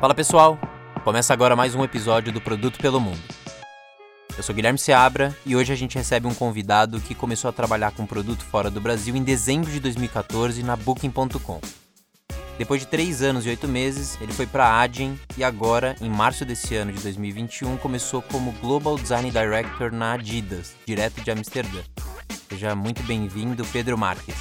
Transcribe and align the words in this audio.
Fala 0.00 0.14
pessoal, 0.14 0.56
começa 1.02 1.32
agora 1.32 1.56
mais 1.56 1.74
um 1.74 1.82
episódio 1.82 2.32
do 2.32 2.40
Produto 2.40 2.78
pelo 2.78 3.00
Mundo. 3.00 3.18
Eu 4.36 4.44
sou 4.44 4.54
Guilherme 4.54 4.78
Seabra 4.78 5.36
e 5.44 5.56
hoje 5.56 5.72
a 5.72 5.76
gente 5.76 5.98
recebe 5.98 6.28
um 6.28 6.34
convidado 6.34 7.00
que 7.00 7.16
começou 7.16 7.48
a 7.48 7.52
trabalhar 7.52 7.90
com 7.90 8.06
produto 8.06 8.44
fora 8.44 8.70
do 8.70 8.80
Brasil 8.80 9.16
em 9.16 9.24
dezembro 9.24 9.68
de 9.68 9.80
2014 9.80 10.62
na 10.62 10.76
Booking.com. 10.76 11.60
Depois 12.56 12.82
de 12.82 12.86
três 12.86 13.22
anos 13.22 13.44
e 13.44 13.48
oito 13.48 13.66
meses, 13.66 14.16
ele 14.20 14.32
foi 14.32 14.46
para 14.46 14.66
a 14.66 14.82
Adyen 14.82 15.18
e 15.36 15.42
agora, 15.42 15.96
em 16.00 16.08
março 16.08 16.44
desse 16.44 16.76
ano 16.76 16.92
de 16.92 17.02
2021, 17.02 17.76
começou 17.78 18.22
como 18.22 18.52
Global 18.60 18.96
Design 18.96 19.28
Director 19.32 19.90
na 19.90 20.12
Adidas, 20.12 20.76
direto 20.86 21.20
de 21.22 21.30
Amsterdã. 21.32 21.80
Seja 22.48 22.76
muito 22.76 23.02
bem-vindo, 23.02 23.64
Pedro 23.72 23.98
Marques. 23.98 24.36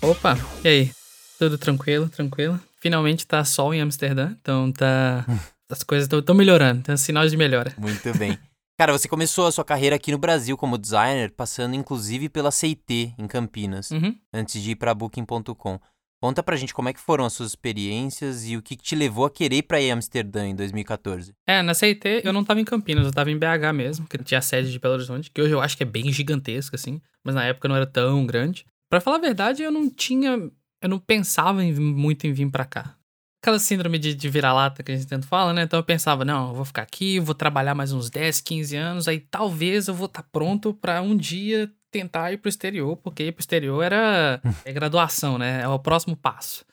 Opa, 0.00 0.38
e 0.64 0.68
aí? 0.68 0.92
Tudo 1.38 1.58
tranquilo, 1.58 2.08
tranquilo? 2.08 2.58
Finalmente 2.84 3.26
tá 3.26 3.42
sol 3.46 3.72
em 3.72 3.80
Amsterdã, 3.80 4.36
então 4.38 4.70
tá. 4.70 5.24
As 5.72 5.82
coisas 5.82 6.06
estão 6.06 6.34
melhorando, 6.34 6.82
tem 6.82 6.94
sinais 6.98 7.30
de 7.30 7.36
melhora. 7.38 7.72
Muito 7.78 8.12
bem. 8.18 8.38
Cara, 8.78 8.92
você 8.92 9.08
começou 9.08 9.46
a 9.46 9.50
sua 9.52 9.64
carreira 9.64 9.96
aqui 9.96 10.12
no 10.12 10.18
Brasil 10.18 10.54
como 10.54 10.76
designer, 10.76 11.30
passando 11.30 11.74
inclusive 11.74 12.28
pela 12.28 12.50
CIT 12.50 13.14
em 13.16 13.26
Campinas, 13.26 13.90
Uhum. 13.90 14.14
antes 14.34 14.62
de 14.62 14.72
ir 14.72 14.76
para 14.76 14.92
Booking.com. 14.92 15.80
Conta 16.22 16.42
pra 16.42 16.56
gente 16.56 16.74
como 16.74 16.90
é 16.90 16.92
que 16.92 17.00
foram 17.00 17.24
as 17.24 17.32
suas 17.32 17.50
experiências 17.52 18.44
e 18.46 18.54
o 18.54 18.60
que 18.62 18.76
que 18.76 18.82
te 18.82 18.94
levou 18.94 19.24
a 19.24 19.30
querer 19.30 19.56
ir 19.56 19.62
pra 19.62 19.80
ir 19.80 19.90
Amsterdã 19.90 20.46
em 20.46 20.54
2014. 20.54 21.32
É, 21.48 21.62
na 21.62 21.72
CIT 21.72 22.20
eu 22.22 22.34
não 22.34 22.44
tava 22.44 22.60
em 22.60 22.64
Campinas, 22.66 23.06
eu 23.06 23.12
tava 23.12 23.30
em 23.30 23.38
BH 23.38 23.72
mesmo, 23.74 24.06
que 24.06 24.18
tinha 24.18 24.38
a 24.40 24.42
sede 24.42 24.70
de 24.70 24.78
Belo 24.78 24.92
Horizonte, 24.94 25.30
que 25.30 25.40
hoje 25.40 25.54
eu 25.54 25.60
acho 25.62 25.74
que 25.74 25.84
é 25.84 25.86
bem 25.86 26.12
gigantesca, 26.12 26.76
assim, 26.76 27.00
mas 27.24 27.34
na 27.34 27.44
época 27.46 27.66
não 27.66 27.76
era 27.76 27.86
tão 27.86 28.26
grande. 28.26 28.66
Pra 28.90 29.00
falar 29.00 29.16
a 29.16 29.20
verdade, 29.20 29.62
eu 29.62 29.72
não 29.72 29.88
tinha. 29.88 30.50
Eu 30.84 30.90
não 30.90 30.98
pensava 30.98 31.64
em- 31.64 31.72
muito 31.72 32.26
em 32.26 32.32
vir 32.34 32.50
pra 32.50 32.66
cá. 32.66 32.94
Aquela 33.42 33.58
síndrome 33.58 33.98
de, 33.98 34.14
de 34.14 34.28
vira-lata 34.28 34.82
que 34.82 34.92
a 34.92 34.94
gente 34.96 35.06
tanto 35.06 35.26
fala, 35.26 35.52
né? 35.52 35.62
Então 35.62 35.78
eu 35.78 35.84
pensava, 35.84 36.24
não, 36.24 36.48
eu 36.48 36.54
vou 36.54 36.64
ficar 36.64 36.82
aqui, 36.82 37.18
vou 37.18 37.34
trabalhar 37.34 37.74
mais 37.74 37.90
uns 37.92 38.10
10, 38.10 38.40
15 38.40 38.76
anos, 38.76 39.08
aí 39.08 39.18
talvez 39.20 39.88
eu 39.88 39.94
vou 39.94 40.06
estar 40.06 40.22
pronto 40.24 40.74
pra 40.74 41.00
um 41.00 41.16
dia 41.16 41.70
tentar 41.90 42.32
ir 42.32 42.38
pro 42.38 42.48
exterior, 42.48 42.96
porque 42.96 43.24
ir 43.24 43.32
pro 43.32 43.40
exterior 43.40 43.82
era 43.82 44.40
é 44.64 44.72
graduação, 44.72 45.38
né? 45.38 45.62
É 45.62 45.68
o 45.68 45.78
próximo 45.78 46.16
passo. 46.16 46.64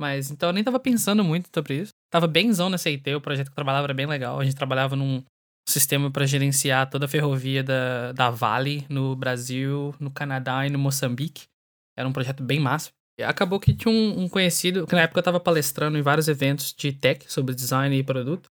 Mas 0.00 0.30
então 0.30 0.48
eu 0.48 0.52
nem 0.52 0.64
tava 0.64 0.80
pensando 0.80 1.22
muito 1.22 1.48
sobre 1.54 1.76
isso. 1.82 1.92
Tava 2.12 2.26
bemzão 2.26 2.68
na 2.70 2.78
CIT, 2.78 3.14
o 3.14 3.20
projeto 3.20 3.46
que 3.48 3.52
eu 3.52 3.56
trabalhava 3.56 3.86
era 3.86 3.94
bem 3.94 4.06
legal. 4.06 4.40
A 4.40 4.44
gente 4.44 4.56
trabalhava 4.56 4.96
num 4.96 5.22
sistema 5.68 6.10
pra 6.10 6.26
gerenciar 6.26 6.88
toda 6.90 7.04
a 7.04 7.08
ferrovia 7.08 7.62
da, 7.62 8.12
da 8.12 8.30
Vale 8.30 8.84
no 8.88 9.14
Brasil, 9.14 9.94
no 10.00 10.10
Canadá 10.10 10.66
e 10.66 10.70
no 10.70 10.78
Moçambique. 10.78 11.44
Era 11.96 12.08
um 12.08 12.12
projeto 12.12 12.42
bem 12.42 12.58
massa. 12.58 12.90
Acabou 13.22 13.60
que 13.60 13.74
tinha 13.74 13.92
um, 13.92 14.22
um 14.22 14.28
conhecido, 14.28 14.86
que 14.86 14.94
na 14.94 15.02
época 15.02 15.20
eu 15.20 15.24
tava 15.24 15.40
palestrando 15.40 15.98
em 15.98 16.02
vários 16.02 16.28
eventos 16.28 16.72
de 16.72 16.92
tech 16.92 17.24
sobre 17.32 17.54
design 17.54 17.96
e 17.96 18.02
produto. 18.02 18.48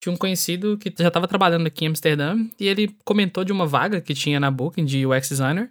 Tinha 0.00 0.12
um 0.12 0.16
conhecido 0.16 0.76
que 0.78 0.92
já 0.98 1.10
tava 1.10 1.26
trabalhando 1.26 1.66
aqui 1.66 1.84
em 1.84 1.88
Amsterdã 1.88 2.36
e 2.60 2.66
ele 2.66 2.94
comentou 3.04 3.44
de 3.44 3.52
uma 3.52 3.66
vaga 3.66 4.00
que 4.00 4.14
tinha 4.14 4.38
na 4.38 4.50
Booking 4.50 4.84
de 4.84 5.06
UX 5.06 5.28
designer. 5.28 5.70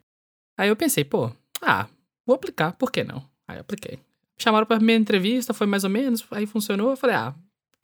Aí 0.58 0.70
eu 0.70 0.76
pensei, 0.76 1.04
pô, 1.04 1.32
ah, 1.62 1.88
vou 2.26 2.36
aplicar, 2.36 2.74
por 2.74 2.92
que 2.92 3.04
não? 3.04 3.24
Aí 3.48 3.58
eu 3.58 3.62
apliquei. 3.62 4.00
Chamaram 4.38 4.66
pra 4.66 4.80
minha 4.80 4.98
entrevista, 4.98 5.54
foi 5.54 5.68
mais 5.68 5.84
ou 5.84 5.90
menos, 5.90 6.26
aí 6.32 6.46
funcionou. 6.46 6.92
Eu 6.92 6.98
falei, 6.98 7.16
ah, 7.16 7.36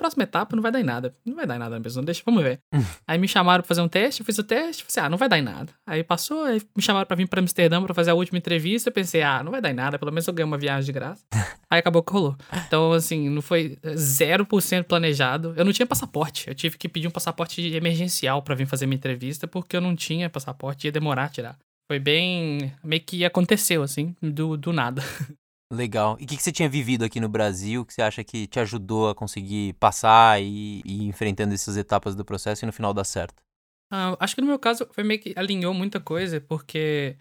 próxima 0.02 0.24
etapa 0.24 0.56
não 0.56 0.64
vai 0.64 0.72
dar 0.72 0.80
em 0.80 0.84
nada. 0.84 1.14
Não 1.24 1.36
vai 1.36 1.46
dar 1.46 1.56
em 1.56 1.60
nada 1.60 1.80
mesmo, 1.80 2.02
deixa, 2.02 2.24
vamos 2.26 2.42
ver. 2.42 2.60
aí 3.08 3.20
me 3.20 3.28
chamaram 3.28 3.62
pra 3.62 3.68
fazer 3.68 3.82
um 3.82 3.88
teste, 3.88 4.22
eu 4.22 4.26
fiz 4.26 4.38
o 4.40 4.44
teste, 4.44 4.84
falei, 4.84 5.06
ah, 5.06 5.10
não 5.10 5.18
vai 5.18 5.30
dar 5.30 5.38
em 5.38 5.44
nada. 5.44 5.72
Aí 5.86 6.04
passou, 6.04 6.44
aí 6.44 6.60
me 6.76 6.82
chamaram 6.82 7.06
pra 7.06 7.16
vir 7.16 7.28
pra 7.28 7.40
Amsterdã 7.40 7.82
pra 7.84 7.94
fazer 7.94 8.10
a 8.10 8.16
última 8.16 8.40
entrevista, 8.40 8.90
eu 8.90 8.94
pensei, 8.94 9.22
ah, 9.22 9.44
não 9.44 9.52
vai 9.52 9.62
dar 9.62 9.70
em 9.70 9.76
nada, 9.76 10.00
pelo 10.00 10.12
menos 10.12 10.28
eu 10.28 10.34
ganhei 10.34 10.48
uma 10.48 10.58
viagem 10.58 10.86
de 10.86 10.92
graça. 10.92 11.24
aí 11.70 11.80
acabou 11.80 12.02
que 12.02 12.12
rolou. 12.12 12.36
Então, 12.66 12.92
assim, 12.94 13.30
não 13.30 13.42
foi 13.42 13.78
0% 13.86 14.84
planejado. 14.86 15.54
Eu 15.56 15.64
não 15.64 15.72
tinha 15.72 15.86
passaporte, 15.86 16.48
eu 16.48 16.56
tive 16.56 16.78
que 16.78 16.90
pedir 16.90 17.08
um 17.08 17.12
passaporte 17.12 17.62
emergencial 17.62 18.42
pra 18.42 18.56
vir 18.56 18.66
fazer 18.66 18.88
minha 18.88 18.98
entrevista, 18.98 19.48
porque 19.48 19.78
eu 19.78 19.82
não 19.82 19.96
tinha 19.96 20.30
passaporte, 20.30 20.88
ia 20.88 20.92
demorar 20.92 21.26
a 21.26 21.30
tirar. 21.30 21.58
Foi 21.92 22.00
bem. 22.00 22.74
meio 22.82 23.02
que 23.02 23.26
aconteceu, 23.26 23.84
assim, 23.84 24.16
do, 24.22 24.56
do 24.56 24.72
nada. 24.72 25.04
Legal. 25.72 26.18
E 26.20 26.26
o 26.26 26.28
que, 26.28 26.36
que 26.36 26.44
você 26.44 26.52
tinha 26.52 26.68
vivido 26.68 27.06
aqui 27.06 27.22
no 27.22 27.30
Brasil 27.30 27.86
que 27.86 27.94
você 27.94 28.02
acha 28.02 28.24
que 28.26 28.46
te 28.46 28.60
ajudou 28.60 29.10
a 29.10 29.16
conseguir 29.16 29.72
passar 29.74 30.42
e, 30.42 30.82
e 30.84 31.04
ir 31.04 31.08
enfrentando 31.08 31.54
essas 31.54 31.78
etapas 31.78 32.14
do 32.14 32.26
processo 32.26 32.66
e 32.66 32.68
no 32.68 32.74
final 32.74 32.94
dar 32.94 33.06
certo? 33.06 33.42
Ah, 33.90 34.18
acho 34.20 34.36
que 34.36 34.42
no 34.42 34.48
meu 34.48 34.60
caso 34.60 34.86
foi 34.92 35.04
meio 35.04 35.22
que 35.22 35.34
alinhou 35.34 35.74
muita 35.74 36.02
coisa, 36.02 36.42
porque 36.42 37.16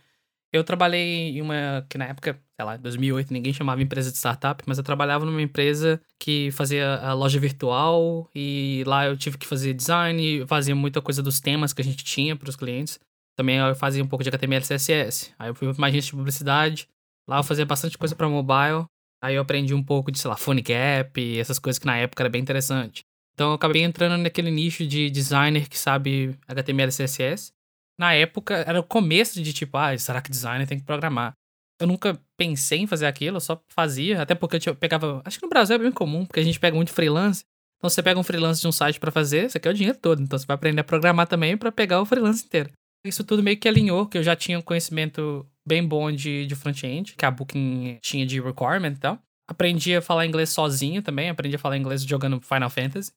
eu 0.53 0.65
trabalhei 0.65 1.39
em 1.39 1.41
uma. 1.41 1.87
que 1.89 1.97
na 1.97 2.07
época, 2.07 2.41
sei 2.57 2.65
lá, 2.65 2.77
2008, 2.77 3.33
ninguém 3.33 3.53
chamava 3.53 3.83
empresa 3.83 4.11
de 4.11 4.19
startup, 4.19 4.65
mas 4.67 4.79
eu 4.79 4.85
trabalhava 4.85 5.25
numa 5.25 5.41
empresa 5.41 6.01
que 6.19 6.51
fazia 6.51 6.97
a 6.97 7.13
loja 7.13 7.39
virtual 7.39 8.29
e 8.35 8.83
lá 8.85 9.07
eu 9.07 9.17
tive 9.17 9.39
que 9.39 9.47
fazer 9.47 9.75
design, 9.75 10.45
fazia 10.49 10.75
muita 10.75 11.01
coisa 11.01 11.23
dos 11.23 11.39
temas 11.39 11.73
que 11.73 11.83
a 11.83 11.85
gente 11.85 12.03
tinha 12.03 12.35
para 12.35 12.51
os 12.51 12.57
clientes. 12.57 12.99
Também 13.37 13.59
eu 13.59 13.77
fazia 13.77 14.03
um 14.03 14.09
pouco 14.09 14.25
de 14.25 14.29
HTML 14.29 14.65
CSS. 14.65 15.33
Aí 15.39 15.49
eu 15.49 15.55
fui 15.55 15.69
para 15.69 15.79
uma 15.79 15.87
agência 15.87 16.11
de 16.11 16.17
publicidade, 16.17 16.89
lá 17.31 17.39
eu 17.39 17.45
fazia 17.45 17.65
bastante 17.65 17.97
coisa 17.97 18.15
para 18.15 18.29
mobile. 18.29 18.85
Aí 19.23 19.37
eu 19.37 19.43
aprendi 19.43 19.73
um 19.73 19.83
pouco 19.83 20.11
de, 20.11 20.19
sei 20.19 20.29
lá, 20.29 20.37
Phone 20.37 20.63
Gap, 20.63 21.39
essas 21.39 21.59
coisas 21.59 21.79
que 21.79 21.87
na 21.87 21.97
época 21.97 22.23
era 22.23 22.29
bem 22.29 22.41
interessante. 22.43 23.03
Então 23.35 23.51
eu 23.51 23.55
acabei 23.55 23.83
entrando 23.83 24.21
naquele 24.21 24.51
nicho 24.51 24.87
de 24.87 25.09
designer 25.09 25.69
que 25.69 25.79
sabe 25.79 26.37
HTML 26.49 26.89
e 26.89 26.93
CSS. 26.93 27.53
Na 27.99 28.15
época 28.15 28.65
era 28.67 28.81
o 28.81 28.83
começo 28.83 29.41
de 29.43 29.53
tipo, 29.53 29.77
ah, 29.77 29.97
será 29.97 30.21
que 30.21 30.31
designer 30.31 30.67
tem 30.67 30.79
que 30.79 30.85
programar? 30.85 31.35
Eu 31.81 31.87
nunca 31.87 32.19
pensei 32.37 32.81
em 32.81 32.87
fazer 32.87 33.07
aquilo, 33.07 33.37
eu 33.37 33.41
só 33.41 33.63
fazia, 33.73 34.21
até 34.21 34.35
porque 34.35 34.69
eu 34.69 34.75
pegava. 34.75 35.23
Acho 35.25 35.39
que 35.39 35.47
no 35.47 35.51
Brasil 35.51 35.77
é 35.77 35.79
bem 35.79 35.93
comum, 35.93 36.27
porque 36.27 36.41
a 36.41 36.43
gente 36.43 36.59
pega 36.59 36.77
muito 36.77 36.93
freelance. 36.93 37.45
Então 37.79 37.89
você 37.89 38.03
pega 38.03 38.19
um 38.19 38.23
freelance 38.23 38.61
de 38.61 38.69
um 38.69 38.73
site 38.73 39.01
pra 39.01 39.11
fazer, 39.11 39.51
você 39.51 39.59
quer 39.59 39.71
o 39.71 39.75
dinheiro 39.75 39.99
todo. 39.99 40.21
Então 40.23 40.39
você 40.39 40.47
vai 40.47 40.55
aprender 40.55 40.81
a 40.81 40.85
programar 40.85 41.27
também 41.27 41.57
pra 41.57 41.71
pegar 41.71 42.01
o 42.01 42.05
freelance 42.05 42.45
inteiro. 42.45 42.71
Isso 43.05 43.25
tudo 43.25 43.43
meio 43.43 43.59
que 43.59 43.69
alinhou, 43.69 44.07
que 44.07 44.19
eu 44.19 44.23
já 44.23 44.37
tinha 44.37 44.59
um 44.59 44.63
conhecimento 44.63 45.47
bem 45.71 45.87
bom 45.87 46.11
de, 46.11 46.47
de 46.47 46.57
front-end, 46.57 47.15
que 47.17 47.25
a 47.25 47.31
Booking 47.31 47.99
tinha 48.03 48.27
de 48.27 48.41
requirement 48.41 48.91
e 48.91 48.97
tal. 48.97 49.19
Aprendi 49.49 49.95
a 49.95 50.03
falar 50.03 50.27
inglês 50.27 50.51
sozinho 50.51 51.01
também, 51.01 51.31
aprendi 51.31 51.55
a 51.55 51.59
falar 51.59 51.77
inglês 51.77 52.03
jogando 52.03 52.41
Final 52.41 52.69
Fantasy. 52.69 53.13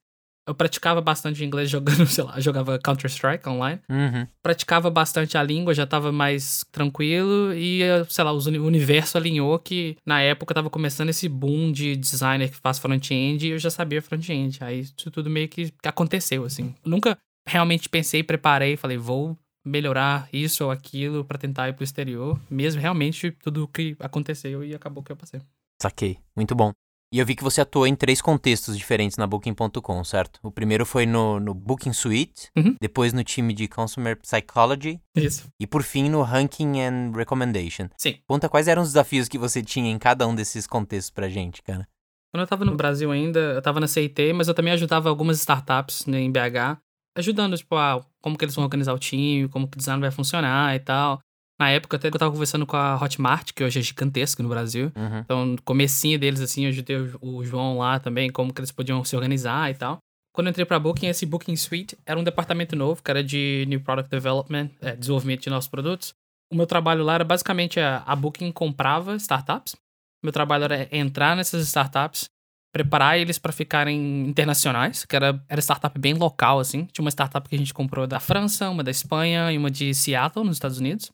Eu 0.47 0.53
praticava 0.53 1.01
bastante 1.01 1.43
inglês 1.43 1.67
jogando, 1.71 2.05
sei 2.05 2.23
lá, 2.23 2.39
jogava 2.39 2.77
Counter-Strike 2.77 3.47
online. 3.49 3.79
Uhum. 3.89 4.27
Praticava 4.43 4.91
bastante 4.91 5.35
a 5.35 5.41
língua, 5.41 5.73
já 5.73 5.87
tava 5.87 6.11
mais 6.11 6.63
tranquilo 6.71 7.53
e, 7.53 7.81
sei 8.07 8.23
lá, 8.23 8.31
o 8.31 8.37
universo 8.37 9.17
alinhou 9.17 9.57
que 9.57 9.97
na 10.05 10.21
época 10.21 10.53
tava 10.53 10.69
começando 10.69 11.09
esse 11.09 11.27
boom 11.27 11.71
de 11.71 11.95
designer 11.95 12.51
que 12.51 12.57
faz 12.57 12.77
front-end 12.77 13.47
e 13.47 13.51
eu 13.51 13.57
já 13.57 13.71
sabia 13.71 14.01
front-end. 14.01 14.59
Aí 14.61 14.81
isso 14.81 15.09
tudo 15.09 15.29
meio 15.29 15.47
que 15.47 15.73
aconteceu, 15.83 16.43
assim. 16.43 16.75
Nunca 16.85 17.17
realmente 17.47 17.89
pensei, 17.89 18.21
preparei, 18.21 18.77
falei, 18.77 18.97
vou 18.97 19.37
melhorar 19.65 20.27
isso 20.33 20.65
ou 20.65 20.71
aquilo 20.71 21.23
pra 21.25 21.37
tentar 21.37 21.69
ir 21.69 21.73
pro 21.73 21.83
exterior. 21.83 22.39
Mesmo 22.49 22.81
realmente 22.81 23.31
tudo 23.31 23.67
que 23.67 23.95
aconteceu 23.99 24.63
e 24.63 24.73
acabou 24.75 25.03
que 25.03 25.11
eu 25.11 25.15
passei. 25.15 25.41
Saquei. 25.81 26.17
Muito 26.35 26.53
bom. 26.55 26.71
E 27.13 27.19
eu 27.19 27.25
vi 27.27 27.35
que 27.35 27.43
você 27.43 27.61
atuou 27.61 27.85
em 27.85 27.95
três 27.95 28.19
contextos 28.23 28.75
diferentes 28.75 29.17
na 29.17 29.27
Booking.com, 29.27 30.03
certo? 30.03 30.39
O 30.41 30.49
primeiro 30.49 30.83
foi 30.83 31.05
no, 31.05 31.39
no 31.39 31.53
Booking 31.53 31.93
Suite, 31.93 32.49
Uhum. 32.57 32.75
depois 32.81 33.13
no 33.13 33.23
time 33.23 33.53
de 33.53 33.67
Consumer 33.67 34.17
Psychology 34.19 34.99
Isso. 35.15 35.47
e 35.59 35.67
por 35.67 35.83
fim 35.83 36.09
no 36.09 36.23
Ranking 36.23 36.81
and 36.81 37.11
Recommendation. 37.15 37.87
Sim. 37.99 38.17
Conta 38.27 38.49
quais 38.49 38.67
eram 38.67 38.81
os 38.81 38.89
desafios 38.89 39.27
que 39.29 39.37
você 39.37 39.61
tinha 39.61 39.91
em 39.91 39.99
cada 39.99 40.25
um 40.27 40.33
desses 40.33 40.65
contextos 40.65 41.11
pra 41.11 41.29
gente, 41.29 41.61
cara. 41.61 41.87
Quando 42.33 42.41
eu 42.41 42.47
tava 42.47 42.65
no 42.65 42.75
Brasil 42.75 43.11
ainda, 43.11 43.39
eu 43.39 43.61
tava 43.61 43.79
na 43.79 43.85
CIT, 43.85 44.33
mas 44.33 44.47
eu 44.47 44.55
também 44.55 44.73
ajudava 44.73 45.07
algumas 45.07 45.37
startups 45.37 46.07
né, 46.07 46.19
em 46.19 46.31
BH, 46.31 46.79
ajudando, 47.15 47.55
tipo, 47.55 47.75
ah, 47.75 48.03
como 48.23 48.37
que 48.37 48.45
eles 48.45 48.55
vão 48.55 48.63
organizar 48.63 48.93
o 48.93 48.99
time, 48.99 49.47
como 49.49 49.67
que 49.67 49.75
o 49.75 49.79
design 49.79 49.99
vai 50.01 50.11
funcionar 50.11 50.75
e 50.75 50.79
tal. 50.79 51.19
Na 51.59 51.69
época, 51.69 51.97
até 51.97 52.09
que 52.09 52.15
eu 52.15 52.19
tava 52.19 52.31
conversando 52.31 52.65
com 52.65 52.75
a 52.75 52.95
Hotmart, 52.99 53.51
que 53.53 53.63
hoje 53.63 53.79
é 53.79 53.81
gigantesca 53.81 54.41
no 54.41 54.49
Brasil. 54.49 54.91
Uhum. 54.95 55.19
Então, 55.19 55.45
no 55.45 55.61
comecinho 55.61 56.17
deles, 56.17 56.41
assim, 56.41 56.63
eu 56.63 56.69
ajudei 56.69 56.97
o- 56.97 57.19
o 57.21 57.45
João 57.45 57.77
lá 57.77 57.99
também, 57.99 58.31
como 58.31 58.51
que 58.53 58.59
eles 58.59 58.71
podiam 58.71 59.03
se 59.03 59.15
organizar 59.15 59.69
e 59.69 59.75
tal. 59.75 59.97
Quando 60.33 60.47
eu 60.47 60.51
entrei 60.51 60.65
pra 60.65 60.79
Booking, 60.79 61.05
esse 61.07 61.27
Booking 61.27 61.55
Suite 61.55 61.95
era 62.07 62.19
um 62.19 62.23
departamento 62.23 62.75
novo, 62.75 63.03
que 63.03 63.11
era 63.11 63.23
de 63.23 63.65
New 63.67 63.81
Product 63.81 64.09
Development, 64.09 64.69
é, 64.81 64.95
desenvolvimento 64.95 65.41
de 65.43 65.49
novos 65.51 65.67
produtos. 65.67 66.13
O 66.51 66.55
meu 66.55 66.65
trabalho 66.65 67.03
lá 67.03 67.13
era 67.15 67.23
basicamente 67.23 67.79
a, 67.79 67.97
a 68.05 68.15
Booking 68.15 68.51
comprava 68.51 69.15
startups. 69.17 69.75
Meu 70.23 70.31
trabalho 70.33 70.63
era 70.63 70.87
entrar 70.95 71.35
nessas 71.35 71.67
startups, 71.67 72.25
preparar 72.73 73.19
eles 73.19 73.37
para 73.37 73.53
ficarem 73.53 74.27
internacionais, 74.27 75.05
que 75.05 75.15
era, 75.15 75.39
era 75.47 75.61
startup 75.61 75.97
bem 75.99 76.15
local, 76.15 76.59
assim. 76.59 76.85
Tinha 76.85 77.03
uma 77.03 77.11
startup 77.11 77.47
que 77.47 77.55
a 77.55 77.57
gente 77.57 77.73
comprou 77.73 78.07
da 78.07 78.19
França, 78.19 78.67
uma 78.69 78.83
da 78.83 78.89
Espanha 78.89 79.51
e 79.51 79.57
uma 79.57 79.69
de 79.69 79.93
Seattle, 79.93 80.43
nos 80.43 80.55
Estados 80.55 80.79
Unidos. 80.79 81.11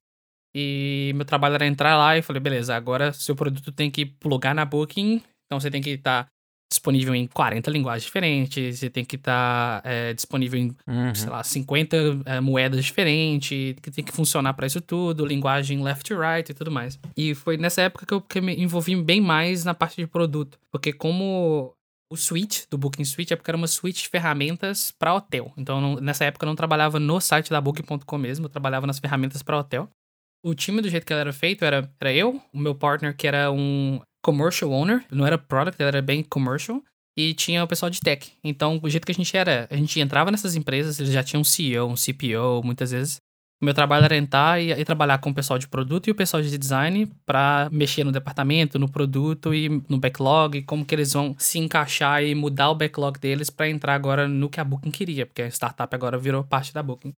E 0.56 1.12
meu 1.16 1.26
trabalho 1.26 1.56
era 1.56 1.68
entrar 1.68 1.98
lá 1.98 2.18
e 2.18 2.22
falei, 2.22 2.40
beleza, 2.40 2.74
agora 2.76 3.12
seu 3.12 3.36
produto 3.36 3.74
tem 3.74 3.92
que 3.92 4.06
plugar 4.06 4.56
na 4.56 4.64
Booking, 4.66 5.22
então 5.46 5.60
você 5.60 5.70
tem 5.70 5.82
que 5.82 5.92
estar 5.92 6.28
disponível 6.72 7.16
em 7.16 7.26
40 7.28 7.72
linguagens 7.72 8.04
diferentes, 8.06 8.80
você 8.80 8.90
tem 8.90 9.04
que 9.04 9.16
estar 9.16 9.82
é, 9.84 10.14
disponível 10.14 10.60
em, 10.60 10.76
Uhum. 10.88 11.16
sei 11.16 11.30
lá, 11.30 11.44
50 11.44 11.98
é, 12.26 12.40
moedas 12.40 12.86
diferentes, 12.86 13.76
que 13.82 13.90
tem 13.92 14.04
que 14.04 14.12
funcionar 14.12 14.54
para 14.54 14.68
isso 14.68 14.80
tudo, 14.82 15.26
linguagem 15.26 15.82
left 15.84 16.08
to 16.08 16.20
right 16.20 16.52
e 16.52 16.54
tudo 16.54 16.70
mais. 16.72 17.00
E 17.18 17.34
foi 17.34 17.58
nessa 17.58 17.82
época 17.82 18.06
que 18.06 18.14
eu, 18.14 18.22
que 18.22 18.38
eu 18.40 18.44
me 18.44 18.56
envolvi 18.56 18.96
bem 18.96 19.20
mais 19.20 19.66
na 19.66 19.74
parte 19.74 19.96
de 19.98 20.06
produto, 20.08 20.60
porque 20.72 20.94
como 20.94 21.74
O 22.12 22.18
suite 22.18 22.66
do 22.72 22.78
Booking 22.78 23.06
Suite 23.06 23.34
é 23.34 23.36
porque 23.36 23.52
era 23.52 23.58
uma 23.58 23.68
suite 23.68 24.02
de 24.04 24.10
ferramentas 24.10 24.92
para 24.98 25.14
hotel. 25.14 25.54
Então, 25.56 25.80
não, 25.80 25.96
nessa 25.98 26.26
época 26.26 26.44
eu 26.44 26.48
não 26.48 26.56
trabalhava 26.56 27.00
no 27.00 27.20
site 27.22 27.52
da 27.52 27.62
Booking.com 27.62 28.18
mesmo, 28.18 28.46
eu 28.46 28.50
trabalhava 28.50 28.88
nas 28.88 28.98
ferramentas 29.00 29.44
para 29.44 29.58
hotel. 29.60 29.88
O 30.44 30.56
time 30.56 30.82
do 30.82 30.90
jeito 30.90 31.06
que 31.06 31.14
ele 31.14 31.20
era 31.20 31.34
feito 31.34 31.64
era, 31.66 31.88
era 32.00 32.12
eu, 32.14 32.42
o 32.54 32.58
meu 32.58 32.74
partner 32.74 33.16
que 33.16 33.28
era 33.28 33.52
um 33.52 34.00
commercial 34.22 34.72
owner, 34.72 35.06
não 35.12 35.26
era 35.26 35.38
product, 35.38 35.82
era 35.82 36.02
bem 36.02 36.24
commercial, 36.24 36.84
e 37.18 37.34
tinha 37.34 37.64
o 37.64 37.68
pessoal 37.68 37.90
de 37.90 38.00
tech. 38.00 38.32
Então, 38.44 38.80
o 38.82 38.90
jeito 38.90 39.06
que 39.06 39.12
a 39.12 39.16
gente 39.16 39.36
era, 39.36 39.68
a 39.70 39.76
gente 39.76 40.00
entrava 40.00 40.32
nessas 40.32 40.56
empresas, 40.56 41.00
eles 41.00 41.12
já 41.12 41.24
tinham 41.24 41.42
um 41.42 41.44
CEO, 41.44 41.90
um 41.90 41.96
CPO, 41.96 42.64
muitas 42.64 42.92
vezes. 42.92 43.18
O 43.62 43.66
meu 43.66 43.74
trabalho 43.74 44.06
era 44.06 44.16
entrar 44.16 44.62
e, 44.62 44.72
e 44.72 44.86
trabalhar 44.86 45.18
com 45.18 45.32
o 45.32 45.34
pessoal 45.34 45.60
de 45.60 45.68
produto 45.68 46.08
e 46.08 46.12
o 46.12 46.16
pessoal 46.16 46.42
de 46.42 46.58
design 46.58 47.12
para 47.26 47.68
mexer 47.74 48.06
no 48.06 48.12
departamento, 48.12 48.80
no 48.80 48.90
produto 48.90 49.54
e 49.54 49.68
no 49.90 50.00
backlog, 50.00 50.62
como 50.64 50.86
que 50.86 50.96
eles 50.96 51.12
vão 51.12 51.36
se 51.38 51.60
encaixar 51.60 52.24
e 52.24 52.34
mudar 52.34 52.70
o 52.70 52.76
backlog 52.76 53.20
deles 53.20 53.50
para 53.50 53.70
entrar 53.70 53.96
agora 53.96 54.30
no 54.30 54.50
que 54.50 54.62
a 54.62 54.64
Booking 54.64 54.92
queria, 54.92 55.26
porque 55.26 55.42
a 55.42 55.48
startup 55.48 55.94
agora 55.94 56.18
virou 56.18 56.42
parte 56.42 56.74
da 56.74 56.82
Booking. 56.82 57.14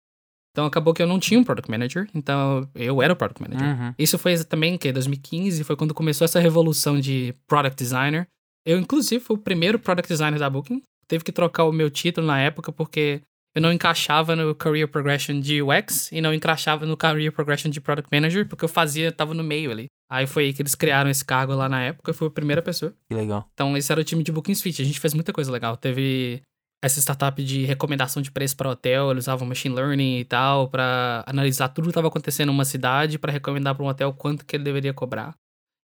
Então 0.52 0.66
acabou 0.66 0.94
que 0.94 1.02
eu 1.02 1.08
não 1.08 1.20
tinha 1.20 1.40
um 1.40 1.44
product 1.44 1.72
manager, 1.72 2.10
então 2.14 2.70
eu 2.76 3.02
era 3.02 3.14
o 3.14 3.16
product 3.16 3.42
manager. 3.42 3.68
Uhum. 3.68 3.94
Isso 3.98 4.18
foi 4.18 4.44
também 4.44 4.78
que 4.78 4.92
2015, 4.92 5.64
foi 5.64 5.76
quando 5.76 5.94
começou 5.94 6.26
essa 6.26 6.40
revolução 6.40 7.00
de 7.00 7.34
product 7.48 7.82
designer. 7.82 8.28
Eu 8.66 8.78
inclusive 8.78 9.24
fui 9.24 9.38
o 9.38 9.40
primeiro 9.40 9.80
product 9.80 10.10
designer 10.10 10.40
da 10.40 10.50
Booking. 10.50 10.82
Teve 11.08 11.24
que 11.24 11.32
trocar 11.32 11.64
o 11.64 11.72
meu 11.72 11.90
título 11.90 12.28
na 12.28 12.40
época 12.40 12.72
porque 12.72 13.22
eu 13.56 13.62
não 13.62 13.72
encaixava 13.72 14.36
no 14.36 14.54
career 14.54 14.88
progression 14.88 15.40
de 15.40 15.62
UX 15.62 16.12
e 16.12 16.22
não 16.22 16.34
encaixava 16.34 16.86
no 16.86 16.96
career 16.96 17.32
progression 17.32 17.70
de 17.70 17.82
product 17.82 18.10
manager 18.12 18.48
porque 18.48 18.66
eu 18.66 18.70
fazia, 18.70 19.12
tava 19.12 19.34
no 19.34 19.44
meio 19.44 19.72
ali. 19.72 19.88
Aí 20.10 20.28
foi 20.28 20.46
aí 20.46 20.54
que 20.54 20.62
eles 20.62 20.76
criaram 20.76 21.10
esse 21.10 21.24
cargo 21.24 21.54
lá 21.54 21.70
na 21.70 21.82
época, 21.82 22.12
eu 22.12 22.14
fui 22.14 22.28
a 22.28 22.32
primeira 22.32 22.62
pessoa. 22.62 22.94
Que 23.10 23.16
legal. 23.16 23.50
Então 23.54 23.76
esse 23.78 23.90
era 23.90 24.02
o 24.02 24.04
time 24.04 24.24
de 24.24 24.32
Booking 24.32 24.56
Suite. 24.56 24.82
A 24.82 24.86
gente 24.86 25.00
fez 25.00 25.14
muita 25.14 25.32
coisa 25.32 25.50
legal. 25.50 25.78
Teve 25.78 26.42
essa 26.82 27.00
startup 27.00 27.44
de 27.44 27.64
recomendação 27.64 28.22
de 28.22 28.32
preço 28.32 28.58
para 28.58 28.70
hotel, 28.70 29.12
eles 29.12 29.26
usavam 29.26 29.48
machine 29.48 29.76
learning 29.76 30.20
e 30.20 30.26
tal 30.26 30.68
para 30.68 31.24
analisar 31.28 31.70
tudo 31.70 31.86
que 31.86 31.92
estava 31.92 32.08
acontecendo 32.08 32.48
numa 32.48 32.66
cidade 32.66 33.20
para 33.20 33.32
recomendar 33.32 33.76
para 33.76 33.84
um 33.84 33.88
hotel 33.88 34.12
quanto 34.14 34.46
que 34.46 34.56
ele 34.56 34.64
deveria 34.64 34.94
cobrar. 34.94 35.36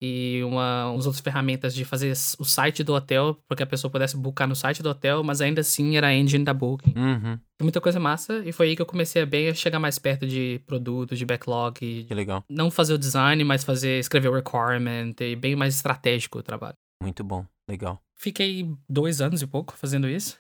E 0.03 0.41
uma, 0.43 0.89
umas 0.89 1.05
outras 1.05 1.21
ferramentas 1.21 1.75
de 1.75 1.85
fazer 1.85 2.11
o 2.39 2.43
site 2.43 2.83
do 2.83 2.91
hotel, 2.91 3.37
para 3.47 3.57
que 3.57 3.61
a 3.61 3.67
pessoa 3.67 3.91
pudesse 3.91 4.17
buscar 4.17 4.47
no 4.47 4.55
site 4.55 4.81
do 4.81 4.89
hotel, 4.89 5.23
mas 5.23 5.41
ainda 5.41 5.61
assim 5.61 5.95
era 5.95 6.07
a 6.07 6.13
engine 6.13 6.43
da 6.43 6.55
Booking. 6.55 6.95
Uhum. 6.97 7.39
Muita 7.61 7.79
coisa 7.79 7.99
massa, 7.99 8.41
e 8.43 8.51
foi 8.51 8.69
aí 8.69 8.75
que 8.75 8.81
eu 8.81 8.85
comecei 8.87 9.21
a 9.21 9.27
bem 9.27 9.49
a 9.49 9.53
chegar 9.53 9.77
mais 9.77 9.99
perto 9.99 10.25
de 10.25 10.59
produtos, 10.65 11.19
de 11.19 11.25
backlog, 11.25 11.79
de 11.79 12.05
Que 12.05 12.15
legal. 12.15 12.43
não 12.49 12.71
fazer 12.71 12.95
o 12.95 12.97
design, 12.97 13.43
mas 13.43 13.63
fazer, 13.63 13.99
escrever 13.99 14.29
o 14.29 14.33
requirement, 14.33 15.13
e 15.19 15.35
bem 15.35 15.55
mais 15.55 15.75
estratégico 15.75 16.39
o 16.39 16.43
trabalho. 16.43 16.73
Muito 17.01 17.23
bom. 17.23 17.45
Legal. 17.69 18.01
Fiquei 18.17 18.67
dois 18.89 19.21
anos 19.21 19.43
e 19.43 19.47
pouco 19.47 19.77
fazendo 19.77 20.09
isso. 20.09 20.35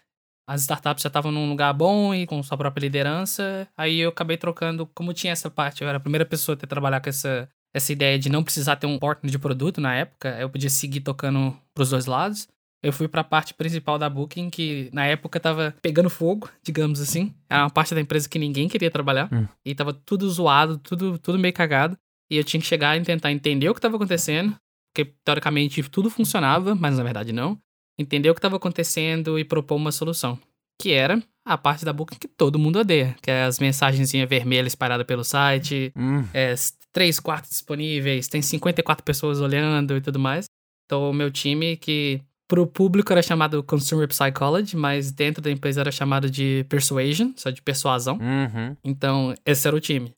As 0.47 0.61
startups 0.61 1.03
já 1.03 1.07
estavam 1.07 1.31
num 1.31 1.49
lugar 1.49 1.73
bom 1.73 2.13
e 2.13 2.25
com 2.25 2.41
sua 2.43 2.57
própria 2.57 2.81
liderança. 2.81 3.67
Aí 3.77 3.99
eu 3.99 4.09
acabei 4.09 4.37
trocando, 4.37 4.85
como 4.87 5.13
tinha 5.13 5.33
essa 5.33 5.49
parte, 5.49 5.81
eu 5.81 5.87
era 5.87 5.97
a 5.97 6.01
primeira 6.01 6.25
pessoa 6.25 6.55
a 6.55 6.57
ter 6.57 6.67
trabalhar 6.67 6.99
com 6.99 7.09
essa, 7.09 7.47
essa 7.73 7.91
ideia 7.91 8.17
de 8.17 8.29
não 8.29 8.43
precisar 8.43 8.75
ter 8.75 8.87
um 8.87 8.99
partner 8.99 9.31
de 9.31 9.39
produto 9.39 9.79
na 9.79 9.95
época. 9.95 10.29
Eu 10.39 10.49
podia 10.49 10.69
seguir 10.69 11.01
tocando 11.01 11.55
pros 11.73 11.89
dois 11.89 12.05
lados. 12.05 12.47
Eu 12.83 12.91
fui 12.91 13.07
pra 13.07 13.23
parte 13.23 13.53
principal 13.53 13.99
da 13.99 14.09
Booking, 14.09 14.49
que 14.49 14.89
na 14.91 15.05
época 15.05 15.39
tava 15.39 15.75
pegando 15.81 16.09
fogo, 16.09 16.49
digamos 16.63 16.99
assim. 16.99 17.33
Era 17.47 17.63
uma 17.63 17.69
parte 17.69 17.93
da 17.93 18.01
empresa 18.01 18.27
que 18.27 18.39
ninguém 18.39 18.67
queria 18.67 18.89
trabalhar. 18.89 19.31
Hum. 19.31 19.47
E 19.63 19.75
tava 19.75 19.93
tudo 19.93 20.29
zoado, 20.29 20.79
tudo, 20.79 21.17
tudo 21.19 21.37
meio 21.37 21.53
cagado. 21.53 21.95
E 22.29 22.37
eu 22.37 22.43
tinha 22.43 22.59
que 22.59 22.67
chegar 22.67 22.97
e 22.97 23.03
tentar 23.03 23.31
entender 23.31 23.69
o 23.69 23.75
que 23.75 23.81
tava 23.81 23.97
acontecendo. 23.97 24.55
Porque 24.93 25.13
teoricamente 25.23 25.81
tudo 25.83 26.09
funcionava, 26.09 26.75
mas 26.75 26.97
na 26.97 27.03
verdade 27.03 27.31
não 27.31 27.57
entender 28.01 28.29
o 28.29 28.33
que 28.33 28.39
estava 28.39 28.57
acontecendo 28.57 29.37
e 29.37 29.43
propor 29.43 29.75
uma 29.75 29.91
solução. 29.91 30.37
Que 30.79 30.91
era 30.91 31.21
a 31.45 31.57
parte 31.57 31.83
da 31.85 31.93
Booking 31.93 32.17
que 32.17 32.27
todo 32.27 32.59
mundo 32.59 32.79
odeia, 32.79 33.15
que 33.21 33.31
é 33.31 33.43
as 33.43 33.59
mensagenzinhas 33.59 34.29
vermelhas 34.29 34.73
espalhadas 34.73 35.05
pelo 35.05 35.23
site, 35.23 35.91
Hum, 35.95 36.23
é, 36.33 36.53
três 36.91 37.19
quartos 37.19 37.51
disponíveis, 37.51 38.27
tem 38.27 38.41
54 38.41 39.03
pessoas 39.03 39.39
olhando 39.39 39.95
e 39.95 40.01
tudo 40.01 40.19
mais. 40.19 40.45
Então, 40.85 41.09
o 41.09 41.13
meu 41.13 41.31
time, 41.31 41.77
que 41.77 42.21
pro 42.47 42.67
público 42.67 43.11
era 43.13 43.21
chamado 43.21 43.63
Consumer 43.63 44.07
Psychology, 44.07 44.75
mas 44.75 45.11
dentro 45.11 45.41
da 45.41 45.49
empresa 45.49 45.81
era 45.81 45.91
chamado 45.91 46.29
de 46.29 46.65
Persuasion, 46.67 47.31
só 47.37 47.49
de 47.49 47.61
persuasão. 47.61 48.17
uhum. 48.17 48.75
Então, 48.83 49.33
esse 49.45 49.67
era 49.67 49.75
o 49.75 49.79
time. 49.79 50.13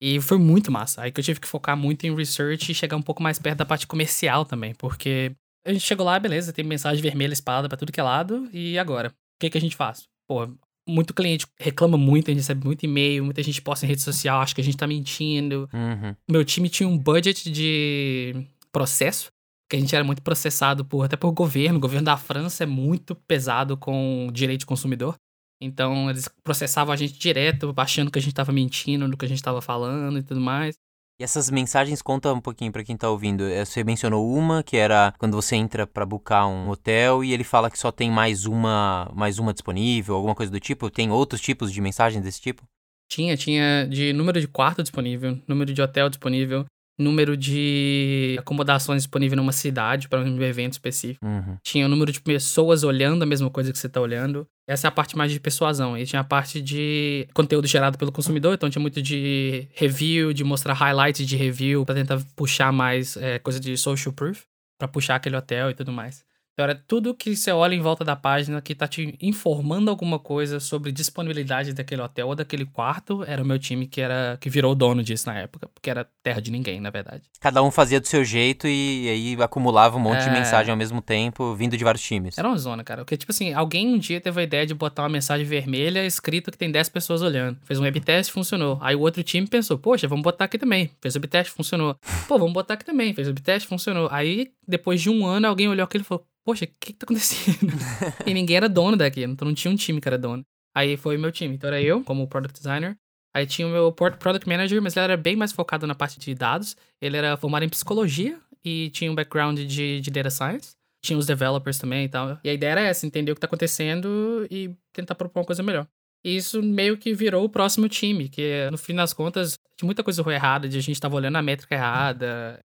E 0.00 0.20
foi 0.20 0.38
muito 0.38 0.72
massa. 0.72 1.02
Aí 1.02 1.12
que 1.12 1.20
eu 1.20 1.24
tive 1.24 1.40
que 1.40 1.46
focar 1.46 1.76
muito 1.76 2.04
em 2.06 2.14
research 2.14 2.72
e 2.72 2.74
chegar 2.74 2.96
um 2.96 3.02
pouco 3.02 3.22
mais 3.22 3.38
perto 3.38 3.58
da 3.58 3.66
parte 3.66 3.86
comercial 3.86 4.44
também, 4.44 4.74
porque 4.74 5.32
a 5.64 5.72
gente 5.72 5.84
chegou 5.84 6.04
lá, 6.04 6.18
beleza, 6.18 6.52
tem 6.52 6.64
mensagem 6.64 7.02
vermelha 7.02 7.32
espalhada 7.32 7.68
pra 7.68 7.78
tudo 7.78 7.92
que 7.92 8.00
é 8.00 8.02
lado, 8.02 8.48
e 8.52 8.78
agora? 8.78 9.08
O 9.08 9.12
que, 9.40 9.50
que 9.50 9.58
a 9.58 9.60
gente 9.60 9.76
faz? 9.76 10.06
Pô, 10.28 10.48
muito 10.88 11.14
cliente 11.14 11.46
reclama 11.58 11.96
muito, 11.96 12.30
a 12.30 12.32
gente 12.32 12.42
recebe 12.42 12.64
muito 12.64 12.84
e-mail, 12.84 13.24
muita 13.24 13.42
gente 13.42 13.62
posta 13.62 13.86
em 13.86 13.88
rede 13.88 14.02
social, 14.02 14.40
acha 14.40 14.54
que 14.54 14.60
a 14.60 14.64
gente 14.64 14.76
tá 14.76 14.86
mentindo. 14.86 15.68
Uhum. 15.72 16.14
Meu 16.30 16.44
time 16.44 16.68
tinha 16.68 16.88
um 16.88 16.98
budget 16.98 17.50
de 17.50 18.46
processo, 18.70 19.32
que 19.68 19.76
a 19.76 19.80
gente 19.80 19.94
era 19.94 20.04
muito 20.04 20.22
processado 20.22 20.84
por 20.84 21.04
até 21.04 21.16
por 21.16 21.32
governo. 21.32 21.78
O 21.78 21.80
governo 21.80 22.04
da 22.04 22.16
França 22.16 22.64
é 22.64 22.66
muito 22.66 23.14
pesado 23.14 23.76
com 23.76 24.28
direito 24.32 24.60
de 24.60 24.66
consumidor. 24.66 25.16
Então, 25.60 26.10
eles 26.10 26.28
processavam 26.42 26.92
a 26.92 26.96
gente 26.96 27.18
direto, 27.18 27.72
achando 27.76 28.10
que 28.10 28.18
a 28.18 28.22
gente 28.22 28.34
tava 28.34 28.52
mentindo 28.52 29.08
no 29.08 29.16
que 29.16 29.24
a 29.24 29.28
gente 29.28 29.42
tava 29.42 29.62
falando 29.62 30.18
e 30.18 30.22
tudo 30.22 30.40
mais. 30.40 30.76
E 31.18 31.22
essas 31.22 31.48
mensagens 31.48 32.02
conta 32.02 32.32
um 32.32 32.40
pouquinho 32.40 32.72
pra 32.72 32.82
quem 32.82 32.96
tá 32.96 33.08
ouvindo. 33.08 33.44
Eh, 33.44 33.64
Você 33.64 33.84
mencionou 33.84 34.28
uma 34.28 34.62
que 34.64 34.76
era 34.76 35.14
quando 35.18 35.34
você 35.34 35.54
entra 35.54 35.86
pra 35.86 36.04
buscar 36.04 36.46
um 36.46 36.68
hotel 36.68 37.22
e 37.22 37.32
ele 37.32 37.44
fala 37.44 37.70
que 37.70 37.78
só 37.78 37.92
tem 37.92 38.10
mais 38.10 38.46
uma, 38.46 39.10
mais 39.14 39.38
uma 39.38 39.52
disponível, 39.52 40.16
alguma 40.16 40.34
coisa 40.34 40.50
do 40.50 40.58
tipo. 40.58 40.90
Tem 40.90 41.10
outros 41.12 41.40
tipos 41.40 41.72
de 41.72 41.80
mensagens 41.80 42.22
desse 42.22 42.40
tipo? 42.40 42.64
Tinha, 43.08 43.36
tinha 43.36 43.86
de 43.88 44.12
número 44.12 44.40
de 44.40 44.48
quarto 44.48 44.82
disponível, 44.82 45.40
número 45.46 45.72
de 45.72 45.80
hotel 45.80 46.08
disponível, 46.08 46.64
número 46.98 47.36
de 47.36 48.36
acomodações 48.38 49.02
disponível 49.02 49.36
numa 49.36 49.52
cidade 49.52 50.08
para 50.08 50.20
um 50.20 50.42
evento 50.42 50.72
específico. 50.72 51.24
Uhum. 51.26 51.56
Tinha 51.62 51.86
o 51.86 51.88
número 51.88 52.12
de 52.12 52.20
pessoas 52.20 52.84
olhando 52.84 53.22
a 53.22 53.26
mesma 53.26 53.50
coisa 53.50 53.72
que 53.72 53.78
você 53.78 53.88
tá 53.88 54.00
olhando. 54.00 54.46
Essa 54.66 54.86
é 54.86 54.88
a 54.88 54.92
parte 54.92 55.16
mais 55.16 55.30
de 55.30 55.40
persuasão. 55.40 55.98
E 55.98 56.06
tinha 56.06 56.20
a 56.20 56.24
parte 56.24 56.60
de 56.60 57.28
conteúdo 57.34 57.66
gerado 57.66 57.98
pelo 57.98 58.12
consumidor, 58.12 58.54
então 58.54 58.70
tinha 58.70 58.80
muito 58.80 59.02
de 59.02 59.68
review, 59.74 60.32
de 60.32 60.44
mostrar 60.44 60.74
highlights 60.74 61.26
de 61.26 61.36
review 61.36 61.84
para 61.84 61.96
tentar 61.96 62.20
puxar 62.36 62.72
mais 62.72 63.16
é, 63.16 63.38
coisa 63.38 63.58
de 63.58 63.76
social 63.76 64.12
proof, 64.12 64.42
para 64.78 64.88
puxar 64.88 65.16
aquele 65.16 65.36
hotel 65.36 65.70
e 65.70 65.74
tudo 65.74 65.92
mais. 65.92 66.24
Então 66.54 66.64
era 66.64 66.74
tudo 66.74 67.12
que 67.14 67.34
você 67.34 67.50
olha 67.50 67.74
em 67.74 67.80
volta 67.80 68.04
da 68.04 68.14
página 68.14 68.60
que 68.62 68.76
tá 68.76 68.86
te 68.86 69.16
informando 69.20 69.90
alguma 69.90 70.20
coisa 70.20 70.60
sobre 70.60 70.92
disponibilidade 70.92 71.72
daquele 71.72 72.00
hotel 72.00 72.28
ou 72.28 72.36
daquele 72.36 72.64
quarto. 72.64 73.24
Era 73.26 73.42
o 73.42 73.44
meu 73.46 73.58
time 73.58 73.88
que 73.88 74.00
era 74.00 74.38
que 74.40 74.48
virou 74.48 74.70
o 74.70 74.74
dono 74.74 75.02
disso 75.02 75.26
na 75.26 75.36
época, 75.36 75.68
porque 75.74 75.90
era 75.90 76.08
terra 76.22 76.40
de 76.40 76.52
ninguém, 76.52 76.80
na 76.80 76.90
verdade. 76.90 77.22
Cada 77.40 77.60
um 77.60 77.72
fazia 77.72 78.00
do 78.00 78.06
seu 78.06 78.24
jeito 78.24 78.68
e 78.68 79.08
aí 79.08 79.42
acumulava 79.42 79.96
um 79.96 80.00
monte 80.00 80.22
de 80.22 80.28
É. 80.28 80.32
mensagem 80.32 80.70
ao 80.70 80.76
mesmo 80.76 81.02
tempo, 81.02 81.56
vindo 81.56 81.76
de 81.76 81.82
vários 81.82 82.02
times. 82.04 82.38
Era 82.38 82.46
uma 82.46 82.56
zona, 82.56 82.84
cara. 82.84 83.04
Porque, 83.04 83.16
tipo 83.16 83.32
assim, 83.32 83.52
alguém 83.52 83.88
um 83.88 83.98
dia 83.98 84.20
teve 84.20 84.40
a 84.40 84.44
ideia 84.44 84.64
de 84.64 84.74
botar 84.74 85.02
uma 85.02 85.08
mensagem 85.08 85.44
vermelha 85.44 86.06
escrito 86.06 86.52
que 86.52 86.58
tem 86.58 86.70
10 86.70 86.88
pessoas 86.88 87.20
olhando. 87.20 87.58
Fez 87.64 87.80
um 87.80 87.82
web 87.82 88.00
funcionou. 88.30 88.78
Aí 88.80 88.94
o 88.94 89.00
outro 89.00 89.24
time 89.24 89.48
pensou, 89.48 89.76
poxa, 89.76 90.06
vamos 90.06 90.22
botar 90.22 90.44
aqui 90.44 90.56
também. 90.56 90.88
Fez 91.00 91.16
o 91.16 91.18
web 91.18 91.28
funcionou. 91.48 91.96
Pô, 92.28 92.38
vamos 92.38 92.52
botar 92.54 92.74
aqui 92.74 92.84
também. 92.84 93.12
Fez 93.12 93.26
o 93.26 93.30
web 93.30 93.60
funcionou. 93.66 94.08
Aí, 94.12 94.52
depois 94.68 95.02
de 95.02 95.10
um 95.10 95.26
ano, 95.26 95.48
alguém 95.48 95.68
olhou 95.68 95.82
aquilo 95.84 96.02
e 96.02 96.06
falou, 96.06 96.24
poxa, 96.44 96.64
o 96.64 96.68
que 96.68 96.92
que 96.92 96.94
tá 96.94 97.04
acontecendo? 97.04 97.72
e 98.26 98.34
ninguém 98.34 98.56
era 98.56 98.68
dono 98.68 98.96
daquilo. 98.96 99.32
Então 99.32 99.46
não 99.46 99.54
tinha 99.54 99.72
um 99.72 99.76
time 99.76 100.00
que 100.00 100.08
era 100.08 100.18
dono. 100.18 100.44
Aí 100.74 100.96
foi 100.96 101.16
o 101.16 101.20
meu 101.20 101.32
time. 101.32 101.54
Então 101.54 101.68
era 101.68 101.80
eu, 101.80 102.02
como 102.04 102.28
product 102.28 102.58
designer. 102.58 102.96
Aí 103.34 103.46
tinha 103.46 103.66
o 103.66 103.70
meu 103.70 103.92
product 103.92 104.48
manager, 104.48 104.80
mas 104.80 104.96
ele 104.96 105.04
era 105.04 105.16
bem 105.16 105.34
mais 105.34 105.52
focado 105.52 105.86
na 105.86 105.94
parte 105.94 106.20
de 106.20 106.34
dados. 106.34 106.76
Ele 107.00 107.16
era 107.16 107.36
formado 107.36 107.64
em 107.64 107.68
psicologia 107.68 108.38
e 108.64 108.90
tinha 108.90 109.10
um 109.10 109.14
background 109.14 109.58
de, 109.58 110.00
de 110.00 110.10
data 110.10 110.30
science. 110.30 110.76
Tinha 111.04 111.18
os 111.18 111.26
developers 111.26 111.78
também 111.78 112.04
e 112.04 112.08
tal. 112.08 112.38
E 112.44 112.48
a 112.48 112.54
ideia 112.54 112.72
era 112.72 112.80
essa, 112.82 113.06
entender 113.06 113.32
o 113.32 113.34
que 113.34 113.40
tá 113.40 113.46
acontecendo 113.46 114.46
e 114.50 114.74
tentar 114.92 115.14
propor 115.14 115.40
uma 115.40 115.46
coisa 115.46 115.62
melhor. 115.62 115.86
E 116.24 116.36
isso 116.36 116.62
meio 116.62 116.96
que 116.96 117.12
virou 117.12 117.44
o 117.44 117.48
próximo 117.48 117.86
time, 117.88 118.30
que 118.30 118.68
no 118.70 118.78
fim 118.78 118.94
das 118.94 119.12
contas, 119.12 119.58
muita 119.82 120.02
coisa 120.02 120.22
errada, 120.32 120.66
de 120.66 120.78
a 120.78 120.80
gente 120.80 120.98
tava 120.98 121.16
olhando 121.16 121.36
a 121.36 121.42
métrica 121.42 121.74
errada, 121.74 122.58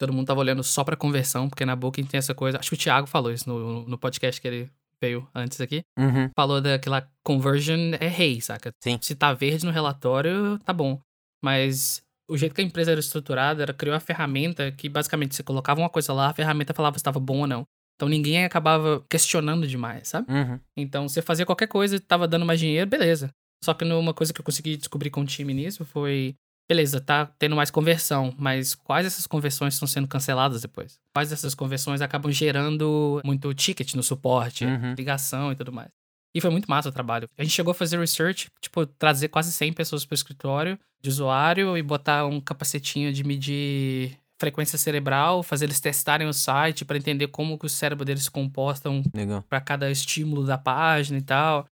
todo 0.00 0.14
mundo 0.14 0.26
tava 0.26 0.40
olhando 0.40 0.64
só 0.64 0.82
pra 0.82 0.96
conversão, 0.96 1.46
porque 1.46 1.66
na 1.66 1.76
Booking 1.76 2.06
tem 2.06 2.16
essa 2.16 2.34
coisa. 2.34 2.58
Acho 2.58 2.70
que 2.70 2.74
o 2.74 2.78
Thiago 2.78 3.06
falou 3.06 3.30
isso 3.30 3.46
no, 3.46 3.86
no 3.86 3.98
podcast 3.98 4.40
que 4.40 4.48
ele 4.48 4.70
veio 4.98 5.28
antes 5.34 5.60
aqui. 5.60 5.82
Uhum. 5.98 6.30
Falou 6.34 6.58
daquela 6.58 7.06
conversion 7.22 7.92
é 8.00 8.08
rei, 8.08 8.40
saca? 8.40 8.70
Sim. 8.82 8.98
Se 9.02 9.14
tá 9.14 9.34
verde 9.34 9.66
no 9.66 9.70
relatório, 9.70 10.58
tá 10.64 10.72
bom. 10.72 10.98
Mas 11.44 12.02
o 12.30 12.36
jeito 12.36 12.54
que 12.54 12.62
a 12.62 12.64
empresa 12.64 12.92
era 12.92 13.00
estruturada 13.00 13.62
era 13.62 13.74
criou 13.74 13.92
uma 13.92 14.00
ferramenta 14.00 14.72
que 14.72 14.88
basicamente 14.88 15.34
você 15.34 15.42
colocava 15.42 15.80
uma 15.80 15.90
coisa 15.90 16.14
lá, 16.14 16.28
a 16.30 16.34
ferramenta 16.34 16.72
falava 16.72 16.96
se 16.96 17.00
estava 17.00 17.20
bom 17.20 17.40
ou 17.40 17.46
não. 17.46 17.64
Então 17.96 18.08
ninguém 18.08 18.42
acabava 18.46 19.04
questionando 19.10 19.66
demais, 19.66 20.08
sabe? 20.08 20.32
Uhum. 20.32 20.58
Então 20.78 21.06
você 21.06 21.20
fazia 21.20 21.44
qualquer 21.44 21.66
coisa, 21.66 22.00
tava 22.00 22.26
dando 22.26 22.46
mais 22.46 22.58
dinheiro, 22.58 22.88
beleza. 22.88 23.30
Só 23.62 23.74
que 23.74 23.84
uma 23.84 24.14
coisa 24.14 24.32
que 24.32 24.40
eu 24.40 24.44
consegui 24.44 24.78
descobrir 24.78 25.10
com 25.10 25.20
o 25.20 25.26
time 25.26 25.52
nisso 25.52 25.84
foi 25.84 26.34
beleza, 26.70 27.00
tá 27.00 27.26
tendo 27.36 27.56
mais 27.56 27.68
conversão, 27.68 28.32
mas 28.38 28.76
quais 28.76 29.04
dessas 29.04 29.26
conversões 29.26 29.74
estão 29.74 29.88
sendo 29.88 30.06
canceladas 30.06 30.62
depois? 30.62 31.00
Quais 31.12 31.30
dessas 31.30 31.52
conversões 31.52 32.00
acabam 32.00 32.30
gerando 32.30 33.20
muito 33.24 33.52
ticket 33.52 33.94
no 33.96 34.04
suporte, 34.04 34.64
Uhum. 34.64 34.94
ligação 34.96 35.50
e 35.50 35.56
tudo 35.56 35.72
mais? 35.72 35.88
E 36.32 36.40
foi 36.40 36.48
muito 36.48 36.70
massa 36.70 36.88
o 36.88 36.92
trabalho. 36.92 37.28
A 37.36 37.42
gente 37.42 37.52
chegou 37.52 37.72
a 37.72 37.74
fazer 37.74 37.98
research, 37.98 38.48
tipo, 38.60 38.86
trazer 38.86 39.26
quase 39.26 39.50
100 39.50 39.72
pessoas 39.72 40.04
para 40.04 40.14
o 40.14 40.14
escritório 40.14 40.78
de 41.02 41.08
usuário 41.10 41.76
e 41.76 41.82
botar 41.82 42.24
um 42.24 42.40
capacetinho 42.40 43.12
de 43.12 43.24
medir 43.24 44.16
frequência 44.38 44.78
cerebral, 44.78 45.42
fazer 45.42 45.64
eles 45.64 45.80
testarem 45.80 46.28
o 46.28 46.32
site 46.32 46.84
para 46.84 46.96
entender 46.96 47.26
como 47.26 47.58
que 47.58 47.66
o 47.66 47.68
cérebro 47.68 48.04
deles 48.04 48.22
se 48.22 48.30
comportam 48.30 49.02
para 49.48 49.60
cada 49.60 49.90
estímulo 49.90 50.46
da 50.46 50.56
página 50.56 51.18
e 51.18 51.22
tal. 51.22 51.66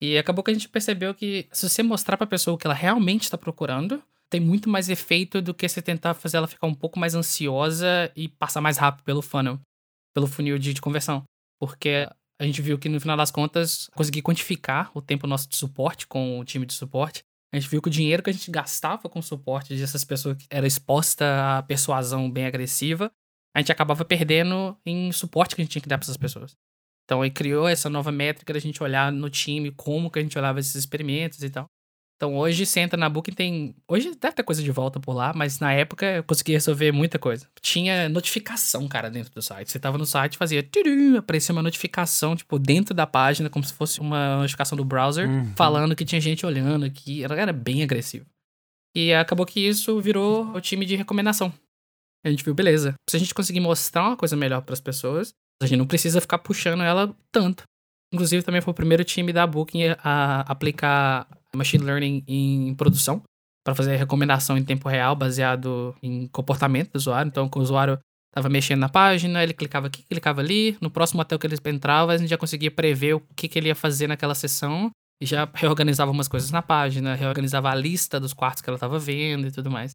E 0.00 0.18
acabou 0.18 0.42
que 0.42 0.50
a 0.50 0.54
gente 0.54 0.68
percebeu 0.68 1.14
que 1.14 1.46
se 1.52 1.68
você 1.68 1.80
mostrar 1.80 2.16
pra 2.16 2.26
pessoa 2.26 2.56
o 2.56 2.58
que 2.58 2.66
ela 2.66 2.74
realmente 2.74 3.22
está 3.22 3.38
procurando, 3.38 4.02
tem 4.32 4.40
muito 4.40 4.66
mais 4.66 4.88
efeito 4.88 5.42
do 5.42 5.52
que 5.52 5.68
você 5.68 5.82
tentar 5.82 6.14
fazer 6.14 6.38
ela 6.38 6.48
ficar 6.48 6.66
um 6.66 6.74
pouco 6.74 6.98
mais 6.98 7.14
ansiosa 7.14 8.10
e 8.16 8.28
passar 8.28 8.62
mais 8.62 8.78
rápido 8.78 9.04
pelo 9.04 9.20
funnel, 9.20 9.60
pelo 10.14 10.26
funil 10.26 10.58
de, 10.58 10.72
de 10.72 10.80
conversão. 10.80 11.22
Porque 11.60 12.08
a 12.40 12.44
gente 12.46 12.62
viu 12.62 12.78
que 12.78 12.88
no 12.88 12.98
final 12.98 13.14
das 13.14 13.30
contas, 13.30 13.90
conseguir 13.94 14.22
quantificar 14.22 14.90
o 14.94 15.02
tempo 15.02 15.26
nosso 15.26 15.46
de 15.50 15.54
suporte 15.54 16.06
com 16.06 16.40
o 16.40 16.44
time 16.46 16.64
de 16.64 16.72
suporte. 16.72 17.22
A 17.52 17.58
gente 17.58 17.68
viu 17.68 17.82
que 17.82 17.88
o 17.88 17.92
dinheiro 17.92 18.22
que 18.22 18.30
a 18.30 18.32
gente 18.32 18.50
gastava 18.50 19.06
com 19.06 19.18
o 19.18 19.22
suporte 19.22 19.76
dessas 19.76 20.02
pessoas 20.02 20.38
que 20.38 20.46
era 20.50 20.66
exposta 20.66 21.58
à 21.58 21.62
persuasão 21.62 22.30
bem 22.30 22.46
agressiva, 22.46 23.12
a 23.54 23.60
gente 23.60 23.70
acabava 23.70 24.02
perdendo 24.02 24.74
em 24.86 25.12
suporte 25.12 25.54
que 25.54 25.60
a 25.60 25.64
gente 25.64 25.72
tinha 25.72 25.82
que 25.82 25.88
dar 25.90 25.98
para 25.98 26.06
essas 26.06 26.16
pessoas. 26.16 26.56
Então 27.04 27.20
aí 27.20 27.30
criou 27.30 27.68
essa 27.68 27.90
nova 27.90 28.10
métrica 28.10 28.54
da 28.54 28.58
gente 28.58 28.82
olhar 28.82 29.12
no 29.12 29.28
time 29.28 29.70
como 29.72 30.10
que 30.10 30.18
a 30.18 30.22
gente 30.22 30.38
olhava 30.38 30.58
esses 30.58 30.74
experimentos 30.74 31.42
e 31.42 31.50
tal. 31.50 31.66
Então 32.22 32.36
hoje 32.36 32.64
você 32.64 32.78
entra 32.78 32.96
na 32.96 33.08
Booking 33.08 33.32
tem. 33.32 33.74
Hoje 33.88 34.12
deve 34.14 34.36
ter 34.36 34.44
coisa 34.44 34.62
de 34.62 34.70
volta 34.70 35.00
por 35.00 35.12
lá, 35.12 35.32
mas 35.34 35.58
na 35.58 35.72
época 35.72 36.06
eu 36.06 36.22
consegui 36.22 36.52
resolver 36.52 36.92
muita 36.92 37.18
coisa. 37.18 37.48
Tinha 37.60 38.08
notificação, 38.08 38.86
cara, 38.86 39.10
dentro 39.10 39.34
do 39.34 39.42
site. 39.42 39.72
Você 39.72 39.78
tava 39.80 39.98
no 39.98 40.06
site, 40.06 40.38
fazia. 40.38 40.64
aparecia 41.18 41.52
uma 41.52 41.62
notificação, 41.64 42.36
tipo, 42.36 42.60
dentro 42.60 42.94
da 42.94 43.08
página, 43.08 43.50
como 43.50 43.64
se 43.64 43.74
fosse 43.74 43.98
uma 43.98 44.36
notificação 44.36 44.78
do 44.78 44.84
browser, 44.84 45.28
Uhum. 45.28 45.52
falando 45.56 45.96
que 45.96 46.04
tinha 46.04 46.20
gente 46.20 46.46
olhando 46.46 46.84
aqui. 46.86 47.24
Era, 47.24 47.34
era 47.40 47.52
bem 47.52 47.82
agressivo. 47.82 48.24
E 48.94 49.12
acabou 49.12 49.44
que 49.44 49.58
isso 49.58 50.00
virou 50.00 50.46
o 50.54 50.60
time 50.60 50.86
de 50.86 50.94
recomendação. 50.94 51.52
A 52.24 52.30
gente 52.30 52.44
viu, 52.44 52.54
beleza. 52.54 52.94
Se 53.10 53.16
a 53.16 53.18
gente 53.18 53.34
conseguir 53.34 53.58
mostrar 53.58 54.04
uma 54.06 54.16
coisa 54.16 54.36
melhor 54.36 54.62
para 54.62 54.74
as 54.74 54.80
pessoas, 54.80 55.34
a 55.60 55.66
gente 55.66 55.78
não 55.78 55.88
precisa 55.88 56.20
ficar 56.20 56.38
puxando 56.38 56.84
ela 56.84 57.12
tanto. 57.32 57.64
Inclusive, 58.14 58.44
também 58.44 58.60
foi 58.60 58.70
o 58.70 58.74
primeiro 58.74 59.02
time 59.02 59.32
da 59.32 59.44
Booking 59.44 59.96
a 60.04 60.42
aplicar 60.42 61.26
machine 61.56 61.84
learning 61.84 62.24
em 62.26 62.74
produção 62.74 63.22
para 63.64 63.74
fazer 63.74 63.96
recomendação 63.96 64.58
em 64.58 64.64
tempo 64.64 64.88
real 64.88 65.14
baseado 65.14 65.94
em 66.02 66.26
comportamento 66.28 66.92
do 66.92 66.96
usuário. 66.96 67.28
Então, 67.28 67.50
o 67.54 67.58
usuário 67.60 67.98
estava 68.30 68.48
mexendo 68.48 68.80
na 68.80 68.88
página, 68.88 69.42
ele 69.42 69.52
clicava 69.52 69.86
aqui, 69.86 70.02
clicava 70.02 70.40
ali. 70.40 70.76
No 70.80 70.90
próximo 70.90 71.20
hotel 71.20 71.38
que 71.38 71.46
ele 71.46 71.56
entrava, 71.66 72.12
a 72.12 72.16
gente 72.16 72.30
já 72.30 72.38
conseguia 72.38 72.70
prever 72.70 73.14
o 73.14 73.20
que, 73.36 73.48
que 73.48 73.58
ele 73.58 73.68
ia 73.68 73.74
fazer 73.74 74.06
naquela 74.06 74.34
sessão 74.34 74.90
e 75.22 75.26
já 75.26 75.48
reorganizava 75.54 76.10
umas 76.10 76.26
coisas 76.26 76.50
na 76.50 76.62
página, 76.62 77.14
reorganizava 77.14 77.70
a 77.70 77.74
lista 77.74 78.18
dos 78.18 78.32
quartos 78.32 78.62
que 78.62 78.68
ela 78.68 78.76
estava 78.76 78.98
vendo 78.98 79.46
e 79.46 79.52
tudo 79.52 79.70
mais. 79.70 79.92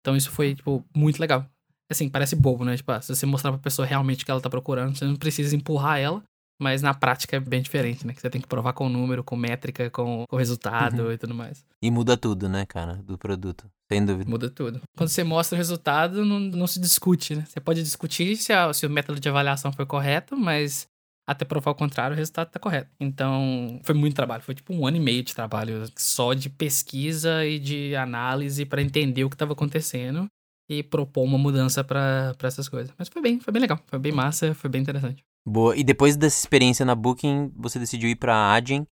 Então, 0.00 0.16
isso 0.16 0.30
foi, 0.30 0.54
tipo, 0.54 0.84
muito 0.94 1.18
legal. 1.18 1.46
Assim, 1.90 2.08
parece 2.08 2.36
bobo, 2.36 2.64
né? 2.64 2.76
Tipo, 2.76 2.92
ah, 2.92 3.00
se 3.00 3.14
você 3.14 3.24
mostrar 3.24 3.52
pra 3.52 3.60
pessoa 3.60 3.86
realmente 3.86 4.22
o 4.22 4.24
que 4.26 4.30
ela 4.30 4.40
tá 4.40 4.50
procurando, 4.50 4.96
você 4.96 5.04
não 5.04 5.16
precisa 5.16 5.54
empurrar 5.56 5.98
ela. 5.98 6.22
Mas 6.60 6.80
na 6.80 6.94
prática 6.94 7.36
é 7.36 7.40
bem 7.40 7.60
diferente, 7.60 8.06
né? 8.06 8.14
Que 8.14 8.20
você 8.20 8.30
tem 8.30 8.40
que 8.40 8.46
provar 8.48 8.72
com 8.72 8.88
número, 8.88 9.22
com 9.22 9.36
métrica, 9.36 9.90
com, 9.90 10.24
com 10.28 10.36
resultado 10.36 11.02
Uhum. 11.04 11.12
e 11.12 11.18
tudo 11.18 11.34
mais. 11.34 11.64
E 11.82 11.90
muda 11.90 12.16
tudo, 12.16 12.48
né, 12.48 12.64
cara, 12.64 12.94
do 12.94 13.18
produto. 13.18 13.66
Sem 13.92 14.04
dúvida. 14.04 14.30
Muda 14.30 14.48
tudo. 14.50 14.80
Quando 14.96 15.10
você 15.10 15.22
mostra 15.22 15.54
o 15.54 15.58
resultado, 15.58 16.24
não, 16.24 16.40
não 16.40 16.66
se 16.66 16.80
discute, 16.80 17.34
né? 17.36 17.44
Você 17.46 17.60
pode 17.60 17.82
discutir 17.82 18.36
se, 18.36 18.52
a- 18.52 18.72
se 18.72 18.86
o 18.86 18.90
método 18.90 19.20
de 19.20 19.28
avaliação 19.28 19.70
foi 19.70 19.84
correto, 19.84 20.36
mas 20.36 20.86
até 21.28 21.44
provar 21.44 21.72
o 21.72 21.74
contrário, 21.74 22.14
o 22.14 22.16
resultado 22.16 22.48
tá 22.50 22.58
correto. 22.58 22.88
Então, 22.98 23.78
foi 23.84 23.94
muito 23.94 24.14
trabalho. 24.14 24.42
Foi 24.42 24.54
tipo 24.54 24.72
um 24.72 24.86
ano 24.86 24.96
e 24.96 25.00
meio 25.00 25.22
de 25.22 25.34
trabalho 25.34 25.84
só 25.96 26.32
de 26.32 26.48
pesquisa 26.48 27.44
e 27.44 27.58
de 27.58 27.94
análise 27.96 28.64
pra 28.64 28.80
entender 28.80 29.24
o 29.24 29.30
que 29.30 29.36
tava 29.36 29.52
acontecendo 29.52 30.26
e 30.70 30.82
propor 30.82 31.22
uma 31.24 31.36
mudança 31.38 31.84
pra 31.84 32.34
essas 32.42 32.68
coisas. 32.68 32.92
Mas 32.98 33.08
foi 33.08 33.20
bem, 33.20 33.38
foi 33.40 33.52
bem 33.52 33.60
legal. 33.60 33.78
Foi 33.86 33.98
bem 33.98 34.12
massa, 34.12 34.54
foi 34.54 34.70
bem 34.70 34.80
interessante. 34.82 35.22
Boa. 35.46 35.76
E 35.76 35.84
depois 35.84 36.16
dessa 36.16 36.38
experiência 36.38 36.84
na 36.84 36.96
Booking, 36.96 37.52
você 37.56 37.78
decidiu 37.78 38.10
ir 38.10 38.16
pra 38.16 38.52
Adyen. 38.52 38.84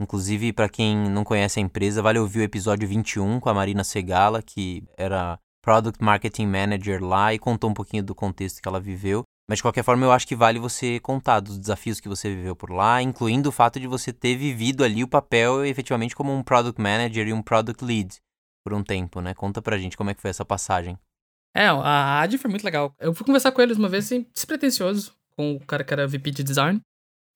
Inclusive, 0.00 0.52
pra 0.52 0.68
quem 0.68 0.96
não 1.10 1.24
conhece 1.24 1.58
a 1.58 1.62
empresa, 1.62 2.00
vale 2.00 2.18
ouvir 2.18 2.38
o 2.38 2.42
episódio 2.42 2.88
21 2.88 3.40
com 3.40 3.48
a 3.50 3.54
Marina 3.54 3.84
Segala, 3.84 4.40
que 4.40 4.84
era 4.96 5.38
Product 5.60 6.02
Marketing 6.02 6.46
Manager 6.46 7.04
lá 7.04 7.34
e 7.34 7.38
contou 7.38 7.68
um 7.68 7.74
pouquinho 7.74 8.02
do 8.02 8.14
contexto 8.14 8.62
que 8.62 8.68
ela 8.68 8.80
viveu. 8.80 9.24
Mas 9.50 9.58
de 9.58 9.62
qualquer 9.62 9.82
forma, 9.82 10.06
eu 10.06 10.12
acho 10.12 10.26
que 10.26 10.36
vale 10.36 10.58
você 10.58 11.00
contar 11.00 11.40
dos 11.40 11.58
desafios 11.58 12.00
que 12.00 12.08
você 12.08 12.34
viveu 12.34 12.54
por 12.54 12.70
lá, 12.70 13.02
incluindo 13.02 13.48
o 13.48 13.52
fato 13.52 13.80
de 13.80 13.86
você 13.86 14.12
ter 14.12 14.36
vivido 14.36 14.84
ali 14.84 15.02
o 15.02 15.08
papel 15.08 15.64
efetivamente 15.64 16.14
como 16.14 16.32
um 16.32 16.42
Product 16.42 16.80
Manager 16.80 17.26
e 17.26 17.32
um 17.32 17.42
Product 17.42 17.84
Lead 17.84 18.16
por 18.64 18.72
um 18.72 18.82
tempo, 18.82 19.20
né? 19.20 19.34
Conta 19.34 19.60
pra 19.60 19.78
gente 19.78 19.96
como 19.96 20.10
é 20.10 20.14
que 20.14 20.20
foi 20.20 20.30
essa 20.30 20.44
passagem. 20.44 20.98
É, 21.56 21.66
a 21.66 22.20
AD 22.20 22.38
foi 22.38 22.50
muito 22.50 22.64
legal. 22.64 22.94
Eu 23.00 23.12
fui 23.12 23.26
conversar 23.26 23.50
com 23.50 23.60
eles 23.60 23.78
uma 23.78 23.88
vez, 23.88 24.04
assim, 24.04 24.26
despretensioso, 24.32 25.17
com 25.38 25.54
o 25.54 25.60
cara 25.60 25.84
que 25.84 25.94
era 25.94 26.08
VP 26.08 26.32
de 26.32 26.42
design. 26.42 26.80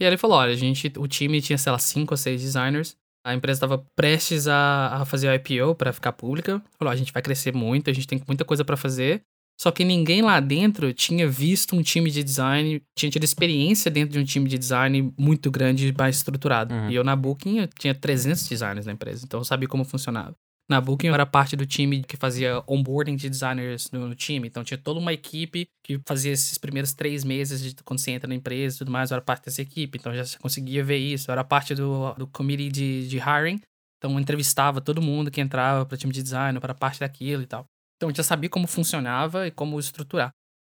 E 0.01 0.05
aí 0.05 0.11
ele 0.11 0.19
falou: 0.19 0.37
olha, 0.37 0.53
a 0.53 0.57
gente, 0.57 0.93
o 0.99 1.07
time 1.07 1.41
tinha, 1.41 1.57
sei 1.57 1.71
lá, 1.71 1.79
cinco 1.79 2.13
ou 2.13 2.19
seis 2.19 2.43
designers. 2.43 2.97
A 3.25 3.33
empresa 3.33 3.59
estava 3.59 3.87
prestes 3.95 4.49
a, 4.49 4.97
a 4.97 5.05
fazer 5.05 5.29
a 5.29 5.37
IPO 5.37 5.77
para 5.77 5.93
ficar 5.93 6.13
pública. 6.13 6.61
Falou: 6.77 6.91
a 6.91 6.97
gente 6.97 7.13
vai 7.13 7.23
crescer 7.23 7.55
muito, 7.55 7.89
a 7.89 7.93
gente 7.93 8.09
tem 8.09 8.21
muita 8.27 8.45
coisa 8.45 8.65
para 8.65 8.77
fazer. 8.77 9.23
Só 9.61 9.71
que 9.71 9.85
ninguém 9.85 10.23
lá 10.23 10.41
dentro 10.41 10.93
tinha 10.93 11.29
visto 11.29 11.77
um 11.77 11.83
time 11.83 12.11
de 12.11 12.25
design, 12.25 12.83
tinha 12.99 13.11
tido 13.11 13.23
experiência 13.23 13.91
dentro 13.91 14.15
de 14.15 14.19
um 14.19 14.25
time 14.25 14.49
de 14.49 14.59
design 14.59 15.15
muito 15.17 15.53
grande 15.53 15.87
e 15.87 15.93
mais 15.97 16.17
estruturado. 16.17 16.75
Uhum. 16.75 16.91
E 16.91 16.97
eu 16.97 17.05
na 17.05 17.15
Booking 17.15 17.59
eu 17.61 17.69
tinha 17.69 17.95
300 17.95 18.49
designers 18.49 18.87
na 18.87 18.93
empresa, 18.93 19.25
então 19.25 19.39
eu 19.39 19.45
sabia 19.45 19.69
como 19.69 19.85
funcionava. 19.85 20.35
Na 20.71 20.81
Booking 20.81 21.09
eu 21.09 21.15
era 21.15 21.27
parte 21.27 21.57
do 21.57 21.67
time 21.67 22.03
que 22.03 22.17
fazia 22.17 22.63
onboarding 22.67 23.17
de 23.17 23.29
designers 23.29 23.91
no, 23.91 24.09
no 24.09 24.15
time. 24.15 24.49
Então 24.49 24.65
tinha 24.65 24.79
toda 24.79 24.99
uma 24.99 25.13
equipe 25.13 25.67
que 25.85 26.01
fazia 26.07 26.33
esses 26.33 26.57
primeiros 26.57 26.93
três 26.95 27.25
meses 27.25 27.63
de 27.63 27.83
quando 27.83 27.99
você 27.99 28.13
entra 28.13 28.29
na 28.29 28.35
empresa 28.35 28.77
e 28.77 28.79
tudo 28.79 28.91
mais. 28.91 29.11
Eu 29.11 29.17
era 29.17 29.25
parte 29.25 29.45
dessa 29.45 29.61
equipe, 29.61 29.99
então 29.99 30.15
já 30.15 30.25
conseguia 30.39 30.83
ver 30.83 30.99
isso. 30.99 31.31
Eu 31.31 31.33
era 31.33 31.45
parte 31.45 31.75
do, 31.75 32.15
do 32.15 32.27
committee 32.27 32.71
de, 32.71 33.09
de 33.09 33.19
hiring. 33.19 33.61
Então 33.99 34.13
eu 34.13 34.21
entrevistava 34.21 34.81
todo 34.81 35.03
mundo 35.03 35.31
que 35.31 35.41
entrava 35.41 35.85
para 35.85 35.97
time 35.97 36.13
de 36.13 36.23
design, 36.23 36.59
para 36.59 36.75
parte 36.75 37.01
daquilo 37.01 37.43
e 37.43 37.47
tal. 37.47 37.65
Então 37.97 38.11
eu 38.11 38.15
já 38.15 38.23
sabia 38.23 38.51
como 38.51 38.67
funcionava 38.67 39.47
e 39.47 39.51
como 39.51 39.79
estruturar. 39.79 40.31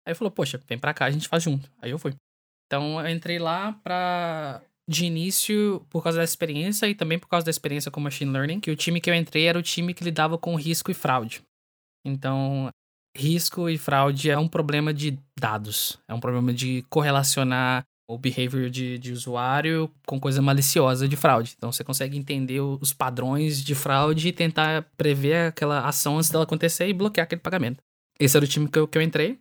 Aí 0.05 0.15
falou, 0.15 0.31
poxa, 0.31 0.57
vem 0.65 0.79
pra 0.79 0.93
cá, 0.93 1.05
a 1.05 1.11
gente 1.11 1.27
faz 1.27 1.43
junto. 1.43 1.69
Aí 1.81 1.91
eu 1.91 1.99
fui. 1.99 2.13
Então 2.65 2.99
eu 3.01 3.09
entrei 3.09 3.39
lá 3.39 3.73
pra. 3.83 4.61
De 4.89 5.05
início, 5.05 5.85
por 5.89 6.01
causa 6.01 6.19
da 6.19 6.23
experiência 6.23 6.87
e 6.87 6.95
também 6.95 7.19
por 7.19 7.27
causa 7.27 7.45
da 7.45 7.49
experiência 7.49 7.91
com 7.91 7.99
machine 7.99 8.31
learning, 8.31 8.59
que 8.59 8.71
o 8.71 8.75
time 8.75 9.01
que 9.01 9.09
eu 9.09 9.13
entrei 9.13 9.45
era 9.45 9.59
o 9.59 9.63
time 9.63 9.93
que 9.93 10.03
lidava 10.03 10.37
com 10.37 10.55
risco 10.55 10.89
e 10.89 10.93
fraude. 10.93 11.41
Então, 12.05 12.69
risco 13.15 13.69
e 13.69 13.77
fraude 13.77 14.29
é 14.29 14.37
um 14.37 14.47
problema 14.47 14.93
de 14.93 15.19
dados, 15.37 15.99
é 16.07 16.13
um 16.13 16.19
problema 16.19 16.53
de 16.53 16.85
correlacionar 16.89 17.83
o 18.09 18.17
behavior 18.17 18.69
de, 18.69 18.97
de 18.97 19.11
usuário 19.11 19.91
com 20.05 20.17
coisa 20.17 20.41
maliciosa 20.41 21.07
de 21.07 21.17
fraude. 21.17 21.55
Então, 21.57 21.71
você 21.71 21.83
consegue 21.83 22.17
entender 22.17 22.61
os 22.61 22.93
padrões 22.93 23.61
de 23.61 23.75
fraude 23.75 24.29
e 24.29 24.31
tentar 24.31 24.89
prever 24.95 25.47
aquela 25.47 25.85
ação 25.85 26.17
antes 26.17 26.29
dela 26.29 26.45
acontecer 26.45 26.87
e 26.87 26.93
bloquear 26.93 27.25
aquele 27.25 27.41
pagamento. 27.41 27.83
Esse 28.17 28.37
era 28.37 28.45
o 28.45 28.47
time 28.47 28.69
que 28.69 28.79
eu, 28.79 28.87
que 28.87 28.97
eu 28.97 29.01
entrei. 29.01 29.37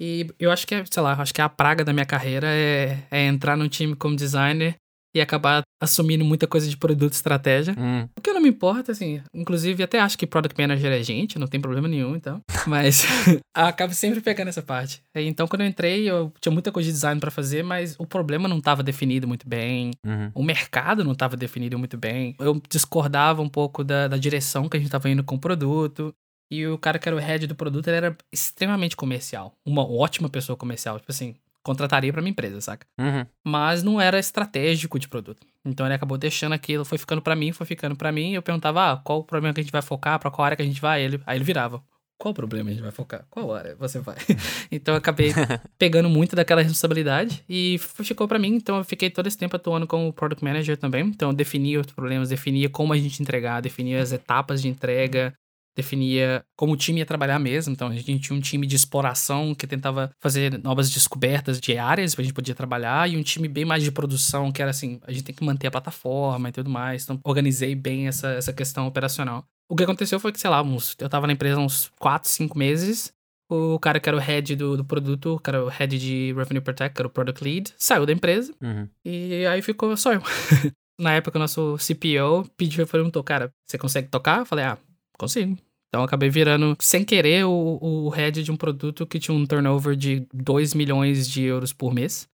E 0.00 0.26
eu 0.38 0.50
acho 0.50 0.66
que 0.66 0.74
é, 0.74 0.84
sei 0.90 1.02
lá, 1.02 1.12
acho 1.14 1.32
que 1.32 1.40
a 1.40 1.48
praga 1.48 1.84
da 1.84 1.92
minha 1.92 2.06
carreira 2.06 2.48
é, 2.48 3.02
é 3.10 3.26
entrar 3.26 3.56
num 3.56 3.68
time 3.68 3.94
como 3.94 4.16
designer 4.16 4.76
e 5.16 5.20
acabar 5.20 5.62
assumindo 5.82 6.24
muita 6.24 6.46
coisa 6.46 6.68
de 6.68 6.76
produto 6.76 7.12
e 7.12 7.16
estratégia. 7.16 7.74
Hum, 7.78 8.06
O 8.16 8.20
que 8.20 8.32
não 8.32 8.40
me 8.40 8.48
importa, 8.50 8.92
assim, 8.92 9.22
inclusive 9.34 9.82
até 9.82 9.98
acho 9.98 10.18
que 10.18 10.26
Product 10.26 10.60
Manager 10.60 10.92
é 10.92 11.02
gente, 11.02 11.38
não 11.38 11.46
tem 11.46 11.60
problema 11.60 11.88
nenhum, 11.88 12.14
então. 12.14 12.40
Mas 12.66 13.04
acabo 13.54 13.94
sempre 13.94 14.20
pegando 14.20 14.48
essa 14.48 14.62
parte. 14.62 15.02
Então, 15.14 15.46
quando 15.48 15.62
eu 15.62 15.66
entrei, 15.66 16.08
eu 16.08 16.32
tinha 16.40 16.52
muita 16.52 16.70
coisa 16.70 16.86
de 16.88 16.92
design 16.92 17.20
pra 17.20 17.30
fazer, 17.30 17.62
mas 17.64 17.94
o 17.98 18.06
problema 18.06 18.48
não 18.48 18.58
estava 18.58 18.82
definido 18.82 19.26
muito 19.26 19.48
bem. 19.48 19.92
uhum. 20.04 20.30
O 20.34 20.42
mercado 20.42 21.02
não 21.04 21.12
estava 21.12 21.36
definido 21.36 21.78
muito 21.78 21.96
bem. 21.96 22.34
Eu 22.38 22.60
discordava 22.68 23.40
um 23.40 23.48
pouco 23.48 23.82
da, 23.82 24.08
da 24.08 24.16
direção 24.16 24.68
que 24.68 24.76
a 24.76 24.80
gente 24.80 24.88
estava 24.88 25.08
indo 25.08 25.24
com 25.24 25.36
o 25.36 25.40
produto. 25.40 26.12
E 26.50 26.64
o 26.66 26.78
cara 26.78 26.98
que 26.98 27.08
era 27.08 27.16
o 27.16 27.20
head 27.20 27.46
do 27.46 27.54
produto, 27.56 27.88
ele 27.88 27.96
era 27.96 28.16
extremamente 28.32 28.94
comercial. 28.96 29.52
Uma 29.66 29.82
ótima 29.88 30.28
pessoa 30.28 30.56
comercial. 30.56 30.98
Tipo 31.00 31.10
assim, 31.10 31.34
contrataria 31.66 32.12
pra 32.12 32.22
minha 32.22 32.30
empresa, 32.30 32.60
saca? 32.60 32.86
Uhum. 32.96 33.26
Mas 33.44 33.82
não 33.82 34.00
era 34.00 34.20
estratégico 34.20 35.00
de 35.00 35.08
produto. 35.08 35.44
Então 35.64 35.84
ele 35.84 35.94
acabou 35.94 36.16
deixando 36.16 36.52
aquilo, 36.52 36.84
foi 36.84 36.96
ficando 36.96 37.20
pra 37.20 37.34
mim, 37.34 37.50
foi 37.50 37.66
ficando 37.66 37.96
pra 37.96 38.12
mim. 38.12 38.30
E 38.30 38.34
eu 38.36 38.42
perguntava, 38.42 38.92
ah, 38.92 38.96
qual 38.98 39.18
o 39.18 39.24
problema 39.24 39.52
que 39.52 39.60
a 39.60 39.64
gente 39.64 39.72
vai 39.72 39.82
focar, 39.82 40.20
pra 40.20 40.30
qual 40.30 40.46
área 40.46 40.56
que 40.56 40.62
a 40.62 40.66
gente 40.66 40.80
vai? 40.80 41.02
Ele, 41.02 41.20
aí 41.26 41.36
ele 41.36 41.44
virava. 41.44 41.82
Qual 42.16 42.30
o 42.30 42.34
problema 42.34 42.70
a 42.70 42.72
gente 42.72 42.82
vai 42.82 42.92
focar? 42.92 43.26
Qual 43.28 43.52
área 43.52 43.74
você 43.74 43.98
vai? 43.98 44.16
então 44.70 44.94
eu 44.94 44.98
acabei 44.98 45.32
pegando 45.76 46.08
muito 46.08 46.36
daquela 46.36 46.62
responsabilidade 46.62 47.42
e 47.48 47.78
ficou 47.78 48.28
pra 48.28 48.38
mim. 48.38 48.54
Então 48.54 48.78
eu 48.78 48.84
fiquei 48.84 49.10
todo 49.10 49.26
esse 49.26 49.36
tempo 49.36 49.56
atuando 49.56 49.88
como 49.88 50.12
product 50.12 50.42
manager 50.44 50.76
também. 50.76 51.04
Então 51.04 51.30
eu 51.30 51.34
definia 51.34 51.80
os 51.80 51.86
problemas, 51.88 52.28
definia 52.28 52.70
como 52.70 52.92
a 52.92 52.96
gente 52.96 53.20
entregar, 53.20 53.60
definia 53.60 54.00
as 54.00 54.12
etapas 54.12 54.62
de 54.62 54.68
entrega, 54.68 55.34
definia 55.76 56.42
como 56.56 56.72
o 56.72 56.76
time 56.76 57.00
ia 57.00 57.06
trabalhar 57.06 57.38
mesmo. 57.38 57.72
Então 57.72 57.88
a 57.88 57.94
gente 57.94 58.18
tinha 58.18 58.36
um 58.36 58.40
time 58.40 58.66
de 58.66 58.74
exploração 58.74 59.54
que 59.54 59.66
tentava 59.66 60.10
fazer 60.18 60.58
novas 60.62 60.90
descobertas 60.90 61.60
de 61.60 61.76
áreas 61.76 62.14
que 62.14 62.20
a 62.20 62.24
gente 62.24 62.34
podia 62.34 62.54
trabalhar 62.54 63.08
e 63.08 63.16
um 63.16 63.22
time 63.22 63.46
bem 63.46 63.64
mais 63.64 63.82
de 63.82 63.92
produção 63.92 64.50
que 64.50 64.62
era 64.62 64.70
assim, 64.70 64.98
a 65.06 65.12
gente 65.12 65.24
tem 65.24 65.34
que 65.34 65.44
manter 65.44 65.66
a 65.66 65.70
plataforma 65.70 66.48
e 66.48 66.52
tudo 66.52 66.70
mais. 66.70 67.04
Então 67.04 67.20
organizei 67.22 67.74
bem 67.74 68.08
essa, 68.08 68.28
essa 68.28 68.52
questão 68.52 68.86
operacional. 68.86 69.44
O 69.68 69.76
que 69.76 69.82
aconteceu 69.82 70.18
foi 70.20 70.32
que, 70.32 70.40
sei 70.40 70.48
lá, 70.48 70.62
uns, 70.62 70.96
eu 70.98 71.08
tava 71.08 71.26
na 71.26 71.32
empresa 71.32 71.58
uns 71.58 71.90
4, 71.98 72.28
5 72.28 72.56
meses. 72.56 73.12
O 73.48 73.78
cara 73.78 74.00
que 74.00 74.08
era 74.08 74.16
o 74.16 74.20
head 74.20 74.56
do, 74.56 74.76
do 74.76 74.84
produto, 74.84 75.40
que 75.42 75.50
era 75.50 75.64
o 75.64 75.68
head 75.68 75.98
de 75.98 76.32
Revenue 76.32 76.60
Protect, 76.60 76.94
que 76.94 77.00
era 77.00 77.06
o 77.06 77.10
Product 77.10 77.42
Lead, 77.42 77.74
saiu 77.76 78.06
da 78.06 78.12
empresa. 78.12 78.52
Uhum. 78.60 78.88
E 79.04 79.46
aí 79.46 79.62
ficou 79.62 79.96
só 79.96 80.12
eu. 80.12 80.22
na 80.98 81.12
época, 81.12 81.38
o 81.38 81.40
nosso 81.40 81.76
CPO 81.78 82.48
pediu 82.56 82.84
e 82.84 82.88
perguntou, 82.88 83.22
cara, 83.22 83.52
você 83.66 83.78
consegue 83.78 84.08
tocar? 84.08 84.40
Eu 84.40 84.46
falei, 84.46 84.64
ah, 84.64 84.78
consigo. 85.18 85.56
Então 85.96 86.02
eu 86.02 86.06
acabei 86.06 86.28
virando, 86.28 86.76
sem 86.78 87.02
querer, 87.02 87.46
o, 87.46 87.78
o 87.80 88.08
head 88.10 88.42
de 88.42 88.52
um 88.52 88.56
produto 88.56 89.06
que 89.06 89.18
tinha 89.18 89.34
um 89.34 89.46
turnover 89.46 89.96
de 89.96 90.26
2 90.30 90.74
milhões 90.74 91.26
de 91.26 91.42
euros 91.44 91.72
por 91.72 91.94
mês. 91.94 92.28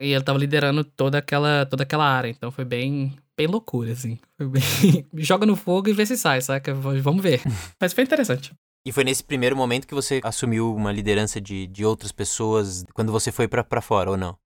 E 0.00 0.12
ele 0.12 0.22
tava 0.22 0.38
liderando 0.38 0.84
toda 0.84 1.18
aquela, 1.18 1.66
toda 1.66 1.82
aquela 1.82 2.04
área. 2.04 2.28
Então 2.28 2.52
foi 2.52 2.64
bem, 2.64 3.12
bem 3.36 3.48
loucura, 3.48 3.90
assim. 3.90 4.16
Foi 4.36 4.46
bem... 4.46 4.62
Joga 5.14 5.44
no 5.44 5.56
fogo 5.56 5.88
e 5.88 5.92
vê 5.92 6.06
se 6.06 6.16
sai, 6.16 6.40
saca? 6.40 6.72
Vamos 6.72 7.20
ver. 7.20 7.42
Mas 7.80 7.92
foi 7.92 8.04
interessante. 8.04 8.52
E 8.86 8.92
foi 8.92 9.02
nesse 9.02 9.24
primeiro 9.24 9.56
momento 9.56 9.88
que 9.88 9.94
você 9.94 10.20
assumiu 10.22 10.72
uma 10.72 10.92
liderança 10.92 11.40
de, 11.40 11.66
de 11.66 11.84
outras 11.84 12.12
pessoas 12.12 12.84
quando 12.94 13.10
você 13.10 13.32
foi 13.32 13.48
para 13.48 13.82
fora, 13.82 14.12
ou 14.12 14.16
não? 14.16 14.38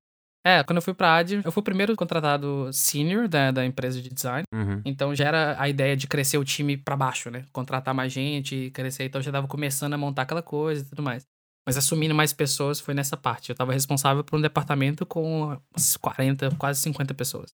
É, 0.46 0.62
quando 0.62 0.76
eu 0.76 0.82
fui 0.82 0.92
pra 0.92 1.16
AD, 1.16 1.40
eu 1.42 1.50
fui 1.50 1.62
o 1.62 1.64
primeiro 1.64 1.96
contratado 1.96 2.70
senior 2.70 3.26
da, 3.26 3.50
da 3.50 3.64
empresa 3.64 4.00
de 4.00 4.10
design. 4.10 4.44
Uhum. 4.52 4.82
Então 4.84 5.14
já 5.14 5.24
era 5.24 5.56
a 5.58 5.68
ideia 5.70 5.96
de 5.96 6.06
crescer 6.06 6.36
o 6.36 6.44
time 6.44 6.76
para 6.76 6.94
baixo, 6.94 7.30
né? 7.30 7.46
Contratar 7.50 7.94
mais 7.94 8.12
gente, 8.12 8.70
crescer. 8.70 9.04
Então 9.04 9.22
já 9.22 9.32
tava 9.32 9.48
começando 9.48 9.94
a 9.94 9.98
montar 9.98 10.22
aquela 10.22 10.42
coisa 10.42 10.82
e 10.82 10.84
tudo 10.84 11.02
mais. 11.02 11.26
Mas 11.66 11.78
assumindo 11.78 12.14
mais 12.14 12.34
pessoas 12.34 12.78
foi 12.78 12.92
nessa 12.92 13.16
parte. 13.16 13.48
Eu 13.48 13.56
tava 13.56 13.72
responsável 13.72 14.22
por 14.22 14.38
um 14.38 14.42
departamento 14.42 15.06
com 15.06 15.58
40, 15.98 16.50
quase 16.56 16.80
50 16.82 17.14
pessoas. 17.14 17.50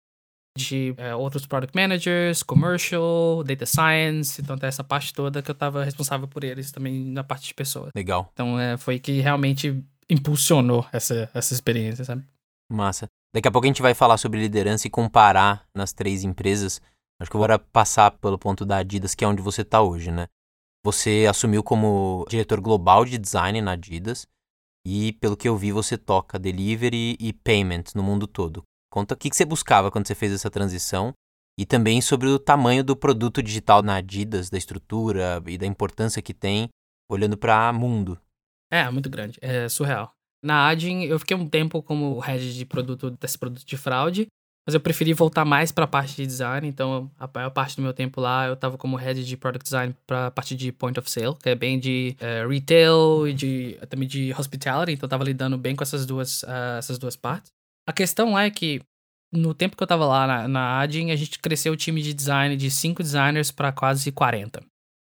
De 0.58 0.92
é, 0.96 1.14
outros 1.14 1.46
product 1.46 1.76
managers, 1.76 2.42
commercial, 2.42 3.44
data 3.44 3.66
science. 3.66 4.42
Então 4.42 4.58
tem 4.58 4.66
essa 4.66 4.82
parte 4.82 5.14
toda 5.14 5.40
que 5.40 5.48
eu 5.48 5.54
tava 5.54 5.84
responsável 5.84 6.26
por 6.26 6.42
eles 6.42 6.72
também 6.72 7.04
na 7.04 7.22
parte 7.22 7.46
de 7.46 7.54
pessoas. 7.54 7.90
Legal. 7.94 8.28
Então 8.32 8.58
é, 8.58 8.76
foi 8.76 8.98
que 8.98 9.20
realmente 9.20 9.80
impulsionou 10.08 10.84
essa, 10.92 11.30
essa 11.32 11.54
experiência, 11.54 12.04
sabe? 12.04 12.24
Massa. 12.74 13.06
Daqui 13.34 13.46
a 13.46 13.50
pouco 13.50 13.66
a 13.66 13.68
gente 13.68 13.82
vai 13.82 13.94
falar 13.94 14.16
sobre 14.16 14.40
liderança 14.40 14.86
e 14.86 14.90
comparar 14.90 15.66
nas 15.74 15.92
três 15.92 16.24
empresas. 16.24 16.80
Acho 17.20 17.30
que 17.30 17.36
eu 17.36 17.40
vou 17.40 17.58
passar 17.72 18.10
pelo 18.12 18.38
ponto 18.38 18.64
da 18.64 18.78
Adidas, 18.78 19.14
que 19.14 19.24
é 19.24 19.28
onde 19.28 19.42
você 19.42 19.62
está 19.62 19.80
hoje, 19.80 20.10
né? 20.10 20.26
Você 20.84 21.26
assumiu 21.28 21.62
como 21.62 22.24
diretor 22.28 22.60
global 22.60 23.04
de 23.04 23.18
design 23.18 23.60
na 23.60 23.72
Adidas 23.72 24.26
e, 24.86 25.12
pelo 25.14 25.36
que 25.36 25.48
eu 25.48 25.56
vi, 25.56 25.70
você 25.72 25.98
toca 25.98 26.38
delivery 26.38 27.16
e 27.20 27.32
payment 27.32 27.84
no 27.94 28.02
mundo 28.02 28.26
todo. 28.26 28.62
Conta 28.90 29.14
o 29.14 29.16
que 29.16 29.30
você 29.32 29.44
buscava 29.44 29.90
quando 29.90 30.06
você 30.06 30.14
fez 30.14 30.32
essa 30.32 30.50
transição 30.50 31.12
e 31.58 31.66
também 31.66 32.00
sobre 32.00 32.26
o 32.28 32.38
tamanho 32.38 32.82
do 32.82 32.96
produto 32.96 33.42
digital 33.42 33.82
na 33.82 33.96
Adidas, 33.96 34.48
da 34.48 34.56
estrutura 34.56 35.42
e 35.46 35.58
da 35.58 35.66
importância 35.66 36.22
que 36.22 36.32
tem 36.32 36.70
olhando 37.08 37.36
para 37.36 37.72
mundo. 37.72 38.18
É, 38.72 38.88
muito 38.90 39.10
grande. 39.10 39.38
É 39.42 39.68
surreal. 39.68 40.12
Na 40.42 40.68
Adin, 40.68 41.02
eu 41.02 41.18
fiquei 41.18 41.36
um 41.36 41.48
tempo 41.48 41.82
como 41.82 42.18
head 42.18 42.54
de 42.54 42.64
produto 42.64 43.10
desse 43.10 43.38
produto 43.38 43.64
de 43.64 43.76
fraude, 43.76 44.26
mas 44.66 44.74
eu 44.74 44.80
preferi 44.80 45.12
voltar 45.12 45.44
mais 45.44 45.72
para 45.72 45.84
a 45.84 45.88
parte 45.88 46.16
de 46.16 46.26
design, 46.26 46.66
então 46.66 47.10
a 47.18 47.28
maior 47.34 47.50
parte 47.50 47.76
do 47.76 47.82
meu 47.82 47.92
tempo 47.92 48.20
lá 48.20 48.46
eu 48.46 48.54
estava 48.54 48.78
como 48.78 48.96
head 48.96 49.24
de 49.24 49.36
product 49.36 49.64
design 49.64 49.94
para 50.06 50.28
a 50.28 50.30
parte 50.30 50.54
de 50.54 50.72
point 50.72 50.98
of 50.98 51.10
sale, 51.10 51.36
que 51.42 51.48
é 51.48 51.54
bem 51.54 51.78
de 51.78 52.16
uh, 52.20 52.48
retail 52.48 53.28
e 53.28 53.34
de, 53.34 53.78
também 53.88 54.08
de 54.08 54.32
hospitality, 54.38 54.92
então 54.92 55.06
eu 55.06 55.08
estava 55.08 55.24
lidando 55.24 55.58
bem 55.58 55.76
com 55.76 55.82
essas 55.82 56.06
duas, 56.06 56.42
uh, 56.44 56.78
essas 56.78 56.98
duas 56.98 57.16
partes. 57.16 57.50
A 57.86 57.92
questão 57.92 58.32
lá 58.32 58.44
é 58.44 58.50
que 58.50 58.80
no 59.32 59.54
tempo 59.54 59.76
que 59.76 59.82
eu 59.82 59.86
estava 59.86 60.06
lá 60.06 60.26
na, 60.26 60.48
na 60.48 60.80
Adin, 60.80 61.10
a 61.10 61.16
gente 61.16 61.38
cresceu 61.38 61.72
o 61.72 61.76
time 61.76 62.02
de 62.02 62.12
design 62.12 62.56
de 62.56 62.70
cinco 62.70 63.02
designers 63.02 63.50
para 63.50 63.72
quase 63.72 64.10
40. 64.10 64.60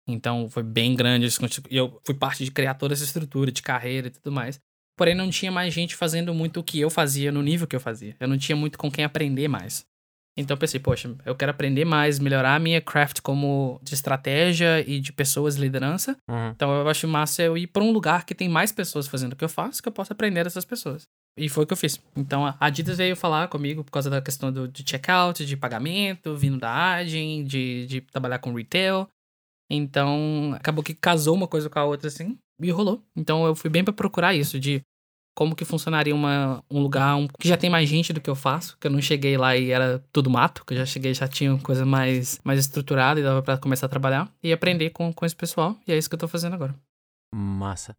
Então 0.07 0.49
foi 0.49 0.63
bem 0.63 0.95
grande. 0.95 1.27
Eu 1.69 2.01
fui 2.05 2.15
parte 2.15 2.43
de 2.43 2.51
criar 2.51 2.75
toda 2.75 2.93
essa 2.93 3.03
estrutura 3.03 3.51
de 3.51 3.61
carreira 3.61 4.07
e 4.07 4.11
tudo 4.11 4.31
mais. 4.31 4.59
Porém, 4.97 5.13
não 5.13 5.29
tinha 5.29 5.51
mais 5.51 5.73
gente 5.73 5.95
fazendo 5.95 6.33
muito 6.33 6.59
o 6.59 6.63
que 6.63 6.79
eu 6.79 6.89
fazia 6.89 7.31
no 7.31 7.43
nível 7.43 7.67
que 7.67 7.75
eu 7.75 7.79
fazia. 7.79 8.15
Eu 8.19 8.27
não 8.27 8.37
tinha 8.37 8.55
muito 8.55 8.77
com 8.77 8.91
quem 8.91 9.05
aprender 9.05 9.47
mais. 9.47 9.85
Então 10.37 10.53
eu 10.53 10.59
pensei, 10.59 10.79
poxa, 10.79 11.15
eu 11.25 11.35
quero 11.35 11.49
aprender 11.49 11.83
mais, 11.83 12.19
melhorar 12.19 12.55
a 12.55 12.59
minha 12.59 12.79
craft 12.79 13.21
como 13.21 13.79
de 13.81 13.95
estratégia 13.95 14.87
e 14.87 14.99
de 14.99 15.11
pessoas 15.11 15.55
liderança. 15.55 16.15
Uhum. 16.29 16.49
Então 16.49 16.71
eu 16.71 16.87
acho 16.87 17.07
massa 17.07 17.41
eu 17.41 17.57
ir 17.57 17.67
para 17.67 17.83
um 17.83 17.91
lugar 17.91 18.23
que 18.23 18.35
tem 18.35 18.47
mais 18.47 18.71
pessoas 18.71 19.07
fazendo 19.07 19.33
o 19.33 19.35
que 19.35 19.43
eu 19.43 19.49
faço, 19.49 19.81
que 19.81 19.89
eu 19.89 19.93
possa 19.93 20.13
aprender 20.13 20.43
dessas 20.43 20.63
pessoas. 20.63 21.03
E 21.35 21.49
foi 21.49 21.63
o 21.63 21.67
que 21.67 21.73
eu 21.73 21.77
fiz. 21.77 21.99
Então 22.15 22.45
a 22.45 22.55
Adidas 22.59 22.97
veio 22.97 23.15
falar 23.15 23.47
comigo 23.47 23.83
por 23.83 23.91
causa 23.91 24.09
da 24.09 24.21
questão 24.21 24.51
do, 24.51 24.67
de 24.67 24.83
checkout, 24.87 25.43
de 25.43 25.57
pagamento, 25.57 26.35
vindo 26.35 26.59
da 26.59 26.71
Agin, 26.71 27.43
de, 27.43 27.87
de 27.87 28.01
trabalhar 28.01 28.37
com 28.37 28.53
retail. 28.53 29.07
Então 29.69 30.53
acabou 30.55 30.83
que 30.83 30.93
casou 30.93 31.35
uma 31.35 31.47
coisa 31.47 31.69
com 31.69 31.79
a 31.79 31.85
outra 31.85 32.07
assim 32.07 32.37
e 32.61 32.71
rolou. 32.71 33.03
Então 33.15 33.45
eu 33.45 33.55
fui 33.55 33.69
bem 33.69 33.83
para 33.83 33.93
procurar 33.93 34.33
isso, 34.33 34.59
de 34.59 34.81
como 35.37 35.55
que 35.55 35.63
funcionaria 35.63 36.15
uma, 36.15 36.63
um 36.69 36.81
lugar 36.81 37.15
um, 37.15 37.27
que 37.27 37.47
já 37.47 37.55
tem 37.55 37.69
mais 37.69 37.87
gente 37.87 38.11
do 38.11 38.19
que 38.19 38.29
eu 38.29 38.33
faço, 38.33 38.75
que 38.79 38.87
eu 38.87 38.91
não 38.91 38.99
cheguei 38.99 39.37
lá 39.37 39.55
e 39.55 39.69
era 39.69 40.03
tudo 40.11 40.31
mato, 40.31 40.65
que 40.65 40.73
eu 40.73 40.77
já 40.79 40.85
cheguei 40.85 41.13
já 41.13 41.27
tinha 41.27 41.55
coisa 41.59 41.85
mais, 41.85 42.39
mais 42.43 42.59
estruturada 42.59 43.19
e 43.19 43.23
dava 43.23 43.43
para 43.43 43.55
começar 43.55 43.85
a 43.85 43.89
trabalhar 43.89 44.33
e 44.41 44.51
aprender 44.51 44.89
com, 44.89 45.13
com 45.13 45.25
esse 45.27 45.35
pessoal, 45.35 45.77
e 45.87 45.91
é 45.91 45.97
isso 45.97 46.09
que 46.09 46.15
eu 46.15 46.19
tô 46.19 46.27
fazendo 46.27 46.55
agora. 46.55 46.75
Massa. 47.31 47.95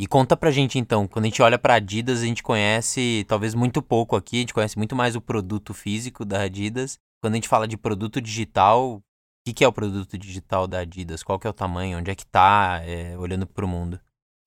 E 0.00 0.08
conta 0.08 0.36
pra 0.36 0.50
gente 0.50 0.76
então, 0.76 1.06
quando 1.06 1.26
a 1.26 1.28
gente 1.28 1.40
olha 1.40 1.56
pra 1.56 1.74
Adidas, 1.74 2.20
a 2.20 2.26
gente 2.26 2.42
conhece 2.42 3.24
talvez 3.28 3.54
muito 3.54 3.80
pouco 3.80 4.16
aqui, 4.16 4.38
a 4.38 4.40
gente 4.40 4.54
conhece 4.54 4.76
muito 4.76 4.96
mais 4.96 5.14
o 5.14 5.20
produto 5.20 5.72
físico 5.72 6.24
da 6.24 6.42
Adidas. 6.42 6.98
Quando 7.22 7.34
a 7.34 7.36
gente 7.36 7.48
fala 7.48 7.68
de 7.68 7.76
produto 7.76 8.20
digital, 8.20 9.00
o 9.42 9.44
que, 9.44 9.52
que 9.54 9.64
é 9.64 9.68
o 9.68 9.72
produto 9.72 10.16
digital 10.16 10.68
da 10.68 10.78
Adidas? 10.78 11.22
Qual 11.24 11.38
que 11.38 11.46
é 11.48 11.50
o 11.50 11.52
tamanho? 11.52 11.98
Onde 11.98 12.12
é 12.12 12.14
que 12.14 12.24
tá, 12.24 12.80
é, 12.84 13.18
olhando 13.18 13.44
pro 13.44 13.66
mundo? 13.66 13.98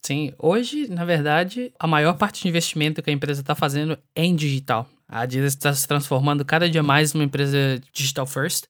Sim, 0.05 0.33
hoje, 0.39 0.87
na 0.87 1.03
verdade, 1.03 1.73
a 1.77 1.85
maior 1.85 2.15
parte 2.15 2.41
de 2.41 2.47
investimento 2.47 3.01
que 3.03 3.09
a 3.09 3.13
empresa 3.13 3.41
está 3.41 3.53
fazendo 3.53 3.99
é 4.15 4.23
em 4.23 4.35
digital. 4.35 4.87
A 5.07 5.21
Adidas 5.21 5.53
está 5.53 5.73
se 5.73 5.85
transformando 5.85 6.45
cada 6.45 6.69
dia 6.69 6.81
mais 6.81 7.13
numa 7.13 7.25
empresa 7.25 7.81
digital 7.91 8.25
first 8.25 8.65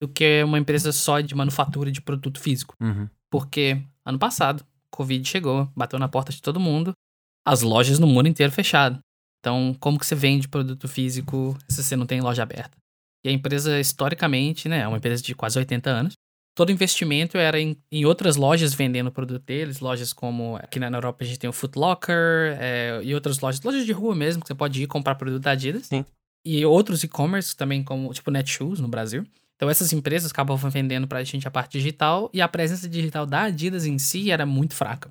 do 0.00 0.08
que 0.08 0.42
uma 0.44 0.58
empresa 0.58 0.92
só 0.92 1.20
de 1.20 1.34
manufatura 1.34 1.92
de 1.92 2.00
produto 2.00 2.40
físico. 2.40 2.74
Uhum. 2.80 3.08
Porque 3.30 3.82
ano 4.04 4.18
passado, 4.18 4.64
Covid 4.90 5.28
chegou, 5.28 5.70
bateu 5.76 5.98
na 5.98 6.08
porta 6.08 6.32
de 6.32 6.40
todo 6.40 6.58
mundo, 6.58 6.92
as 7.44 7.60
lojas 7.60 7.98
no 7.98 8.06
mundo 8.06 8.28
inteiro 8.28 8.52
fechadas. 8.52 8.98
Então, 9.40 9.76
como 9.78 9.98
que 9.98 10.06
você 10.06 10.14
vende 10.14 10.48
produto 10.48 10.88
físico 10.88 11.56
se 11.68 11.82
você 11.82 11.96
não 11.96 12.06
tem 12.06 12.20
loja 12.20 12.42
aberta? 12.42 12.76
E 13.26 13.28
a 13.28 13.32
empresa, 13.32 13.80
historicamente, 13.80 14.68
né, 14.68 14.82
é 14.82 14.88
uma 14.88 14.98
empresa 14.98 15.20
de 15.20 15.34
quase 15.34 15.58
80 15.58 15.90
anos, 15.90 16.14
todo 16.54 16.70
investimento 16.70 17.36
era 17.36 17.60
em, 17.60 17.76
em, 17.90 18.04
outras 18.04 18.36
lojas 18.36 18.72
vendendo 18.72 19.08
o 19.08 19.10
produto 19.10 19.42
deles, 19.44 19.80
lojas 19.80 20.12
como 20.12 20.54
aqui 20.62 20.78
na 20.78 20.86
Europa 20.86 21.24
a 21.24 21.26
gente 21.26 21.40
tem 21.40 21.50
o 21.50 21.52
Foot 21.52 21.76
Locker 21.76 22.56
é, 22.60 23.00
e 23.02 23.12
outras 23.12 23.40
lojas, 23.40 23.60
lojas 23.60 23.84
de 23.84 23.90
rua 23.90 24.14
mesmo, 24.14 24.42
que 24.42 24.46
você 24.46 24.54
pode 24.54 24.80
ir 24.80 24.86
comprar 24.86 25.16
produto 25.16 25.42
da 25.42 25.50
Adidas. 25.50 25.86
Sim. 25.86 26.04
E 26.44 26.64
outros 26.64 27.02
e-commerce 27.02 27.56
também, 27.56 27.82
como 27.82 28.14
tipo 28.14 28.30
Netshoes 28.30 28.78
no 28.78 28.86
Brasil. 28.86 29.26
Então 29.56 29.68
essas 29.68 29.92
empresas 29.92 30.30
acabam 30.30 30.56
vendendo 30.70 31.08
pra 31.08 31.24
gente 31.24 31.48
a 31.48 31.50
parte 31.50 31.72
digital 31.78 32.30
e 32.32 32.40
a 32.40 32.46
presença 32.46 32.88
digital 32.88 33.26
da 33.26 33.42
Adidas 33.42 33.86
em 33.86 33.98
si 33.98 34.30
era 34.30 34.46
muito 34.46 34.72
fraca. 34.72 35.10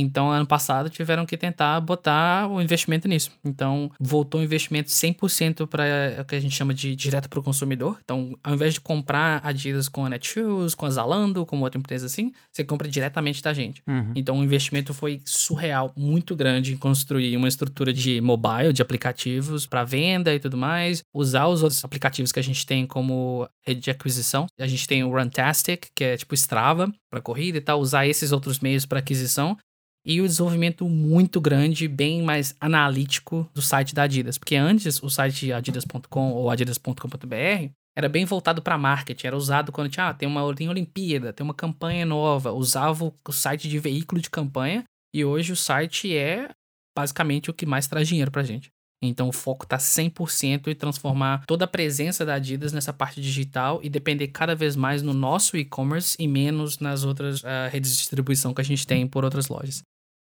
Então, 0.00 0.30
ano 0.30 0.46
passado, 0.46 0.88
tiveram 0.90 1.26
que 1.26 1.36
tentar 1.36 1.80
botar 1.80 2.48
o 2.48 2.60
investimento 2.60 3.06
nisso. 3.08 3.30
Então, 3.44 3.90
voltou 3.98 4.40
o 4.40 4.44
investimento 4.44 4.90
100% 4.90 5.66
para 5.66 5.84
o 6.20 6.24
que 6.24 6.34
a 6.34 6.40
gente 6.40 6.54
chama 6.54 6.74
de 6.74 6.94
direto 6.96 7.28
para 7.28 7.38
o 7.38 7.42
consumidor. 7.42 7.98
Então, 8.02 8.36
ao 8.42 8.54
invés 8.54 8.74
de 8.74 8.80
comprar 8.80 9.40
Adidas 9.44 9.88
com 9.88 10.04
a 10.04 10.08
Netshoes, 10.08 10.74
com 10.74 10.86
a 10.86 10.90
Zalando, 10.90 11.44
com 11.46 11.60
outra 11.60 11.78
empresa 11.78 12.06
assim, 12.06 12.32
você 12.50 12.64
compra 12.64 12.88
diretamente 12.88 13.42
da 13.42 13.52
gente. 13.52 13.82
Uhum. 13.86 14.12
Então, 14.14 14.38
o 14.38 14.44
investimento 14.44 14.92
foi 14.94 15.20
surreal, 15.24 15.92
muito 15.96 16.34
grande 16.34 16.72
em 16.72 16.76
construir 16.76 17.36
uma 17.36 17.48
estrutura 17.48 17.92
de 17.92 18.20
mobile, 18.20 18.72
de 18.72 18.82
aplicativos 18.82 19.66
para 19.66 19.84
venda 19.84 20.34
e 20.34 20.40
tudo 20.40 20.56
mais. 20.56 21.02
Usar 21.14 21.46
os 21.46 21.62
outros 21.62 21.84
aplicativos 21.84 22.32
que 22.32 22.38
a 22.38 22.42
gente 22.42 22.64
tem 22.66 22.86
como 22.86 23.48
rede 23.62 23.80
de 23.80 23.90
aquisição. 23.90 24.46
A 24.58 24.66
gente 24.66 24.86
tem 24.86 25.04
o 25.04 25.10
Runtastic, 25.10 25.88
que 25.94 26.04
é 26.04 26.16
tipo 26.16 26.34
Strava 26.34 26.92
para 27.10 27.20
corrida 27.20 27.58
e 27.58 27.60
tal. 27.60 27.80
Usar 27.80 28.06
esses 28.06 28.32
outros 28.32 28.60
meios 28.60 28.86
para 28.86 28.98
aquisição 28.98 29.56
e 30.04 30.20
o 30.20 30.26
desenvolvimento 30.26 30.88
muito 30.88 31.40
grande, 31.40 31.86
bem 31.86 32.22
mais 32.22 32.54
analítico 32.60 33.48
do 33.54 33.60
site 33.60 33.94
da 33.94 34.04
Adidas. 34.04 34.38
Porque 34.38 34.56
antes 34.56 35.02
o 35.02 35.10
site 35.10 35.52
adidas.com 35.52 36.32
ou 36.32 36.50
adidas.com.br 36.50 37.70
era 37.96 38.08
bem 38.08 38.24
voltado 38.24 38.62
para 38.62 38.78
marketing, 38.78 39.26
era 39.26 39.36
usado 39.36 39.72
quando 39.72 39.90
tinha, 39.90 40.08
ah, 40.08 40.14
tem 40.14 40.28
uma 40.28 40.54
tem 40.54 40.68
Olimpíada, 40.68 41.32
tem 41.32 41.44
uma 41.44 41.54
campanha 41.54 42.06
nova, 42.06 42.52
usava 42.52 43.04
o 43.04 43.32
site 43.32 43.68
de 43.68 43.78
veículo 43.78 44.20
de 44.20 44.30
campanha 44.30 44.84
e 45.14 45.24
hoje 45.24 45.52
o 45.52 45.56
site 45.56 46.16
é 46.16 46.50
basicamente 46.96 47.50
o 47.50 47.54
que 47.54 47.66
mais 47.66 47.86
traz 47.86 48.08
dinheiro 48.08 48.30
pra 48.30 48.42
gente. 48.42 48.70
Então 49.02 49.28
o 49.28 49.32
foco 49.32 49.64
está 49.64 49.78
100% 49.78 50.68
em 50.68 50.74
transformar 50.74 51.44
toda 51.46 51.64
a 51.64 51.68
presença 51.68 52.24
da 52.24 52.34
Adidas 52.34 52.72
nessa 52.72 52.92
parte 52.92 53.20
digital 53.20 53.80
e 53.82 53.88
depender 53.88 54.28
cada 54.28 54.54
vez 54.54 54.76
mais 54.76 55.02
no 55.02 55.14
nosso 55.14 55.56
e-commerce 55.56 56.16
e 56.18 56.28
menos 56.28 56.78
nas 56.78 57.02
outras 57.02 57.42
uh, 57.42 57.70
redes 57.70 57.92
de 57.92 57.98
distribuição 57.98 58.52
que 58.52 58.60
a 58.60 58.64
gente 58.64 58.86
tem 58.86 59.06
por 59.06 59.24
outras 59.24 59.48
lojas. 59.48 59.82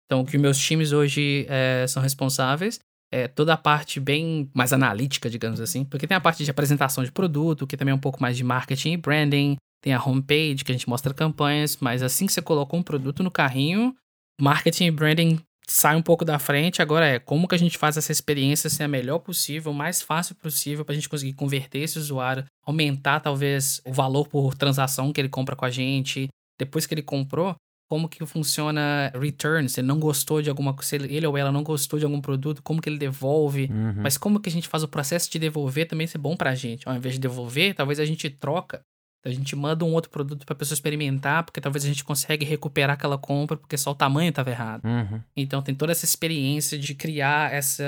Então 0.07 0.23
o 0.23 0.27
que 0.27 0.39
meus 0.39 0.59
times 0.59 0.93
hoje 0.93 1.47
é, 1.49 1.85
são 1.87 2.03
responsáveis 2.03 2.81
é 3.13 3.29
toda 3.29 3.53
a 3.53 3.57
parte 3.57 4.01
bem 4.01 4.51
mais 4.53 4.73
analítica, 4.73 5.31
digamos 5.31 5.61
assim, 5.61 5.85
porque 5.85 6.07
tem 6.07 6.17
a 6.17 6.21
parte 6.21 6.43
de 6.45 6.51
apresentação 6.51 7.05
de 7.05 7.13
produto, 7.13 7.67
que 7.67 7.77
também 7.77 7.93
é 7.93 7.95
um 7.95 8.01
pouco 8.01 8.21
mais 8.21 8.37
de 8.37 8.43
marketing 8.43 8.93
e 8.93 8.97
branding, 8.97 9.57
tem 9.81 9.93
a 9.93 10.03
homepage 10.03 10.65
que 10.65 10.73
a 10.73 10.75
gente 10.75 10.89
mostra 10.89 11.15
campanhas, 11.15 11.77
mas 11.81 12.03
assim 12.03 12.27
que 12.27 12.33
você 12.33 12.43
colocou 12.43 12.81
um 12.81 12.83
produto 12.83 13.23
no 13.23 13.31
carrinho, 13.31 13.95
marketing 14.41 14.87
e 14.87 14.91
branding 14.91 15.41
sai 15.67 15.97
um 15.97 16.03
pouco 16.03 16.25
da 16.25 16.39
frente, 16.39 16.83
agora 16.83 17.07
é 17.07 17.19
como 17.19 17.49
que 17.49 17.55
a 17.55 17.59
gente 17.59 17.79
faz 17.79 17.97
essa 17.97 18.13
experiência 18.13 18.69
ser 18.69 18.85
a 18.85 18.89
melhor 18.89 19.19
possível, 19.19 19.73
o 19.73 19.75
mais 19.75 20.03
fácil 20.03 20.35
possível 20.35 20.85
para 20.85 20.93
a 20.93 20.97
gente 20.97 21.09
conseguir 21.09 21.33
converter 21.33 21.81
esse 21.81 21.99
usuário, 21.99 22.45
aumentar 22.65 23.21
talvez 23.21 23.81
o 23.85 23.93
valor 23.93 24.29
por 24.29 24.55
transação 24.55 25.13
que 25.13 25.21
ele 25.21 25.29
compra 25.29 25.57
com 25.57 25.65
a 25.65 25.71
gente. 25.71 26.29
Depois 26.59 26.87
que 26.87 26.95
ele 26.95 27.03
comprou, 27.03 27.57
como 27.89 28.09
que 28.09 28.25
funciona 28.27 29.11
return, 29.15 29.69
se 29.69 29.81
ele 29.81 29.89
não 29.89 29.99
gostou 29.99 30.41
de 30.41 30.49
alguma 30.49 30.75
se 30.83 30.97
ele 30.97 31.27
ou 31.27 31.37
ela 31.37 31.53
não 31.53 31.63
gostou 31.63 31.99
de 31.99 32.05
algum 32.05 32.21
produto, 32.21 32.63
como 32.63 32.81
que 32.81 32.89
ele 32.89 32.99
devolve, 32.99 33.69
uhum. 33.71 34.03
mas 34.03 34.17
como 34.17 34.41
que 34.41 34.49
a 34.49 34.53
gente 34.53 34.69
faz 34.69 34.83
o 34.83 34.89
processo 34.89 35.31
de 35.31 35.39
devolver 35.39 35.87
também 35.87 36.07
ser 36.07 36.19
bom 36.19 36.37
pra 36.37 36.55
gente. 36.55 36.89
Ao 36.89 36.95
invés 36.95 37.15
de 37.15 37.21
devolver, 37.21 37.75
talvez 37.75 38.01
a 38.01 38.05
gente 38.05 38.29
troca 38.31 38.81
a 39.25 39.31
gente 39.31 39.57
manda 39.57 39.85
um 39.85 39.93
outro 39.93 40.11
produto 40.11 40.45
para 40.45 40.55
pessoa 40.55 40.75
experimentar, 40.75 41.45
porque 41.45 41.61
talvez 41.61 41.85
a 41.85 41.89
gente 41.89 42.05
consegue 42.05 42.45
recuperar 42.45 42.95
aquela 42.95 43.17
compra, 43.17 43.57
porque 43.57 43.79
só 43.79 43.93
o 43.93 43.95
tamanho 43.95 44.29
estava 44.29 44.51
errado. 44.51 44.85
Uhum. 44.85 45.21
Então 45.35 45.63
tem 45.63 45.75
toda 45.75 45.93
essa 45.93 46.05
experiência 46.05 46.79
de 46.79 46.95
criar 46.95 47.53
essa, 47.53 47.85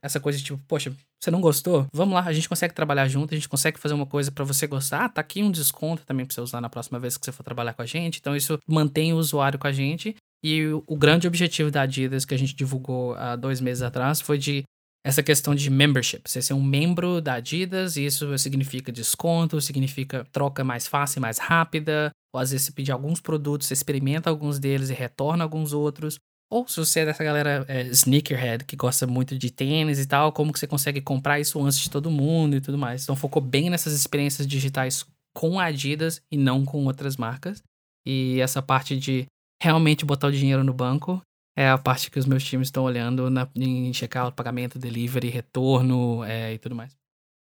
essa 0.00 0.20
coisa 0.20 0.38
de 0.38 0.44
tipo, 0.44 0.60
poxa, 0.68 0.92
você 1.20 1.30
não 1.30 1.40
gostou? 1.40 1.86
Vamos 1.92 2.14
lá, 2.14 2.22
a 2.22 2.32
gente 2.32 2.48
consegue 2.48 2.74
trabalhar 2.74 3.08
junto, 3.08 3.34
a 3.34 3.36
gente 3.36 3.48
consegue 3.48 3.78
fazer 3.78 3.94
uma 3.94 4.06
coisa 4.06 4.30
para 4.30 4.44
você 4.44 4.66
gostar. 4.66 5.04
Ah, 5.04 5.08
tá 5.08 5.20
aqui 5.20 5.42
um 5.42 5.50
desconto 5.50 6.04
também 6.04 6.24
para 6.24 6.34
você 6.34 6.40
usar 6.40 6.60
na 6.60 6.68
próxima 6.68 6.98
vez 6.98 7.16
que 7.16 7.24
você 7.24 7.32
for 7.32 7.42
trabalhar 7.42 7.74
com 7.74 7.82
a 7.82 7.86
gente. 7.86 8.18
Então 8.18 8.36
isso 8.36 8.58
mantém 8.66 9.12
o 9.12 9.16
usuário 9.16 9.58
com 9.58 9.66
a 9.66 9.72
gente. 9.72 10.16
E 10.44 10.66
o, 10.66 10.82
o 10.86 10.96
grande 10.96 11.28
objetivo 11.28 11.70
da 11.70 11.82
Adidas 11.82 12.24
que 12.24 12.34
a 12.34 12.38
gente 12.38 12.54
divulgou 12.54 13.14
há 13.14 13.36
dois 13.36 13.60
meses 13.60 13.82
atrás 13.82 14.20
foi 14.20 14.38
de 14.38 14.64
essa 15.04 15.22
questão 15.22 15.54
de 15.54 15.68
membership. 15.68 16.22
Você 16.24 16.40
ser 16.40 16.54
um 16.54 16.62
membro 16.62 17.20
da 17.20 17.34
Adidas, 17.34 17.96
isso 17.96 18.36
significa 18.38 18.92
desconto, 18.92 19.60
significa 19.60 20.24
troca 20.30 20.62
mais 20.62 20.86
fácil, 20.86 21.20
mais 21.20 21.38
rápida. 21.38 22.10
Ou 22.32 22.40
às 22.40 22.50
vezes 22.50 22.66
você 22.66 22.72
pedir 22.72 22.92
alguns 22.92 23.20
produtos, 23.20 23.66
você 23.66 23.74
experimenta 23.74 24.30
alguns 24.30 24.58
deles 24.58 24.90
e 24.90 24.94
retorna 24.94 25.42
alguns 25.42 25.72
outros. 25.72 26.18
Ou 26.50 26.68
se 26.68 26.76
você 26.76 27.00
é 27.00 27.06
dessa 27.06 27.24
galera 27.24 27.64
é, 27.66 27.82
sneakerhead, 27.88 28.64
que 28.64 28.76
gosta 28.76 29.06
muito 29.06 29.36
de 29.36 29.50
tênis 29.50 29.98
e 29.98 30.06
tal, 30.06 30.32
como 30.32 30.52
que 30.52 30.58
você 30.58 30.66
consegue 30.66 31.00
comprar 31.00 31.40
isso 31.40 31.60
antes 31.62 31.78
de 31.78 31.90
todo 31.90 32.10
mundo 32.10 32.54
e 32.56 32.60
tudo 32.60 32.78
mais. 32.78 33.02
Então 33.02 33.16
focou 33.16 33.42
bem 33.42 33.70
nessas 33.70 33.94
experiências 33.94 34.46
digitais 34.46 35.04
com 35.34 35.58
a 35.58 35.64
Adidas 35.64 36.20
e 36.30 36.36
não 36.36 36.64
com 36.64 36.84
outras 36.84 37.16
marcas. 37.16 37.62
E 38.06 38.40
essa 38.40 38.62
parte 38.62 38.96
de 38.96 39.26
realmente 39.62 40.04
botar 40.04 40.28
o 40.28 40.32
dinheiro 40.32 40.62
no 40.62 40.74
banco 40.74 41.22
é 41.56 41.68
a 41.68 41.78
parte 41.78 42.10
que 42.10 42.18
os 42.18 42.26
meus 42.26 42.44
times 42.44 42.68
estão 42.68 42.84
olhando 42.84 43.28
na, 43.30 43.48
em 43.56 43.92
checar 43.92 44.28
o 44.28 44.32
pagamento, 44.32 44.78
delivery, 44.78 45.28
retorno 45.28 46.24
é, 46.24 46.54
e 46.54 46.58
tudo 46.58 46.74
mais. 46.74 46.96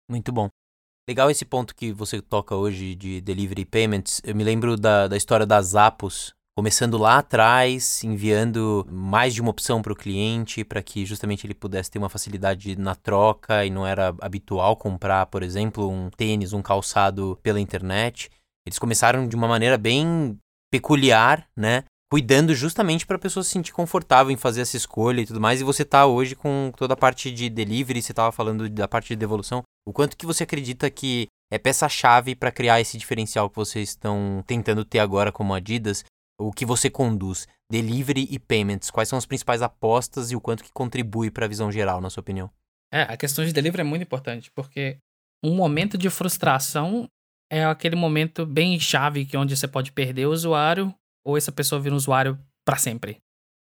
Muito 0.09 0.31
bom. 0.31 0.49
Legal 1.07 1.29
esse 1.29 1.43
ponto 1.45 1.75
que 1.75 1.91
você 1.91 2.21
toca 2.21 2.55
hoje 2.55 2.95
de 2.95 3.21
delivery 3.21 3.65
payments. 3.65 4.21
Eu 4.23 4.35
me 4.35 4.43
lembro 4.43 4.77
da, 4.77 5.07
da 5.07 5.17
história 5.17 5.45
das 5.45 5.67
Zappos, 5.67 6.33
começando 6.57 6.97
lá 6.97 7.17
atrás, 7.17 8.03
enviando 8.03 8.87
mais 8.89 9.33
de 9.33 9.41
uma 9.41 9.51
opção 9.51 9.81
para 9.81 9.91
o 9.91 9.95
cliente, 9.95 10.63
para 10.63 10.81
que 10.81 11.05
justamente 11.05 11.45
ele 11.45 11.53
pudesse 11.53 11.91
ter 11.91 11.99
uma 11.99 12.09
facilidade 12.09 12.75
na 12.77 12.95
troca 12.95 13.65
e 13.65 13.69
não 13.69 13.85
era 13.85 14.15
habitual 14.21 14.77
comprar, 14.77 15.25
por 15.25 15.43
exemplo, 15.43 15.89
um 15.89 16.09
tênis, 16.09 16.53
um 16.53 16.61
calçado 16.61 17.37
pela 17.43 17.59
internet. 17.59 18.29
Eles 18.65 18.79
começaram 18.79 19.27
de 19.27 19.35
uma 19.35 19.47
maneira 19.47 19.77
bem 19.77 20.39
peculiar, 20.71 21.47
né? 21.55 21.83
Cuidando 22.13 22.53
justamente 22.53 23.07
para 23.07 23.15
a 23.15 23.19
pessoa 23.19 23.43
se 23.43 23.49
sentir 23.49 23.73
confortável 23.73 24.29
em 24.31 24.37
fazer 24.37 24.61
essa 24.61 24.77
escolha 24.77 25.21
e 25.21 25.25
tudo 25.25 25.41
mais. 25.41 25.59
E 25.59 25.63
você 25.63 25.83
tá 25.83 26.05
hoje 26.05 26.35
com 26.35 26.71
toda 26.77 26.93
a 26.93 26.95
parte 26.95 27.31
de 27.31 27.49
delivery, 27.49 28.03
você 28.03 28.11
estava 28.11 28.31
falando 28.31 28.69
da 28.69 28.87
parte 28.87 29.07
de 29.07 29.15
devolução. 29.15 29.63
O 29.83 29.91
quanto 29.91 30.15
que 30.15 30.23
você 30.23 30.43
acredita 30.43 30.91
que 30.91 31.25
é 31.51 31.57
peça-chave 31.57 32.35
para 32.35 32.51
criar 32.51 32.79
esse 32.79 32.99
diferencial 32.99 33.49
que 33.49 33.55
vocês 33.55 33.89
estão 33.89 34.43
tentando 34.45 34.85
ter 34.85 34.99
agora 34.99 35.31
como 35.31 35.55
Adidas? 35.55 36.05
O 36.39 36.51
que 36.51 36.67
você 36.67 36.87
conduz? 36.87 37.47
Delivery 37.67 38.27
e 38.29 38.37
payments. 38.37 38.91
Quais 38.91 39.09
são 39.09 39.17
as 39.17 39.25
principais 39.25 39.63
apostas 39.63 40.29
e 40.29 40.35
o 40.35 40.39
quanto 40.39 40.63
que 40.63 40.71
contribui 40.71 41.31
para 41.31 41.47
a 41.47 41.49
visão 41.49 41.71
geral, 41.71 41.99
na 41.99 42.11
sua 42.11 42.21
opinião? 42.21 42.47
É, 42.93 43.01
a 43.11 43.17
questão 43.17 43.43
de 43.43 43.51
delivery 43.51 43.81
é 43.81 43.83
muito 43.83 44.03
importante, 44.03 44.51
porque 44.51 44.99
um 45.43 45.55
momento 45.55 45.97
de 45.97 46.11
frustração 46.11 47.07
é 47.51 47.65
aquele 47.65 47.95
momento 47.95 48.45
bem 48.45 48.79
chave 48.79 49.25
que 49.25 49.35
onde 49.35 49.57
você 49.57 49.67
pode 49.67 49.91
perder 49.91 50.27
o 50.27 50.31
usuário 50.31 50.93
ou 51.25 51.37
essa 51.37 51.51
pessoa 51.51 51.81
vira 51.81 51.93
um 51.93 51.97
usuário 51.97 52.39
para 52.65 52.77
sempre. 52.77 53.17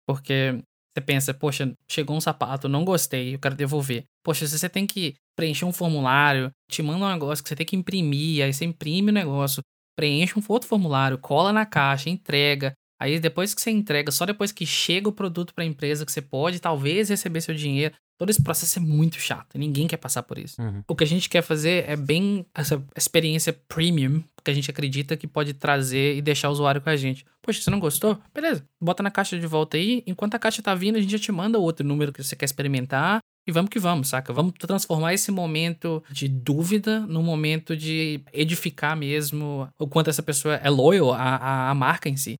Porque 0.06 0.62
você 0.94 1.00
pensa, 1.00 1.32
poxa, 1.34 1.72
chegou 1.88 2.16
um 2.16 2.20
sapato, 2.20 2.68
não 2.68 2.84
gostei, 2.84 3.34
eu 3.34 3.38
quero 3.38 3.54
devolver. 3.54 4.04
Poxa, 4.22 4.46
se 4.46 4.58
você 4.58 4.68
tem 4.68 4.86
que 4.86 5.14
preencher 5.36 5.64
um 5.64 5.72
formulário, 5.72 6.50
te 6.68 6.82
manda 6.82 7.04
um 7.04 7.12
negócio 7.12 7.42
que 7.42 7.48
você 7.48 7.56
tem 7.56 7.66
que 7.66 7.76
imprimir, 7.76 8.44
aí 8.44 8.52
você 8.52 8.64
imprime 8.64 9.10
o 9.10 9.14
negócio, 9.14 9.62
preenche 9.96 10.38
um 10.38 10.42
outro 10.48 10.68
formulário, 10.68 11.18
cola 11.18 11.52
na 11.52 11.64
caixa, 11.64 12.10
entrega. 12.10 12.74
Aí 13.00 13.18
depois 13.18 13.54
que 13.54 13.60
você 13.60 13.70
entrega, 13.70 14.12
só 14.12 14.24
depois 14.26 14.52
que 14.52 14.64
chega 14.64 15.08
o 15.08 15.12
produto 15.12 15.54
para 15.54 15.64
a 15.64 15.66
empresa 15.66 16.06
que 16.06 16.12
você 16.12 16.22
pode 16.22 16.60
talvez 16.60 17.08
receber 17.08 17.40
seu 17.40 17.54
dinheiro. 17.54 17.94
Todo 18.22 18.30
esse 18.30 18.40
processo 18.40 18.78
é 18.78 18.80
muito 18.80 19.18
chato, 19.18 19.58
ninguém 19.58 19.88
quer 19.88 19.96
passar 19.96 20.22
por 20.22 20.38
isso. 20.38 20.62
Uhum. 20.62 20.84
O 20.86 20.94
que 20.94 21.02
a 21.02 21.06
gente 21.08 21.28
quer 21.28 21.42
fazer 21.42 21.84
é 21.88 21.96
bem 21.96 22.46
essa 22.54 22.80
experiência 22.96 23.52
premium 23.52 24.22
que 24.44 24.48
a 24.48 24.54
gente 24.54 24.70
acredita 24.70 25.16
que 25.16 25.26
pode 25.26 25.54
trazer 25.54 26.16
e 26.16 26.22
deixar 26.22 26.48
o 26.48 26.52
usuário 26.52 26.80
com 26.80 26.88
a 26.88 26.94
gente. 26.94 27.26
Poxa, 27.42 27.60
você 27.60 27.68
não 27.68 27.80
gostou? 27.80 28.16
Beleza, 28.32 28.64
bota 28.80 29.02
na 29.02 29.10
caixa 29.10 29.36
de 29.36 29.44
volta 29.44 29.76
aí. 29.76 30.04
Enquanto 30.06 30.36
a 30.36 30.38
caixa 30.38 30.62
tá 30.62 30.72
vindo, 30.72 30.98
a 30.98 31.00
gente 31.00 31.10
já 31.10 31.18
te 31.18 31.32
manda 31.32 31.58
outro 31.58 31.84
número 31.84 32.12
que 32.12 32.22
você 32.22 32.36
quer 32.36 32.44
experimentar. 32.44 33.18
E 33.44 33.50
vamos 33.50 33.70
que 33.70 33.80
vamos, 33.80 34.06
saca? 34.06 34.32
Vamos 34.32 34.52
transformar 34.56 35.12
esse 35.12 35.32
momento 35.32 36.00
de 36.08 36.28
dúvida 36.28 37.00
num 37.00 37.24
momento 37.24 37.76
de 37.76 38.20
edificar 38.32 38.96
mesmo 38.96 39.68
o 39.80 39.88
quanto 39.88 40.10
essa 40.10 40.22
pessoa 40.22 40.54
é 40.62 40.70
loyal 40.70 41.12
à, 41.12 41.70
à 41.70 41.74
marca 41.74 42.08
em 42.08 42.16
si. 42.16 42.36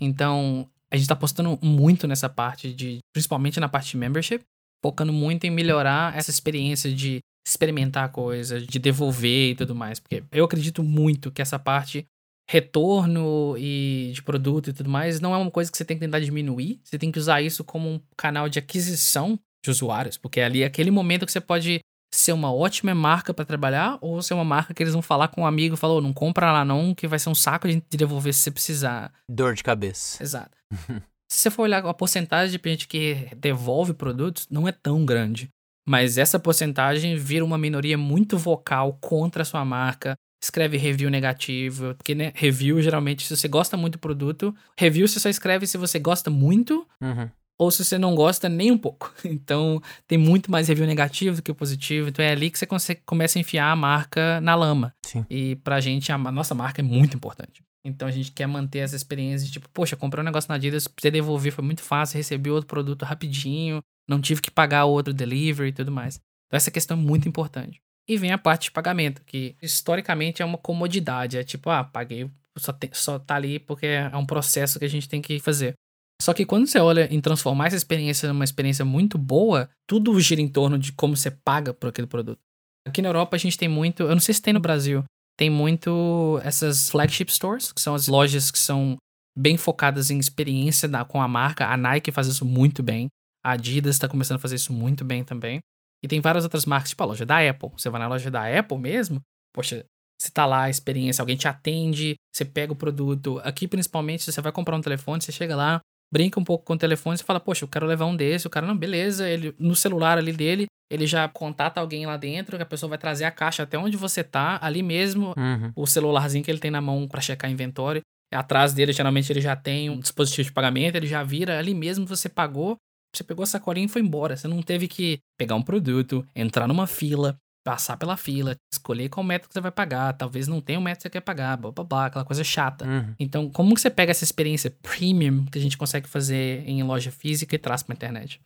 Então, 0.00 0.70
a 0.92 0.96
gente 0.96 1.08
tá 1.08 1.14
apostando 1.14 1.58
muito 1.60 2.06
nessa 2.06 2.28
parte 2.28 2.72
de, 2.72 2.98
principalmente 3.12 3.58
na 3.58 3.68
parte 3.68 3.90
de 3.90 3.96
membership, 3.96 4.44
focando 4.84 5.14
muito 5.14 5.44
em 5.44 5.50
melhorar 5.50 6.14
essa 6.14 6.30
experiência 6.30 6.92
de 6.92 7.20
experimentar 7.46 8.10
coisas, 8.12 8.66
de 8.66 8.78
devolver 8.78 9.52
e 9.52 9.54
tudo 9.54 9.74
mais. 9.74 9.98
Porque 9.98 10.22
eu 10.30 10.44
acredito 10.44 10.82
muito 10.82 11.30
que 11.30 11.40
essa 11.40 11.58
parte 11.58 12.04
retorno 12.50 13.56
e 13.56 14.12
de 14.14 14.22
produto 14.22 14.68
e 14.68 14.74
tudo 14.74 14.90
mais 14.90 15.20
não 15.20 15.34
é 15.34 15.38
uma 15.38 15.50
coisa 15.50 15.72
que 15.72 15.78
você 15.78 15.86
tem 15.86 15.96
que 15.96 16.04
tentar 16.04 16.20
diminuir. 16.20 16.82
Você 16.84 16.98
tem 16.98 17.10
que 17.10 17.18
usar 17.18 17.40
isso 17.40 17.64
como 17.64 17.88
um 17.88 17.98
canal 18.14 18.46
de 18.46 18.58
aquisição 18.58 19.38
de 19.64 19.70
usuários, 19.70 20.18
porque 20.18 20.42
ali 20.42 20.62
é 20.62 20.66
aquele 20.66 20.90
momento 20.90 21.24
que 21.24 21.32
você 21.32 21.40
pode 21.40 21.80
ser 22.14 22.32
uma 22.32 22.52
ótima 22.52 22.94
marca 22.94 23.32
para 23.32 23.46
trabalhar 23.46 23.96
ou 24.02 24.20
ser 24.20 24.34
uma 24.34 24.44
marca 24.44 24.74
que 24.74 24.82
eles 24.82 24.92
vão 24.92 25.00
falar 25.00 25.28
com 25.28 25.40
um 25.40 25.46
amigo 25.46 25.76
e 25.76 25.78
falou, 25.78 26.02
não 26.02 26.12
compra 26.12 26.52
lá 26.52 26.62
não, 26.62 26.94
que 26.94 27.08
vai 27.08 27.18
ser 27.18 27.30
um 27.30 27.34
saco 27.34 27.66
de 27.66 27.82
devolver 27.96 28.34
se 28.34 28.42
você 28.42 28.50
precisar. 28.50 29.14
Dor 29.30 29.54
de 29.54 29.62
cabeça. 29.62 30.22
Exato. 30.22 30.58
Se 31.34 31.40
você 31.40 31.50
for 31.50 31.64
olhar 31.64 31.84
a 31.84 31.92
porcentagem 31.92 32.56
de 32.56 32.70
gente 32.70 32.86
que 32.86 33.28
devolve 33.36 33.92
produtos, 33.92 34.46
não 34.48 34.68
é 34.68 34.72
tão 34.72 35.04
grande. 35.04 35.48
Mas 35.86 36.16
essa 36.16 36.38
porcentagem 36.38 37.16
vira 37.16 37.44
uma 37.44 37.58
minoria 37.58 37.98
muito 37.98 38.38
vocal 38.38 38.96
contra 39.00 39.42
a 39.42 39.44
sua 39.44 39.64
marca, 39.64 40.14
escreve 40.40 40.76
review 40.76 41.10
negativo, 41.10 41.92
porque 41.96 42.14
né, 42.14 42.30
review 42.36 42.80
geralmente, 42.80 43.26
se 43.26 43.36
você 43.36 43.48
gosta 43.48 43.76
muito 43.76 43.94
do 43.94 43.98
produto, 43.98 44.54
review 44.78 45.08
você 45.08 45.18
só 45.18 45.28
escreve 45.28 45.66
se 45.66 45.76
você 45.76 45.98
gosta 45.98 46.30
muito 46.30 46.86
uhum. 47.00 47.28
ou 47.58 47.68
se 47.68 47.84
você 47.84 47.98
não 47.98 48.14
gosta 48.14 48.48
nem 48.48 48.70
um 48.70 48.78
pouco. 48.78 49.12
Então 49.24 49.82
tem 50.06 50.16
muito 50.16 50.52
mais 50.52 50.68
review 50.68 50.86
negativo 50.86 51.36
do 51.36 51.42
que 51.42 51.52
positivo, 51.52 52.10
então 52.10 52.24
é 52.24 52.30
ali 52.30 52.48
que 52.48 52.60
você 52.60 52.66
consegue, 52.66 53.02
começa 53.04 53.40
a 53.40 53.40
enfiar 53.40 53.72
a 53.72 53.76
marca 53.76 54.40
na 54.40 54.54
lama. 54.54 54.94
Sim. 55.04 55.26
E 55.28 55.56
pra 55.56 55.80
gente, 55.80 56.12
a 56.12 56.16
nossa 56.16 56.54
marca 56.54 56.80
é 56.80 56.84
muito 56.84 57.16
importante. 57.16 57.60
Então 57.84 58.08
a 58.08 58.10
gente 58.10 58.32
quer 58.32 58.46
manter 58.46 58.78
essa 58.78 58.96
experiência 58.96 59.46
de 59.46 59.52
tipo, 59.52 59.68
poxa, 59.68 59.94
comprei 59.96 60.22
um 60.22 60.24
negócio 60.24 60.48
na 60.48 60.54
Adidas, 60.54 60.88
precisei 60.88 61.10
devolver, 61.10 61.52
foi 61.52 61.64
muito 61.64 61.82
fácil, 61.82 62.16
recebi 62.16 62.50
outro 62.50 62.66
produto 62.66 63.04
rapidinho, 63.04 63.80
não 64.08 64.20
tive 64.20 64.40
que 64.40 64.50
pagar 64.50 64.86
outro 64.86 65.12
delivery 65.12 65.68
e 65.68 65.72
tudo 65.72 65.92
mais. 65.92 66.16
Então 66.46 66.56
essa 66.56 66.70
questão 66.70 66.96
é 66.96 67.00
muito 67.00 67.28
importante. 67.28 67.80
E 68.08 68.16
vem 68.16 68.32
a 68.32 68.38
parte 68.38 68.64
de 68.64 68.70
pagamento, 68.70 69.22
que 69.24 69.56
historicamente 69.62 70.42
é 70.42 70.44
uma 70.44 70.58
comodidade, 70.58 71.38
é 71.38 71.44
tipo, 71.44 71.70
ah, 71.70 71.84
paguei, 71.84 72.30
só, 72.58 72.72
tem, 72.72 72.90
só 72.92 73.18
tá 73.18 73.34
ali 73.34 73.58
porque 73.58 73.86
é 73.86 74.16
um 74.16 74.26
processo 74.26 74.78
que 74.78 74.84
a 74.84 74.90
gente 74.90 75.08
tem 75.08 75.20
que 75.20 75.38
fazer. 75.38 75.74
Só 76.22 76.32
que 76.32 76.46
quando 76.46 76.66
você 76.66 76.78
olha 76.78 77.12
em 77.12 77.20
transformar 77.20 77.66
essa 77.66 77.76
experiência 77.76 78.28
numa 78.28 78.44
experiência 78.44 78.84
muito 78.84 79.18
boa, 79.18 79.68
tudo 79.86 80.18
gira 80.20 80.40
em 80.40 80.48
torno 80.48 80.78
de 80.78 80.92
como 80.92 81.16
você 81.16 81.30
paga 81.30 81.74
por 81.74 81.88
aquele 81.88 82.06
produto. 82.06 82.38
Aqui 82.86 83.02
na 83.02 83.08
Europa 83.08 83.36
a 83.36 83.38
gente 83.38 83.58
tem 83.58 83.68
muito, 83.68 84.04
eu 84.04 84.10
não 84.10 84.20
sei 84.20 84.34
se 84.34 84.42
tem 84.42 84.52
no 84.52 84.60
Brasil, 84.60 85.04
tem 85.36 85.50
muito 85.50 86.40
essas 86.42 86.88
flagship 86.88 87.30
stores, 87.30 87.72
que 87.72 87.80
são 87.80 87.94
as 87.94 88.08
lojas 88.08 88.50
que 88.50 88.58
são 88.58 88.96
bem 89.36 89.56
focadas 89.56 90.10
em 90.10 90.18
experiência 90.18 90.88
da, 90.88 91.04
com 91.04 91.20
a 91.20 91.28
marca. 91.28 91.66
A 91.66 91.76
Nike 91.76 92.12
faz 92.12 92.26
isso 92.26 92.44
muito 92.44 92.82
bem. 92.82 93.08
A 93.44 93.52
Adidas 93.52 93.96
está 93.96 94.08
começando 94.08 94.36
a 94.36 94.40
fazer 94.40 94.56
isso 94.56 94.72
muito 94.72 95.04
bem 95.04 95.24
também. 95.24 95.60
E 96.02 96.08
tem 96.08 96.20
várias 96.20 96.44
outras 96.44 96.64
marcas, 96.64 96.90
tipo 96.90 97.02
a 97.02 97.06
loja 97.06 97.26
da 97.26 97.38
Apple. 97.48 97.70
Você 97.76 97.90
vai 97.90 98.00
na 98.00 98.08
loja 98.08 98.30
da 98.30 98.58
Apple 98.58 98.78
mesmo, 98.78 99.20
poxa, 99.54 99.84
você 100.20 100.30
tá 100.30 100.46
lá, 100.46 100.64
a 100.64 100.70
experiência, 100.70 101.22
alguém 101.22 101.36
te 101.36 101.48
atende, 101.48 102.14
você 102.32 102.44
pega 102.44 102.72
o 102.72 102.76
produto. 102.76 103.40
Aqui, 103.42 103.66
principalmente, 103.66 104.30
você 104.30 104.40
vai 104.40 104.52
comprar 104.52 104.76
um 104.76 104.80
telefone, 104.80 105.22
você 105.22 105.32
chega 105.32 105.56
lá, 105.56 105.80
brinca 106.12 106.38
um 106.38 106.44
pouco 106.44 106.64
com 106.64 106.74
o 106.74 106.78
telefone, 106.78 107.18
você 107.18 107.24
fala, 107.24 107.40
poxa, 107.40 107.64
eu 107.64 107.68
quero 107.68 107.86
levar 107.86 108.06
um 108.06 108.16
desse, 108.16 108.46
o 108.46 108.50
cara, 108.50 108.66
não, 108.66 108.76
beleza, 108.76 109.28
ele 109.28 109.54
no 109.58 109.74
celular 109.74 110.16
ali 110.16 110.32
dele, 110.32 110.66
ele 110.94 111.06
já 111.06 111.28
contata 111.28 111.80
alguém 111.80 112.06
lá 112.06 112.16
dentro, 112.16 112.56
que 112.56 112.62
a 112.62 112.66
pessoa 112.66 112.88
vai 112.88 112.98
trazer 112.98 113.24
a 113.24 113.30
caixa 113.30 113.62
até 113.64 113.76
onde 113.78 113.96
você 113.96 114.22
tá, 114.24 114.58
ali 114.62 114.82
mesmo, 114.82 115.34
Uhum. 115.36 115.72
o 115.76 115.86
celularzinho 115.86 116.44
que 116.44 116.50
ele 116.50 116.58
tem 116.60 116.70
na 116.70 116.80
mão 116.80 117.06
para 117.08 117.20
checar 117.20 117.50
inventório. 117.50 118.00
Atrás 118.32 118.72
dele, 118.72 118.92
geralmente, 118.92 119.30
ele 119.32 119.40
já 119.40 119.54
tem 119.54 119.90
um 119.90 120.00
dispositivo 120.00 120.48
de 120.48 120.52
pagamento, 120.52 120.96
ele 120.96 121.06
já 121.06 121.22
vira, 121.22 121.58
ali 121.58 121.72
mesmo 121.74 122.06
você 122.06 122.28
pagou, 122.28 122.76
você 123.14 123.22
pegou 123.22 123.42
a 123.44 123.46
sacolinha 123.46 123.86
e 123.86 123.88
foi 123.88 124.02
embora. 124.02 124.36
Você 124.36 124.48
não 124.48 124.60
teve 124.62 124.88
que 124.88 125.18
pegar 125.38 125.54
um 125.54 125.62
produto, 125.62 126.26
entrar 126.34 126.66
numa 126.66 126.86
fila, 126.86 127.36
passar 127.64 127.96
pela 127.96 128.16
fila, 128.16 128.56
escolher 128.72 129.08
qual 129.08 129.22
método 129.24 129.52
você 129.52 129.60
vai 129.60 129.70
pagar, 129.70 130.12
talvez 130.14 130.48
não 130.48 130.60
tenha 130.60 130.78
o 130.78 130.82
método 130.82 130.98
que 130.98 131.02
você 131.04 131.10
quer 131.10 131.20
pagar, 131.20 131.56
blá 131.56 131.70
blá 131.70 131.84
blá, 131.84 132.06
aquela 132.06 132.24
coisa 132.24 132.42
chata. 132.42 132.84
Uhum. 132.84 133.14
Então, 133.18 133.48
como 133.50 133.74
que 133.74 133.80
você 133.80 133.88
pega 133.88 134.10
essa 134.10 134.24
experiência 134.24 134.70
premium 134.82 135.44
que 135.46 135.58
a 135.58 135.62
gente 135.62 135.78
consegue 135.78 136.08
fazer 136.08 136.68
em 136.68 136.82
loja 136.82 137.10
física 137.10 137.54
e 137.54 137.58
traz 137.58 137.82
para 137.82 137.94
internet? 137.94 138.40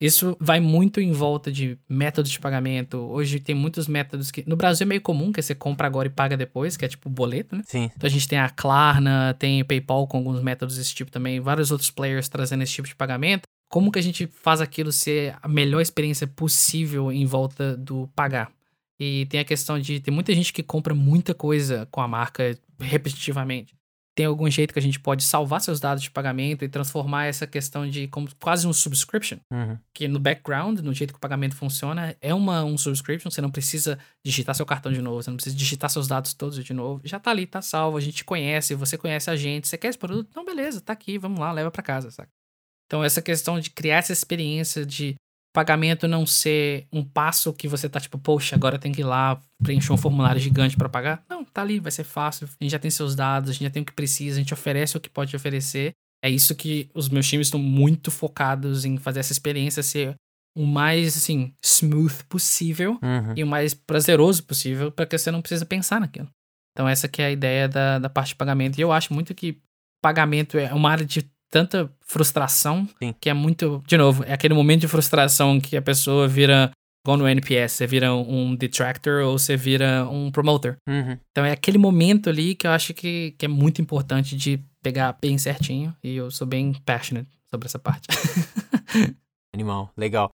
Isso 0.00 0.36
vai 0.38 0.60
muito 0.60 1.00
em 1.00 1.10
volta 1.10 1.50
de 1.50 1.76
métodos 1.88 2.30
de 2.30 2.38
pagamento. 2.38 2.98
Hoje 2.98 3.40
tem 3.40 3.54
muitos 3.54 3.88
métodos 3.88 4.30
que. 4.30 4.44
No 4.46 4.56
Brasil 4.56 4.84
é 4.84 4.88
meio 4.88 5.00
comum, 5.00 5.32
que 5.32 5.42
você 5.42 5.54
compra 5.54 5.88
agora 5.88 6.06
e 6.06 6.10
paga 6.10 6.36
depois, 6.36 6.76
que 6.76 6.84
é 6.84 6.88
tipo 6.88 7.10
boleto, 7.10 7.56
né? 7.56 7.62
Sim. 7.66 7.90
Então 7.96 8.06
a 8.06 8.10
gente 8.10 8.28
tem 8.28 8.38
a 8.38 8.48
Klarna, 8.48 9.34
tem 9.34 9.60
o 9.60 9.64
PayPal 9.64 10.06
com 10.06 10.18
alguns 10.18 10.40
métodos 10.40 10.76
desse 10.76 10.94
tipo 10.94 11.10
também, 11.10 11.40
vários 11.40 11.72
outros 11.72 11.90
players 11.90 12.28
trazendo 12.28 12.62
esse 12.62 12.72
tipo 12.72 12.86
de 12.86 12.94
pagamento. 12.94 13.42
Como 13.68 13.90
que 13.90 13.98
a 13.98 14.02
gente 14.02 14.26
faz 14.26 14.60
aquilo 14.60 14.92
ser 14.92 15.36
a 15.42 15.48
melhor 15.48 15.80
experiência 15.80 16.26
possível 16.26 17.10
em 17.10 17.26
volta 17.26 17.76
do 17.76 18.08
pagar? 18.14 18.50
E 19.00 19.26
tem 19.26 19.40
a 19.40 19.44
questão 19.44 19.78
de 19.78 20.00
tem 20.00 20.14
muita 20.14 20.34
gente 20.34 20.52
que 20.52 20.62
compra 20.62 20.94
muita 20.94 21.34
coisa 21.34 21.86
com 21.90 22.00
a 22.00 22.08
marca 22.08 22.58
repetitivamente. 22.80 23.77
Tem 24.18 24.26
algum 24.26 24.50
jeito 24.50 24.72
que 24.72 24.78
a 24.80 24.82
gente 24.82 24.98
pode 24.98 25.22
salvar 25.22 25.60
seus 25.60 25.78
dados 25.78 26.02
de 26.02 26.10
pagamento 26.10 26.64
e 26.64 26.68
transformar 26.68 27.26
essa 27.26 27.46
questão 27.46 27.88
de 27.88 28.08
como 28.08 28.28
quase 28.40 28.66
um 28.66 28.72
subscription? 28.72 29.38
Uhum. 29.48 29.78
que 29.94 30.08
no 30.08 30.18
background, 30.18 30.80
no 30.80 30.92
jeito 30.92 31.12
que 31.12 31.18
o 31.18 31.20
pagamento 31.20 31.54
funciona, 31.54 32.16
é 32.20 32.34
uma, 32.34 32.64
um 32.64 32.76
subscription, 32.76 33.30
você 33.30 33.40
não 33.40 33.48
precisa 33.48 33.96
digitar 34.26 34.56
seu 34.56 34.66
cartão 34.66 34.90
de 34.90 35.00
novo, 35.00 35.22
você 35.22 35.30
não 35.30 35.36
precisa 35.36 35.54
digitar 35.54 35.88
seus 35.88 36.08
dados 36.08 36.34
todos 36.34 36.64
de 36.64 36.74
novo. 36.74 37.00
Já 37.04 37.20
tá 37.20 37.30
ali, 37.30 37.46
tá 37.46 37.62
salvo, 37.62 37.96
a 37.96 38.00
gente 38.00 38.24
conhece, 38.24 38.74
você 38.74 38.98
conhece 38.98 39.30
a 39.30 39.36
gente, 39.36 39.68
você 39.68 39.78
quer 39.78 39.86
esse 39.86 39.98
produto? 39.98 40.26
Então 40.28 40.44
beleza, 40.44 40.80
tá 40.80 40.94
aqui, 40.94 41.16
vamos 41.16 41.38
lá, 41.38 41.52
leva 41.52 41.70
para 41.70 41.80
casa, 41.84 42.10
saca? 42.10 42.32
Então 42.86 43.04
essa 43.04 43.22
questão 43.22 43.60
de 43.60 43.70
criar 43.70 43.98
essa 43.98 44.12
experiência 44.12 44.84
de 44.84 45.14
pagamento 45.52 46.06
não 46.06 46.24
ser 46.26 46.86
um 46.92 47.02
passo 47.04 47.52
que 47.52 47.66
você 47.68 47.88
tá 47.88 47.98
tipo, 48.00 48.18
poxa, 48.18 48.54
agora 48.54 48.78
tem 48.78 48.92
que 48.92 49.00
ir 49.00 49.04
lá 49.04 49.40
preencher 49.62 49.92
um 49.92 49.96
formulário 49.96 50.40
gigante 50.40 50.76
para 50.76 50.88
pagar. 50.88 51.22
Não, 51.28 51.44
tá 51.44 51.62
ali, 51.62 51.80
vai 51.80 51.90
ser 51.90 52.04
fácil. 52.04 52.46
A 52.60 52.64
gente 52.64 52.72
já 52.72 52.78
tem 52.78 52.90
seus 52.90 53.14
dados, 53.14 53.50
a 53.50 53.52
gente 53.52 53.64
já 53.64 53.70
tem 53.70 53.82
o 53.82 53.86
que 53.86 53.92
precisa, 53.92 54.36
a 54.36 54.40
gente 54.40 54.54
oferece 54.54 54.96
o 54.96 55.00
que 55.00 55.08
pode 55.08 55.34
oferecer. 55.34 55.92
É 56.24 56.28
isso 56.30 56.54
que 56.54 56.88
os 56.94 57.08
meus 57.08 57.26
times 57.28 57.46
estão 57.46 57.60
muito 57.60 58.10
focados 58.10 58.84
em 58.84 58.96
fazer 58.98 59.20
essa 59.20 59.32
experiência 59.32 59.82
ser 59.82 60.14
o 60.56 60.66
mais 60.66 61.16
assim 61.16 61.52
smooth 61.64 62.24
possível 62.28 62.98
Uhum. 63.02 63.34
e 63.36 63.44
o 63.44 63.46
mais 63.46 63.74
prazeroso 63.74 64.42
possível 64.42 64.90
para 64.90 65.06
que 65.06 65.16
você 65.16 65.30
não 65.30 65.40
precisa 65.40 65.64
pensar 65.64 66.00
naquilo. 66.00 66.28
Então 66.72 66.88
essa 66.88 67.08
que 67.08 67.22
é 67.22 67.26
a 67.26 67.30
ideia 67.30 67.68
da, 67.68 67.98
da 67.98 68.08
parte 68.08 68.30
de 68.30 68.34
pagamento. 68.36 68.78
E 68.78 68.80
eu 68.80 68.90
acho 68.92 69.12
muito 69.14 69.34
que 69.34 69.58
pagamento 70.02 70.58
é 70.58 70.72
uma 70.74 70.90
área 70.90 71.04
de 71.06 71.28
tanta 71.50 71.90
frustração 72.00 72.88
Sim. 73.02 73.14
que 73.20 73.28
é 73.28 73.34
muito, 73.34 73.82
de 73.86 73.96
novo, 73.96 74.24
é 74.24 74.32
aquele 74.32 74.54
momento 74.54 74.82
de 74.82 74.88
frustração 74.88 75.60
que 75.60 75.76
a 75.76 75.82
pessoa 75.82 76.28
vira 76.28 76.70
igual 77.04 77.16
no 77.16 77.28
NPS, 77.28 77.72
você 77.72 77.86
vira 77.86 78.14
um 78.14 78.54
detractor 78.54 79.24
ou 79.24 79.38
você 79.38 79.56
vira 79.56 80.06
um 80.10 80.30
promoter. 80.30 80.76
Uhum. 80.86 81.16
Então 81.30 81.44
é 81.44 81.52
aquele 81.52 81.78
momento 81.78 82.28
ali 82.28 82.54
que 82.54 82.66
eu 82.66 82.70
acho 82.70 82.92
que, 82.92 83.34
que 83.38 83.46
é 83.46 83.48
muito 83.48 83.80
importante 83.80 84.36
de 84.36 84.62
pegar 84.82 85.16
bem 85.20 85.38
certinho 85.38 85.94
e 86.04 86.16
eu 86.16 86.30
sou 86.30 86.46
bem 86.46 86.74
passionate 86.84 87.30
sobre 87.50 87.66
essa 87.66 87.78
parte. 87.78 88.08
Animal. 89.54 89.90
Legal. 89.96 90.28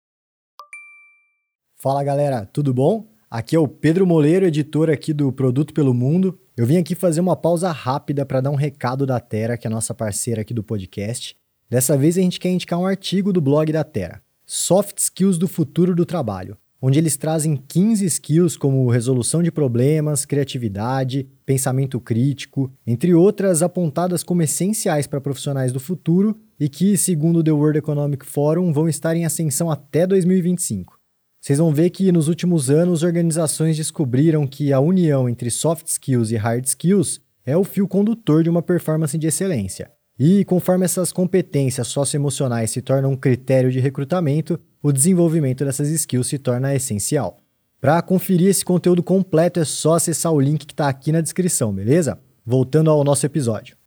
Fala 1.76 2.04
galera, 2.04 2.45
tudo 2.45 2.74
bom? 2.74 3.12
Aqui 3.30 3.56
é 3.56 3.60
o 3.60 3.67
Pedro 3.67 4.06
Moleiro, 4.06 4.45
editor 4.45 4.89
aqui 4.89 5.13
do 5.13 5.32
Produto 5.32 5.74
pelo 5.74 5.93
Mundo. 5.93 6.39
Eu 6.56 6.66
vim 6.66 6.78
aqui 6.78 6.96
fazer 6.96 7.22
uma 7.22 7.36
pausa 7.36 7.72
rápida 7.72 8.26
para 8.26 8.42
dar 8.42 8.52
um 8.52 8.56
recado 8.56 9.06
da 9.06 9.22
Terra, 9.22 9.56
que 9.56 9.66
é 9.66 9.70
a 9.70 9.74
nossa 9.74 9.94
parceira 9.94 10.42
aqui 10.42 10.54
do 10.54 10.62
podcast. 10.62 11.34
Dessa 11.70 11.98
vez 11.98 12.18
a 12.18 12.22
gente 12.22 12.42
quer 12.42 12.50
indicar 12.50 12.78
um 12.78 12.86
artigo 12.86 13.32
do 13.32 13.40
blog 13.40 13.72
da 13.72 13.86
Terra, 13.86 14.22
Soft 14.46 14.98
Skills 14.98 15.38
do 15.38 15.48
Futuro 15.48 15.96
do 15.96 16.06
Trabalho, 16.06 16.58
onde 16.82 17.00
eles 17.00 17.16
trazem 17.16 17.56
15 17.56 18.06
skills 18.06 18.58
como 18.58 18.90
resolução 18.90 19.42
de 19.42 19.50
problemas, 19.50 20.26
criatividade, 20.26 21.26
pensamento 21.46 22.02
crítico, 22.02 22.70
entre 22.86 23.14
outras 23.14 23.64
apontadas 23.64 24.22
como 24.22 24.42
essenciais 24.42 25.08
para 25.08 25.22
profissionais 25.22 25.72
do 25.72 25.80
futuro 25.80 26.38
e 26.60 26.68
que, 26.68 26.98
segundo 26.98 27.40
o 27.40 27.44
The 27.44 27.52
World 27.52 27.80
Economic 27.80 28.26
Forum, 28.26 28.74
vão 28.74 28.90
estar 28.90 29.16
em 29.16 29.24
ascensão 29.24 29.72
até 29.72 30.06
2025. 30.06 31.01
Vocês 31.41 31.58
vão 31.58 31.73
ver 31.73 31.89
que 31.89 32.12
nos 32.12 32.27
últimos 32.27 32.69
anos 32.69 33.01
organizações 33.01 33.75
descobriram 33.75 34.45
que 34.45 34.71
a 34.71 34.80
união 34.80 35.27
entre 35.27 35.49
soft 35.49 35.88
skills 35.88 36.30
e 36.30 36.36
hard 36.36 36.65
skills 36.65 37.19
é 37.43 37.58
o 37.58 37.63
fio 37.63 37.88
condutor 37.88 38.43
de 38.43 38.49
uma 38.49 38.62
performance 38.62 39.17
de 39.17 39.25
excelência. 39.25 39.91
E 40.19 40.45
conforme 40.45 40.86
essas 40.86 41.12
competências 41.12 41.88
socioemocionais 41.88 42.69
se 42.69 42.80
tornam 42.80 43.13
um 43.13 43.17
critério 43.17 43.71
de 43.71 43.80
recrutamento, 43.80 44.60
o 44.84 44.91
desenvolvimento 44.91 45.65
dessas 45.65 45.89
skills 45.89 46.27
se 46.27 46.38
torna 46.38 46.75
essencial. 46.75 47.41
Para 47.80 47.99
conferir 48.04 48.47
esse 48.47 48.63
conteúdo 48.63 49.01
completo 49.01 49.60
é 49.60 49.65
só 49.65 49.95
acessar 49.95 50.32
o 50.32 50.39
link 50.39 50.67
que 50.67 50.73
está 50.73 50.88
aqui 50.88 51.12
na 51.12 51.21
descrição, 51.21 51.73
beleza? 51.73 52.19
Voltando 52.45 52.91
ao 52.91 53.04
nosso 53.04 53.25
episódio. 53.25 53.81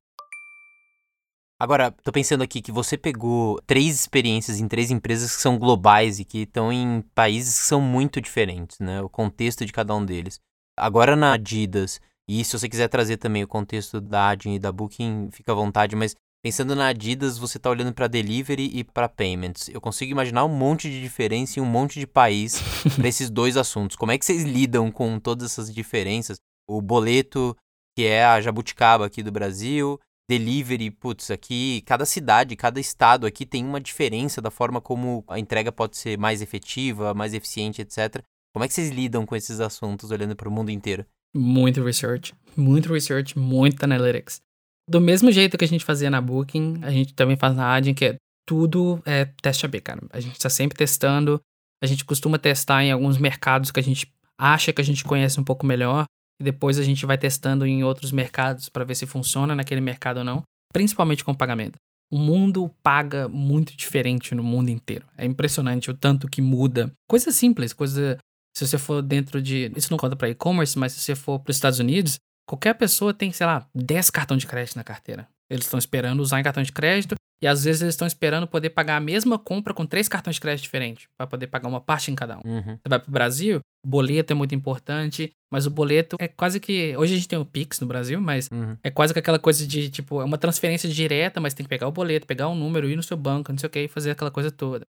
Agora, 1.65 1.91
tô 1.91 2.13
pensando 2.13 2.43
aqui 2.43 2.61
que 2.61 2.71
você 2.71 2.95
pegou 2.95 3.59
três 3.67 3.95
experiências 3.95 4.61
em 4.61 4.69
três 4.69 4.91
empresas 4.91 5.35
que 5.35 5.41
são 5.41 5.59
globais 5.59 6.21
e 6.21 6.25
que 6.25 6.41
estão 6.41 6.71
em 6.71 7.03
países 7.15 7.59
que 7.59 7.67
são 7.67 7.81
muito 7.81 8.21
diferentes, 8.21 8.79
né? 8.81 9.01
O 9.01 9.09
contexto 9.09 9.65
de 9.65 9.73
cada 9.73 9.95
um 9.95 10.05
deles. 10.05 10.39
Agora 10.79 11.17
na 11.17 11.33
Adidas, 11.33 12.03
e 12.29 12.45
se 12.45 12.59
você 12.59 12.69
quiser 12.69 12.89
trazer 12.89 13.17
também 13.17 13.43
o 13.43 13.49
contexto 13.49 13.99
da 13.99 14.29
Adyen 14.29 14.57
e 14.57 14.59
da 14.59 14.71
Booking, 14.71 15.31
fica 15.33 15.53
à 15.53 15.55
vontade, 15.55 15.97
mas 15.97 16.15
pensando 16.45 16.77
na 16.77 16.89
Adidas, 16.89 17.39
você 17.39 17.59
tá 17.59 17.71
olhando 17.71 17.95
para 17.95 18.09
delivery 18.09 18.71
e 18.75 18.85
para 18.85 19.09
payments. 19.09 19.71
Eu 19.71 19.81
consigo 19.81 20.13
imaginar 20.13 20.45
um 20.45 20.55
monte 20.55 20.91
de 20.91 21.01
diferença 21.01 21.59
em 21.59 21.63
um 21.63 21.67
monte 21.67 21.99
de 21.99 22.07
país 22.07 22.61
para 22.95 23.09
esses 23.09 23.31
dois 23.31 23.57
assuntos. 23.57 23.97
Como 23.97 24.13
é 24.13 24.19
que 24.19 24.27
vocês 24.27 24.43
lidam 24.43 24.93
com 24.93 25.19
todas 25.19 25.53
essas 25.53 25.73
diferenças? 25.73 26.37
O 26.69 26.83
boleto, 26.83 27.57
que 27.97 28.05
é 28.05 28.23
a 28.23 28.39
jabuticaba 28.39 29.07
aqui 29.07 29.23
do 29.23 29.33
Brasil, 29.33 29.99
delivery, 30.29 30.91
putz, 30.91 31.31
aqui 31.31 31.83
cada 31.83 32.07
cidade, 32.07 32.57
cada 32.57 32.81
estado 32.81 33.27
aqui 33.27 33.45
tem 33.45 33.65
uma 33.65 33.81
diferença 33.81 34.41
da 34.41 34.51
forma 34.51 34.81
como 34.81 35.25
a 35.29 35.39
entrega 35.39 35.71
pode 35.71 35.97
ser 35.97 36.19
mais 36.19 36.41
efetiva, 36.41 37.15
mais 37.15 37.35
eficiente, 37.35 37.83
etc. 37.83 38.23
Como 38.53 38.65
é 38.65 38.69
que 38.69 38.75
vocês 38.75 38.91
lidam 38.91 39.27
com 39.27 39.37
esses 39.37 39.61
assuntos 39.61 40.11
olhando 40.11 40.37
para 40.37 40.49
o 40.49 40.53
mundo 40.53 40.71
inteiro? 40.71 41.05
muito 41.35 41.83
research, 41.83 42.33
muito 42.57 42.93
research, 42.93 43.37
muito 43.37 43.83
analytics. 43.83 44.41
Do 44.89 45.01
mesmo 45.01 45.33
jeito 45.33 45.59
que 45.59 45.65
a 45.65 45.69
gente 45.69 45.85
fazia 45.85 46.11
na 46.11 46.21
Booking, 46.21 46.81
a 46.83 46.91
gente 46.91 47.15
também 47.15 47.37
faz 47.37 47.57
na 47.57 47.75
Adyen, 47.75 47.95
que 47.95 48.05
é 48.05 48.17
tudo 48.47 49.03
é 49.05 49.25
teste 49.25 49.67
AB, 49.67 49.81
cara. 49.81 50.01
A 50.11 50.21
gente 50.21 50.35
está 50.35 50.49
sempre 50.49 50.79
testando, 50.79 51.41
a 51.83 51.87
gente 51.87 52.05
costuma 52.05 52.39
testar 52.39 52.85
em 52.85 52.93
alguns 52.93 53.19
mercados 53.19 53.71
que 53.71 53.81
a 53.81 53.83
gente 53.83 54.13
acha 54.39 54.73
que 54.73 54.81
a 54.81 54.85
gente 54.85 55.05
conhece 55.05 55.41
um 55.41 55.45
pouco 55.45 55.67
melhor, 55.67 56.05
e 56.41 56.45
depois 56.45 56.79
a 56.79 56.83
gente 56.83 57.07
vai 57.07 57.19
testando 57.19 57.67
em 57.67 57.85
outros 57.85 58.13
mercados 58.13 58.69
para 58.69 58.85
ver 58.85 58.95
se 58.95 59.07
funciona 59.07 59.55
naquele 59.55 59.81
mercado 59.81 60.19
ou 60.19 60.25
não, 60.25 60.43
principalmente 60.73 61.25
com 61.25 61.35
pagamento. 61.35 61.77
O 62.13 62.19
mundo 62.19 62.71
paga 62.83 63.29
muito 63.29 63.77
diferente 63.77 64.35
no 64.35 64.43
mundo 64.43 64.69
inteiro. 64.69 65.07
É 65.17 65.25
impressionante 65.25 65.91
o 65.91 65.95
tanto 65.95 66.29
que 66.29 66.43
muda. 66.43 66.93
Coisa 67.09 67.33
simples, 67.33 67.73
coisa 67.73 68.19
se 68.57 68.67
você 68.67 68.79
for 68.79 69.03
dentro 69.03 69.43
de. 69.43 69.73
Isso 69.77 69.91
não 69.91 69.99
conta 69.99 70.15
para 70.15 70.29
e-commerce, 70.29 70.79
mas 70.79 70.93
se 70.93 71.01
você 71.01 71.15
for 71.15 71.41
para 71.41 71.51
os 71.51 71.57
Estados 71.57 71.81
Unidos, 71.81 72.19
qualquer 72.47 72.75
pessoa 72.75 73.13
tem, 73.13 73.33
sei 73.33 73.47
lá, 73.47 73.67
10 73.75 74.11
cartões 74.11 74.41
de 74.41 74.47
crédito 74.47 74.77
na 74.77 74.85
carteira. 74.85 75.29
Eles 75.51 75.65
estão 75.65 75.79
esperando 75.79 76.21
usar 76.21 76.41
em 76.41 76.45
cartão 76.45 76.63
de 76.63 76.73
crédito 76.73 77.17
e 77.43 77.47
às 77.47 77.65
vezes 77.65 77.83
eles 77.83 77.95
estão 77.95 78.07
esperando 78.07 78.47
poder 78.47 78.71
pagar 78.71 78.97
a 78.97 79.01
mesma 79.01 79.39
compra 79.39 79.75
com 79.75 79.85
três 79.85 80.09
cartões 80.09 80.37
de 80.37 80.41
crédito 80.41 80.63
diferentes, 80.63 81.07
para 81.19 81.27
poder 81.27 81.49
pagar 81.49 81.69
uma 81.69 81.81
parte 81.81 82.11
em 82.11 82.15
cada 82.15 82.39
um. 82.39 82.43
Uhum. 82.45 82.77
Você 82.77 82.89
vai 82.89 82.99
pro 82.99 83.11
Brasil, 83.11 83.61
boleto 83.85 84.33
é 84.33 84.37
muito 84.37 84.55
importante, 84.55 85.31
mas 85.55 85.67
o 85.67 85.71
boleto 85.71 86.17
é 86.19 86.27
quase 86.27 86.59
que. 86.59 86.97
Hoje 86.97 87.15
a 87.15 87.17
gente 87.17 87.29
tem 87.29 87.39
o 87.39 87.45
Pix 87.45 87.79
no 87.79 87.87
Brasil, 87.87 88.21
mas 88.21 88.49
Uhum. 88.53 88.77
é 88.83 88.91
quase 88.91 89.13
que 89.13 89.21
aquela 89.21 89.39
coisa 89.39 89.65
de, 89.65 89.89
tipo, 89.89 90.21
é 90.21 90.25
uma 90.25 90.37
transferência 90.37 90.89
direta, 90.89 91.41
mas 91.41 91.55
tem 91.55 91.63
que 91.65 91.71
pegar 91.71 91.87
o 91.87 91.93
boleto, 91.93 92.27
pegar 92.27 92.49
um 92.49 92.57
número, 92.57 92.89
ir 92.91 92.97
no 92.97 93.03
seu 93.05 93.17
banco, 93.17 93.53
não 93.53 93.59
sei 93.59 93.69
o 93.69 93.71
que, 93.71 93.79
e 93.85 93.89
fazer 93.89 94.11
aquela 94.11 94.33
coisa 94.33 94.51
toda. 94.51 94.85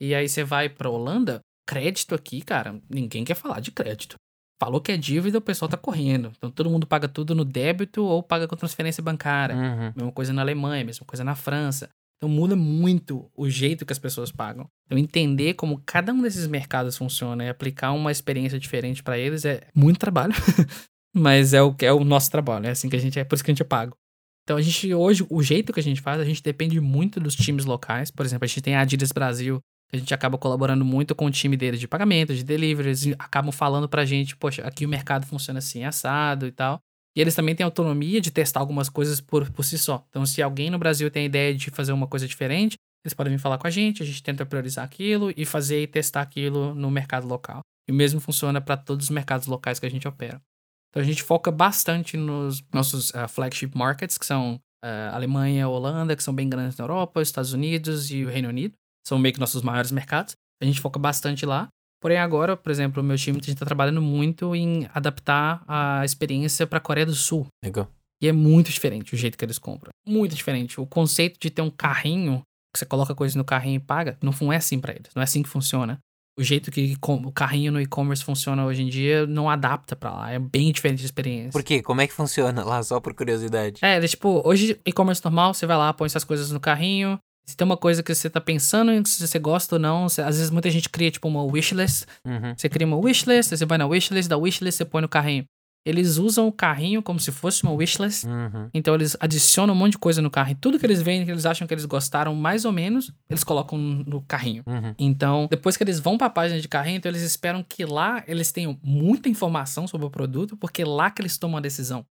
E 0.00 0.14
aí 0.14 0.26
você 0.26 0.42
vai 0.42 0.70
pra 0.70 0.88
Holanda, 0.88 1.40
crédito 1.68 2.14
aqui, 2.14 2.40
cara, 2.40 2.80
ninguém 2.88 3.24
quer 3.24 3.34
falar 3.34 3.60
de 3.60 3.70
crédito. 3.70 4.16
Falou 4.58 4.80
que 4.80 4.90
é 4.90 4.96
dívida, 4.96 5.36
o 5.36 5.42
pessoal 5.42 5.68
tá 5.68 5.76
correndo. 5.76 6.32
Então 6.38 6.50
todo 6.50 6.70
mundo 6.70 6.86
paga 6.86 7.06
tudo 7.06 7.34
no 7.34 7.44
débito 7.44 8.02
ou 8.02 8.22
paga 8.22 8.48
com 8.48 8.56
transferência 8.56 9.02
bancária. 9.02 9.54
Uhum. 9.54 9.92
Mesma 9.94 10.12
coisa 10.12 10.32
na 10.32 10.40
Alemanha, 10.40 10.82
mesma 10.82 11.04
coisa 11.04 11.22
na 11.22 11.34
França. 11.34 11.90
Então 12.16 12.28
muda 12.28 12.56
muito 12.56 13.30
o 13.34 13.48
jeito 13.48 13.84
que 13.84 13.92
as 13.92 13.98
pessoas 13.98 14.32
pagam. 14.32 14.68
Então 14.86 14.98
entender 14.98 15.54
como 15.54 15.82
cada 15.84 16.12
um 16.12 16.22
desses 16.22 16.46
mercados 16.46 16.96
funciona 16.96 17.44
e 17.44 17.48
aplicar 17.48 17.92
uma 17.92 18.10
experiência 18.10 18.58
diferente 18.58 19.02
para 19.02 19.18
eles 19.18 19.44
é 19.44 19.68
muito 19.74 19.98
trabalho, 19.98 20.32
mas 21.14 21.52
é 21.52 21.60
o 21.60 21.74
que 21.74 21.84
é 21.84 21.92
o 21.92 22.04
nosso 22.04 22.30
trabalho, 22.30 22.66
é 22.66 22.70
assim 22.70 22.88
que 22.88 22.96
a 22.96 23.00
gente 23.00 23.18
é, 23.18 23.24
por 23.24 23.34
isso 23.34 23.44
que 23.44 23.50
a 23.50 23.54
gente 23.54 23.62
é 23.62 23.66
pago. 23.66 23.96
Então 24.44 24.56
a 24.56 24.62
gente 24.62 24.94
hoje 24.94 25.26
o 25.28 25.42
jeito 25.42 25.72
que 25.72 25.80
a 25.80 25.82
gente 25.82 26.00
faz, 26.00 26.20
a 26.20 26.24
gente 26.24 26.42
depende 26.42 26.80
muito 26.80 27.18
dos 27.18 27.34
times 27.34 27.64
locais. 27.64 28.10
Por 28.10 28.24
exemplo, 28.24 28.44
a 28.44 28.48
gente 28.48 28.62
tem 28.62 28.76
a 28.76 28.80
Adidas 28.80 29.10
Brasil, 29.10 29.60
a 29.92 29.96
gente 29.96 30.14
acaba 30.14 30.38
colaborando 30.38 30.84
muito 30.84 31.14
com 31.14 31.26
o 31.26 31.30
time 31.30 31.56
deles 31.56 31.80
de 31.80 31.88
pagamento, 31.88 32.34
de 32.34 32.44
deliveries, 32.44 33.08
acabam 33.18 33.52
falando 33.52 33.88
pra 33.88 34.04
gente, 34.04 34.36
poxa, 34.36 34.62
aqui 34.62 34.86
o 34.86 34.88
mercado 34.88 35.26
funciona 35.26 35.58
assim, 35.58 35.84
assado 35.84 36.46
e 36.46 36.52
tal. 36.52 36.80
E 37.16 37.20
eles 37.20 37.34
também 37.34 37.54
têm 37.54 37.64
autonomia 37.64 38.20
de 38.20 38.30
testar 38.30 38.60
algumas 38.60 38.90
coisas 38.90 39.22
por, 39.22 39.50
por 39.50 39.64
si 39.64 39.78
só. 39.78 40.04
Então, 40.10 40.26
se 40.26 40.42
alguém 40.42 40.68
no 40.68 40.78
Brasil 40.78 41.10
tem 41.10 41.22
a 41.22 41.26
ideia 41.26 41.54
de 41.54 41.70
fazer 41.70 41.92
uma 41.92 42.06
coisa 42.06 42.28
diferente, 42.28 42.76
eles 43.02 43.14
podem 43.14 43.32
vir 43.32 43.40
falar 43.40 43.56
com 43.56 43.66
a 43.66 43.70
gente, 43.70 44.02
a 44.02 44.06
gente 44.06 44.22
tenta 44.22 44.44
priorizar 44.44 44.84
aquilo 44.84 45.32
e 45.34 45.46
fazer 45.46 45.82
e 45.82 45.86
testar 45.86 46.20
aquilo 46.20 46.74
no 46.74 46.90
mercado 46.90 47.26
local. 47.26 47.60
E 47.88 47.92
o 47.92 47.94
mesmo 47.94 48.20
funciona 48.20 48.60
para 48.60 48.76
todos 48.76 49.06
os 49.06 49.10
mercados 49.10 49.46
locais 49.46 49.78
que 49.78 49.86
a 49.86 49.90
gente 49.90 50.06
opera. 50.06 50.42
Então, 50.90 51.02
a 51.02 51.06
gente 51.06 51.22
foca 51.22 51.50
bastante 51.50 52.16
nos 52.18 52.62
nossos 52.72 53.10
uh, 53.10 53.26
flagship 53.28 53.70
markets, 53.74 54.18
que 54.18 54.26
são 54.26 54.56
uh, 54.84 55.14
Alemanha, 55.14 55.68
Holanda, 55.68 56.14
que 56.14 56.22
são 56.22 56.34
bem 56.34 56.48
grandes 56.48 56.76
na 56.76 56.84
Europa, 56.84 57.22
Estados 57.22 57.52
Unidos 57.52 58.10
e 58.10 58.24
o 58.24 58.28
Reino 58.28 58.48
Unido. 58.48 58.74
São 59.06 59.18
meio 59.18 59.32
que 59.32 59.40
nossos 59.40 59.62
maiores 59.62 59.90
mercados. 59.90 60.34
A 60.60 60.66
gente 60.66 60.80
foca 60.80 60.98
bastante 60.98 61.46
lá. 61.46 61.68
Porém, 62.00 62.18
agora, 62.18 62.56
por 62.56 62.70
exemplo, 62.70 63.02
o 63.02 63.04
meu 63.04 63.16
time, 63.16 63.38
a 63.40 63.44
gente 63.44 63.58
tá 63.58 63.66
trabalhando 63.66 64.02
muito 64.02 64.54
em 64.54 64.88
adaptar 64.94 65.62
a 65.66 66.04
experiência 66.04 66.66
pra 66.66 66.80
Coreia 66.80 67.06
do 67.06 67.14
Sul. 67.14 67.46
Legal. 67.64 67.88
E 68.20 68.28
é 68.28 68.32
muito 68.32 68.70
diferente 68.70 69.14
o 69.14 69.16
jeito 69.16 69.36
que 69.36 69.44
eles 69.44 69.58
compram. 69.58 69.90
Muito 70.06 70.34
diferente. 70.34 70.80
O 70.80 70.86
conceito 70.86 71.38
de 71.38 71.50
ter 71.50 71.62
um 71.62 71.70
carrinho, 71.70 72.42
que 72.72 72.78
você 72.78 72.86
coloca 72.86 73.14
coisas 73.14 73.34
no 73.34 73.44
carrinho 73.44 73.76
e 73.76 73.80
paga, 73.80 74.18
não 74.22 74.52
é 74.52 74.56
assim 74.56 74.78
para 74.78 74.92
eles. 74.92 75.10
Não 75.14 75.20
é 75.20 75.24
assim 75.24 75.42
que 75.42 75.48
funciona. 75.48 75.98
O 76.38 76.42
jeito 76.42 76.70
que 76.70 76.94
o 77.02 77.32
carrinho 77.32 77.72
no 77.72 77.80
e-commerce 77.80 78.22
funciona 78.22 78.66
hoje 78.66 78.82
em 78.82 78.88
dia 78.88 79.26
não 79.26 79.48
adapta 79.48 79.96
para 79.96 80.12
lá. 80.12 80.30
É 80.30 80.38
bem 80.38 80.70
diferente 80.70 80.98
de 80.98 81.06
experiência. 81.06 81.50
Por 81.50 81.62
quê? 81.62 81.82
Como 81.82 82.02
é 82.02 82.06
que 82.06 82.12
funciona 82.12 82.62
lá, 82.62 82.82
só 82.82 83.00
por 83.00 83.14
curiosidade? 83.14 83.78
É, 83.82 83.98
tipo, 84.06 84.42
hoje 84.44 84.78
e-commerce 84.84 85.24
normal, 85.24 85.54
você 85.54 85.64
vai 85.64 85.78
lá, 85.78 85.94
põe 85.94 86.04
essas 86.04 86.24
coisas 86.24 86.50
no 86.50 86.60
carrinho, 86.60 87.18
se 87.48 87.56
tem 87.56 87.64
uma 87.64 87.76
coisa 87.76 88.02
que 88.02 88.12
você 88.14 88.28
tá 88.28 88.40
pensando 88.40 88.90
em 88.90 89.04
se 89.04 89.26
você 89.26 89.38
gosta 89.38 89.76
ou 89.76 89.78
não, 89.78 90.08
você, 90.08 90.20
às 90.20 90.36
vezes 90.36 90.50
muita 90.50 90.70
gente 90.70 90.88
cria 90.88 91.10
tipo 91.10 91.28
uma 91.28 91.44
wishlist. 91.44 92.04
Uhum. 92.24 92.54
Você 92.56 92.68
cria 92.68 92.86
uma 92.86 92.96
wishlist, 92.96 93.50
você 93.50 93.64
vai 93.64 93.78
na 93.78 93.86
wishlist, 93.86 94.28
da 94.28 94.36
wishlist 94.36 94.78
você 94.78 94.84
põe 94.84 95.00
no 95.00 95.08
carrinho. 95.08 95.44
Eles 95.86 96.16
usam 96.16 96.48
o 96.48 96.52
carrinho 96.52 97.00
como 97.00 97.20
se 97.20 97.30
fosse 97.30 97.62
uma 97.62 97.72
wishlist. 97.72 98.24
Uhum. 98.24 98.68
Então 98.74 98.92
eles 98.96 99.16
adicionam 99.20 99.72
um 99.72 99.76
monte 99.76 99.92
de 99.92 99.98
coisa 99.98 100.20
no 100.20 100.28
carrinho. 100.28 100.58
Tudo 100.60 100.80
que 100.80 100.84
eles 100.84 101.00
veem, 101.00 101.24
que 101.24 101.30
eles 101.30 101.46
acham 101.46 101.64
que 101.64 101.72
eles 101.72 101.84
gostaram 101.84 102.34
mais 102.34 102.64
ou 102.64 102.72
menos, 102.72 103.12
eles 103.30 103.44
colocam 103.44 103.78
no 103.78 104.20
carrinho. 104.22 104.64
Uhum. 104.66 104.94
Então, 104.98 105.46
depois 105.48 105.76
que 105.76 105.84
eles 105.84 106.00
vão 106.00 106.18
para 106.18 106.26
a 106.26 106.30
página 106.30 106.60
de 106.60 106.66
carrinho, 106.66 106.96
então 106.96 107.08
eles 107.08 107.22
esperam 107.22 107.62
que 107.62 107.84
lá 107.84 108.24
eles 108.26 108.50
tenham 108.50 108.76
muita 108.82 109.28
informação 109.28 109.86
sobre 109.86 110.04
o 110.04 110.10
produto, 110.10 110.56
porque 110.56 110.84
lá 110.84 111.08
que 111.08 111.22
eles 111.22 111.38
tomam 111.38 111.58
a 111.58 111.60
decisão. 111.60 112.04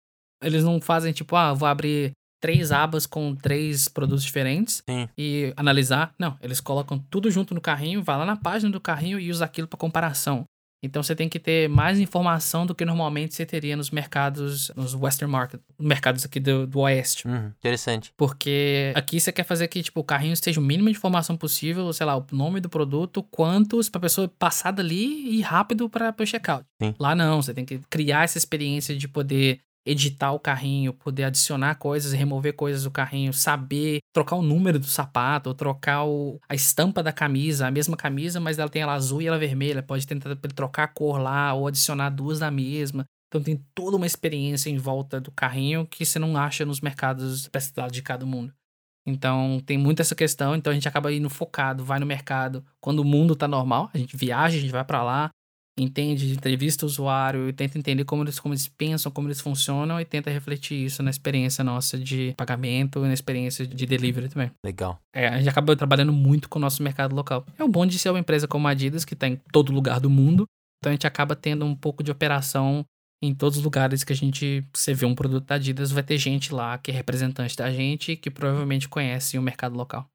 Eles 0.42 0.62
não 0.64 0.78
fazem 0.78 1.14
tipo, 1.14 1.34
ah, 1.34 1.54
vou 1.54 1.66
abrir 1.66 2.12
três 2.42 2.72
abas 2.72 3.06
com 3.06 3.34
três 3.36 3.88
produtos 3.88 4.24
diferentes 4.24 4.82
Sim. 4.84 5.08
e 5.16 5.54
analisar. 5.56 6.12
Não, 6.18 6.36
eles 6.42 6.60
colocam 6.60 6.98
tudo 6.98 7.30
junto 7.30 7.54
no 7.54 7.60
carrinho, 7.60 8.02
vai 8.02 8.18
lá 8.18 8.26
na 8.26 8.36
página 8.36 8.70
do 8.70 8.80
carrinho 8.80 9.18
e 9.18 9.30
usa 9.30 9.44
aquilo 9.44 9.68
para 9.68 9.78
comparação. 9.78 10.44
Então 10.84 11.00
você 11.00 11.14
tem 11.14 11.28
que 11.28 11.38
ter 11.38 11.68
mais 11.68 12.00
informação 12.00 12.66
do 12.66 12.74
que 12.74 12.84
normalmente 12.84 13.36
você 13.36 13.46
teria 13.46 13.76
nos 13.76 13.92
mercados, 13.92 14.72
nos 14.74 14.94
Western 14.94 15.30
Market, 15.30 15.60
mercados 15.78 16.24
aqui 16.24 16.40
do, 16.40 16.66
do 16.66 16.80
Oeste. 16.80 17.28
Uhum. 17.28 17.52
Interessante. 17.56 18.12
Porque 18.16 18.92
aqui 18.96 19.20
você 19.20 19.30
quer 19.30 19.44
fazer 19.44 19.68
que 19.68 19.80
tipo, 19.80 20.00
o 20.00 20.04
carrinho 20.04 20.32
esteja 20.32 20.58
o 20.58 20.62
mínimo 20.62 20.90
de 20.90 20.96
informação 20.96 21.36
possível, 21.36 21.92
sei 21.92 22.04
lá, 22.04 22.16
o 22.16 22.26
nome 22.32 22.58
do 22.58 22.68
produto, 22.68 23.22
quantos 23.22 23.88
para 23.88 24.00
pessoa 24.00 24.28
passar 24.36 24.72
dali 24.72 25.04
e 25.04 25.38
ir 25.38 25.42
rápido 25.42 25.88
para 25.88 26.12
o 26.18 26.26
checkout. 26.26 26.66
Lá 26.98 27.14
não, 27.14 27.40
você 27.40 27.54
tem 27.54 27.64
que 27.64 27.78
criar 27.88 28.24
essa 28.24 28.36
experiência 28.36 28.96
de 28.96 29.06
poder 29.06 29.60
editar 29.84 30.32
o 30.32 30.38
carrinho, 30.38 30.92
poder 30.92 31.24
adicionar 31.24 31.74
coisas, 31.76 32.12
remover 32.12 32.54
coisas 32.54 32.84
do 32.84 32.90
carrinho, 32.90 33.32
saber 33.32 33.98
trocar 34.12 34.36
o 34.36 34.42
número 34.42 34.78
do 34.78 34.86
sapato, 34.86 35.54
trocar 35.54 36.04
o, 36.04 36.40
a 36.48 36.54
estampa 36.54 37.02
da 37.02 37.12
camisa, 37.12 37.66
a 37.66 37.70
mesma 37.70 37.96
camisa, 37.96 38.38
mas 38.38 38.58
ela 38.58 38.68
tem 38.68 38.82
ela 38.82 38.94
azul 38.94 39.20
e 39.20 39.26
ela 39.26 39.38
vermelha, 39.38 39.82
pode 39.82 40.06
tentar 40.06 40.34
trocar 40.54 40.84
a 40.84 40.88
cor 40.88 41.18
lá 41.18 41.52
ou 41.52 41.66
adicionar 41.66 42.10
duas 42.10 42.38
da 42.38 42.50
mesma. 42.50 43.04
Então 43.28 43.42
tem 43.42 43.64
toda 43.74 43.96
uma 43.96 44.06
experiência 44.06 44.68
em 44.68 44.76
volta 44.76 45.20
do 45.20 45.32
carrinho 45.32 45.86
que 45.86 46.04
você 46.04 46.18
não 46.18 46.36
acha 46.36 46.66
nos 46.66 46.80
mercados 46.80 47.50
de 47.90 48.02
cada 48.02 48.26
mundo. 48.26 48.52
Então 49.06 49.60
tem 49.66 49.76
muito 49.76 50.00
essa 50.00 50.14
questão, 50.14 50.54
então 50.54 50.70
a 50.70 50.74
gente 50.74 50.86
acaba 50.86 51.12
indo 51.12 51.28
focado, 51.28 51.84
vai 51.84 51.98
no 51.98 52.06
mercado. 52.06 52.64
Quando 52.80 53.00
o 53.00 53.04
mundo 53.04 53.34
tá 53.34 53.48
normal, 53.48 53.90
a 53.92 53.98
gente 53.98 54.16
viaja, 54.16 54.56
a 54.56 54.60
gente 54.60 54.70
vai 54.70 54.84
para 54.84 55.02
lá, 55.02 55.30
entende, 55.78 56.32
entrevista 56.32 56.84
o 56.84 56.88
usuário 56.88 57.48
e 57.48 57.52
tenta 57.52 57.78
entender 57.78 58.04
como 58.04 58.22
eles, 58.22 58.38
como 58.38 58.52
eles 58.52 58.68
pensam, 58.68 59.10
como 59.10 59.28
eles 59.28 59.40
funcionam 59.40 60.00
e 60.00 60.04
tenta 60.04 60.30
refletir 60.30 60.84
isso 60.84 61.02
na 61.02 61.10
experiência 61.10 61.64
nossa 61.64 61.98
de 61.98 62.34
pagamento 62.36 62.98
e 63.00 63.08
na 63.08 63.14
experiência 63.14 63.66
de 63.66 63.86
delivery 63.86 64.28
também. 64.28 64.50
Legal. 64.64 65.00
É, 65.14 65.28
a 65.28 65.38
gente 65.38 65.48
acaba 65.48 65.74
trabalhando 65.74 66.12
muito 66.12 66.48
com 66.48 66.58
o 66.58 66.62
nosso 66.62 66.82
mercado 66.82 67.14
local. 67.14 67.46
É 67.58 67.64
o 67.64 67.68
bom 67.68 67.86
de 67.86 67.98
ser 67.98 68.10
uma 68.10 68.20
empresa 68.20 68.46
como 68.46 68.68
a 68.68 68.72
Adidas, 68.72 69.04
que 69.04 69.14
está 69.14 69.26
em 69.26 69.36
todo 69.50 69.72
lugar 69.72 70.00
do 70.00 70.10
mundo, 70.10 70.44
então 70.78 70.90
a 70.90 70.92
gente 70.92 71.06
acaba 71.06 71.34
tendo 71.34 71.64
um 71.64 71.74
pouco 71.74 72.02
de 72.02 72.10
operação 72.10 72.84
em 73.22 73.32
todos 73.32 73.58
os 73.58 73.64
lugares 73.64 74.02
que 74.02 74.12
a 74.12 74.16
gente, 74.16 74.66
você 74.74 74.92
vê 74.92 75.06
um 75.06 75.14
produto 75.14 75.46
da 75.46 75.54
Adidas, 75.54 75.92
vai 75.92 76.02
ter 76.02 76.18
gente 76.18 76.52
lá 76.52 76.76
que 76.76 76.90
é 76.90 76.94
representante 76.94 77.56
da 77.56 77.70
gente 77.70 78.16
que 78.16 78.30
provavelmente 78.30 78.88
conhece 78.88 79.38
o 79.38 79.42
mercado 79.42 79.76
local. 79.76 80.08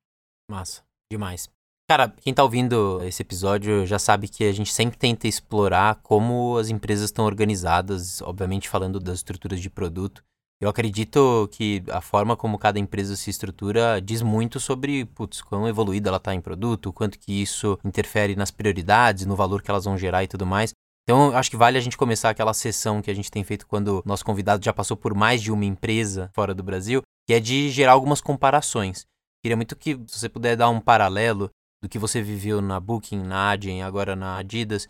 Massa. 0.52 0.84
Demais. 1.10 1.50
Cara, 1.90 2.14
quem 2.20 2.34
tá 2.34 2.44
ouvindo 2.44 3.02
esse 3.06 3.22
episódio 3.22 3.86
já 3.86 3.98
sabe 3.98 4.28
que 4.28 4.44
a 4.44 4.52
gente 4.52 4.74
sempre 4.74 4.98
tenta 4.98 5.26
explorar 5.26 5.96
como 6.04 6.58
as 6.58 6.68
empresas 6.68 7.06
estão 7.06 7.24
organizadas, 7.24 8.22
obviamente 8.22 8.68
falando 8.68 9.00
das 9.00 9.20
estruturas 9.20 9.62
de 9.62 9.70
produto. 9.70 10.22
Eu 10.60 10.68
acredito 10.68 11.48
que 11.50 11.82
a 11.90 12.02
forma 12.02 12.36
como 12.36 12.60
cada 12.60 12.78
empresa 12.78 13.16
se 13.16 13.30
estrutura 13.30 14.02
diz 14.02 14.22
muito 14.22 14.60
sobre, 14.60 15.06
putz, 15.06 15.42
quão 15.42 15.66
evoluída 15.66 16.10
ela 16.10 16.20
tá 16.20 16.34
em 16.34 16.42
produto, 16.42 16.92
quanto 16.92 17.18
que 17.18 17.42
isso 17.42 17.80
interfere 17.86 18.36
nas 18.36 18.52
prioridades, 18.52 19.26
no 19.26 19.38
valor 19.38 19.62
que 19.62 19.72
elas 19.72 19.86
vão 19.86 19.98
gerar 19.98 20.26
e 20.26 20.28
tudo 20.28 20.46
mais. 20.46 20.74
Então, 21.04 21.34
acho 21.38 21.50
que 21.50 21.56
vale 21.56 21.78
a 21.78 21.82
gente 21.82 21.96
começar 21.96 22.30
aquela 22.30 22.54
sessão 22.54 23.02
que 23.02 23.10
a 23.10 23.14
gente 23.14 23.32
tem 23.32 23.46
feito 23.46 23.66
quando 23.66 24.04
nosso 24.06 24.26
convidado 24.26 24.66
já 24.66 24.74
passou 24.74 24.98
por 24.98 25.14
mais 25.14 25.42
de 25.42 25.54
uma 25.54 25.64
empresa 25.64 26.30
fora 26.34 26.54
do 26.54 26.64
Brasil, 26.64 27.02
que 27.26 27.34
é 27.34 27.40
de 27.40 27.70
gerar 27.70 27.94
algumas 27.94 28.20
comparações. 28.20 29.06
Queria 29.42 29.56
muito 29.56 29.74
que 29.74 29.94
se 30.08 30.20
você 30.20 30.28
puder 30.28 30.58
dar 30.58 30.70
um 30.70 30.82
paralelo 30.82 31.50
do 31.82 31.90
que 31.90 32.00
você 32.00 32.22
viveu 32.22 32.62
na 32.62 32.80
Booking, 32.80 33.24
na 33.24 33.52
Adyen, 33.52 33.84
agora 33.84 34.16
na 34.16 34.38
Adidas, 34.38 34.88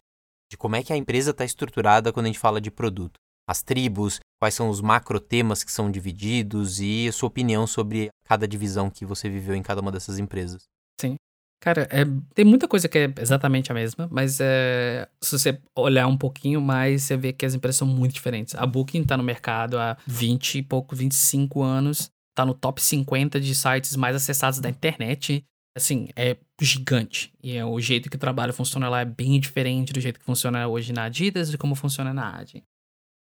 de 0.50 0.58
como 0.58 0.76
é 0.76 0.84
que 0.84 0.94
a 0.94 0.98
empresa 0.98 1.32
está 1.32 1.44
estruturada 1.44 2.14
quando 2.14 2.26
a 2.26 2.30
gente 2.30 2.40
fala 2.40 2.62
de 2.62 2.72
produto. 2.72 3.20
As 3.50 3.62
tribos, 3.62 4.20
quais 4.40 4.54
são 4.54 4.70
os 4.70 4.82
macro 4.82 5.20
temas 5.20 5.64
que 5.64 5.72
são 5.72 5.90
divididos 5.90 6.80
e 6.80 7.08
a 7.08 7.12
sua 7.12 7.28
opinião 7.28 7.66
sobre 7.66 8.10
cada 8.26 8.48
divisão 8.48 8.90
que 8.90 9.06
você 9.06 9.30
viveu 9.30 9.56
em 9.56 9.64
cada 9.64 9.82
uma 9.82 9.92
dessas 9.92 10.20
empresas. 10.20 10.64
Sim. 11.00 11.16
Cara, 11.60 11.88
é, 11.90 12.06
tem 12.36 12.46
muita 12.46 12.68
coisa 12.68 12.88
que 12.88 12.98
é 12.98 13.14
exatamente 13.20 13.72
a 13.72 13.76
mesma, 13.76 14.08
mas 14.12 14.40
é, 14.40 15.10
se 15.22 15.38
você 15.38 15.60
olhar 15.76 16.08
um 16.08 16.18
pouquinho 16.18 16.62
mais, 16.62 17.04
você 17.04 17.18
vê 17.18 17.34
que 17.34 17.46
as 17.46 17.56
empresas 17.56 17.78
são 17.78 17.88
muito 17.88 18.14
diferentes. 18.14 18.54
A 18.56 18.66
Booking 18.66 19.02
está 19.02 19.18
no 19.18 19.24
mercado 19.24 19.80
há 19.80 19.98
20 20.06 20.60
e 20.60 20.64
pouco, 20.64 20.96
25 20.96 21.64
anos, 21.64 22.12
está 22.32 22.46
no 22.46 22.54
top 22.54 22.82
50 22.82 23.40
de 23.40 23.56
sites 23.56 23.96
mais 23.96 24.16
acessados 24.16 24.60
da 24.60 24.70
internet 24.70 25.44
assim, 25.78 26.10
é 26.16 26.36
gigante. 26.62 27.32
E 27.42 27.56
é, 27.56 27.64
o 27.64 27.80
jeito 27.80 28.10
que 28.10 28.16
o 28.16 28.20
trabalho 28.20 28.54
funciona 28.54 28.90
lá 28.90 29.02
é 29.02 29.06
bem 29.06 29.40
diferente 29.40 29.94
do 29.94 30.02
jeito 30.02 30.20
que 30.20 30.26
funciona 30.26 30.68
hoje 30.68 30.92
na 30.92 31.06
Adidas 31.06 31.54
e 31.54 31.58
como 31.58 31.76
funciona 31.76 32.14
na 32.14 32.38
Adyen. 32.38 32.64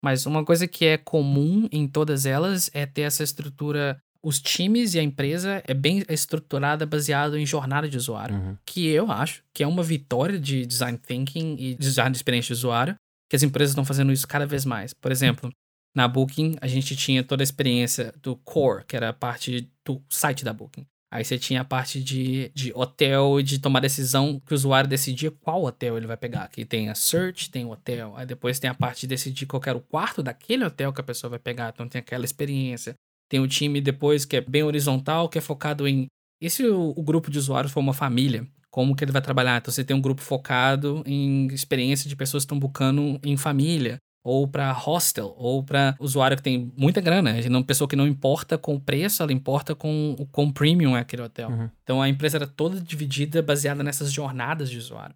Mas 0.03 0.25
uma 0.25 0.43
coisa 0.43 0.67
que 0.67 0.85
é 0.85 0.97
comum 0.97 1.67
em 1.71 1.87
todas 1.87 2.25
elas 2.25 2.69
é 2.73 2.85
ter 2.85 3.01
essa 3.01 3.23
estrutura. 3.23 3.97
Os 4.21 4.39
times 4.39 4.93
e 4.93 4.99
a 4.99 5.03
empresa 5.03 5.63
é 5.65 5.73
bem 5.73 6.03
estruturada 6.09 6.85
baseado 6.85 7.37
em 7.37 7.45
jornada 7.45 7.87
de 7.87 7.97
usuário. 7.97 8.35
Uhum. 8.35 8.57
Que 8.65 8.87
eu 8.87 9.11
acho 9.11 9.43
que 9.53 9.63
é 9.63 9.67
uma 9.67 9.83
vitória 9.83 10.39
de 10.39 10.65
design 10.65 10.97
thinking 10.97 11.55
e 11.59 11.75
design 11.75 12.11
de 12.11 12.17
experiência 12.17 12.53
de 12.53 12.59
usuário. 12.59 12.95
Que 13.29 13.35
as 13.35 13.43
empresas 13.43 13.71
estão 13.71 13.85
fazendo 13.85 14.11
isso 14.11 14.27
cada 14.27 14.45
vez 14.45 14.65
mais. 14.65 14.93
Por 14.93 15.11
exemplo, 15.11 15.51
na 15.95 16.07
Booking, 16.07 16.55
a 16.61 16.67
gente 16.67 16.95
tinha 16.95 17.23
toda 17.23 17.41
a 17.41 17.45
experiência 17.45 18.13
do 18.21 18.35
core, 18.35 18.85
que 18.85 18.95
era 18.95 19.09
a 19.09 19.13
parte 19.13 19.69
do 19.83 20.01
site 20.09 20.45
da 20.45 20.53
Booking. 20.53 20.85
Aí 21.09 21.23
você 21.23 21.37
tinha 21.37 21.61
a 21.61 21.65
parte 21.65 22.03
de, 22.03 22.51
de 22.53 22.71
hotel, 22.75 23.41
de 23.41 23.59
tomar 23.59 23.79
decisão 23.79 24.41
que 24.45 24.51
o 24.51 24.55
usuário 24.55 24.89
decidia 24.89 25.31
qual 25.31 25.63
hotel 25.63 25.97
ele 25.97 26.05
vai 26.05 26.17
pegar. 26.17 26.43
Aqui 26.43 26.65
tem 26.65 26.89
a 26.89 26.95
search, 26.95 27.49
tem 27.49 27.63
o 27.63 27.71
hotel. 27.71 28.13
Aí 28.17 28.25
depois 28.25 28.59
tem 28.59 28.69
a 28.69 28.73
parte 28.73 29.01
de 29.01 29.07
decidir 29.07 29.45
qual 29.45 29.61
era 29.65 29.77
o 29.77 29.81
quarto 29.81 30.21
daquele 30.21 30.65
hotel 30.65 30.91
que 30.91 30.99
a 30.99 31.03
pessoa 31.03 31.29
vai 31.29 31.39
pegar. 31.39 31.71
Então 31.73 31.87
tem 31.87 31.99
aquela 31.99 32.25
experiência. 32.25 32.93
Tem 33.29 33.39
o 33.39 33.47
time 33.47 33.79
depois 33.79 34.25
que 34.25 34.35
é 34.35 34.41
bem 34.41 34.63
horizontal, 34.63 35.29
que 35.29 35.37
é 35.37 35.41
focado 35.41 35.87
em. 35.87 36.07
E 36.41 36.49
se 36.49 36.65
o, 36.65 36.93
o 36.95 37.01
grupo 37.01 37.31
de 37.31 37.39
usuários 37.39 37.71
for 37.71 37.79
uma 37.79 37.93
família? 37.93 38.45
Como 38.69 38.95
que 38.95 39.03
ele 39.03 39.13
vai 39.13 39.21
trabalhar? 39.21 39.57
Então 39.57 39.71
você 39.71 39.83
tem 39.85 39.95
um 39.95 40.01
grupo 40.01 40.21
focado 40.21 41.03
em 41.05 41.47
experiência 41.47 42.09
de 42.09 42.15
pessoas 42.17 42.43
que 42.43 42.47
estão 42.47 42.59
buscando 42.59 43.17
em 43.23 43.37
família 43.37 43.97
ou 44.27 44.45
para 44.45 44.73
hostel, 44.73 45.33
ou 45.37 45.63
para 45.63 45.95
usuário 46.01 46.35
que 46.35 46.43
tem 46.43 46.69
muita 46.75 46.99
grana. 46.99 47.33
Uma 47.47 47.63
pessoa 47.63 47.87
que 47.87 47.95
não 47.95 48.05
importa 48.05 48.57
com 48.57 48.75
o 48.75 48.79
preço, 48.79 49.23
ela 49.23 49.31
importa 49.31 49.73
com 49.73 50.17
o 50.19 50.25
quão 50.25 50.51
premium 50.51 50.97
é 50.97 50.99
aquele 50.99 51.21
hotel. 51.21 51.49
Uhum. 51.49 51.69
Então 51.81 52.01
a 52.01 52.09
empresa 52.09 52.37
era 52.37 52.45
toda 52.45 52.81
dividida 52.81 53.41
baseada 53.41 53.81
nessas 53.83 54.11
jornadas 54.11 54.69
de 54.69 54.77
usuário. 54.77 55.15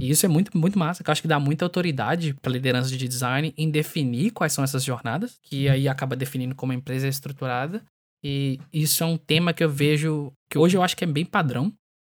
E 0.00 0.08
isso 0.08 0.24
é 0.24 0.28
muito, 0.28 0.56
muito 0.56 0.78
massa, 0.78 1.02
que 1.02 1.10
eu 1.10 1.12
acho 1.12 1.22
que 1.22 1.28
dá 1.28 1.40
muita 1.40 1.64
autoridade 1.64 2.34
para 2.34 2.50
a 2.50 2.52
liderança 2.52 2.90
de 2.90 3.08
design 3.08 3.52
em 3.56 3.70
definir 3.70 4.30
quais 4.30 4.52
são 4.52 4.62
essas 4.62 4.84
jornadas, 4.84 5.36
que 5.42 5.68
aí 5.68 5.88
acaba 5.88 6.14
definindo 6.14 6.54
como 6.54 6.70
a 6.70 6.76
empresa 6.76 7.06
é 7.06 7.10
estruturada. 7.10 7.82
E 8.22 8.60
isso 8.72 9.02
é 9.02 9.06
um 9.06 9.16
tema 9.16 9.52
que 9.52 9.64
eu 9.64 9.68
vejo, 9.68 10.32
que 10.48 10.58
hoje 10.58 10.76
eu 10.76 10.82
acho 10.82 10.96
que 10.96 11.04
é 11.04 11.08
bem 11.08 11.24
padrão. 11.24 11.72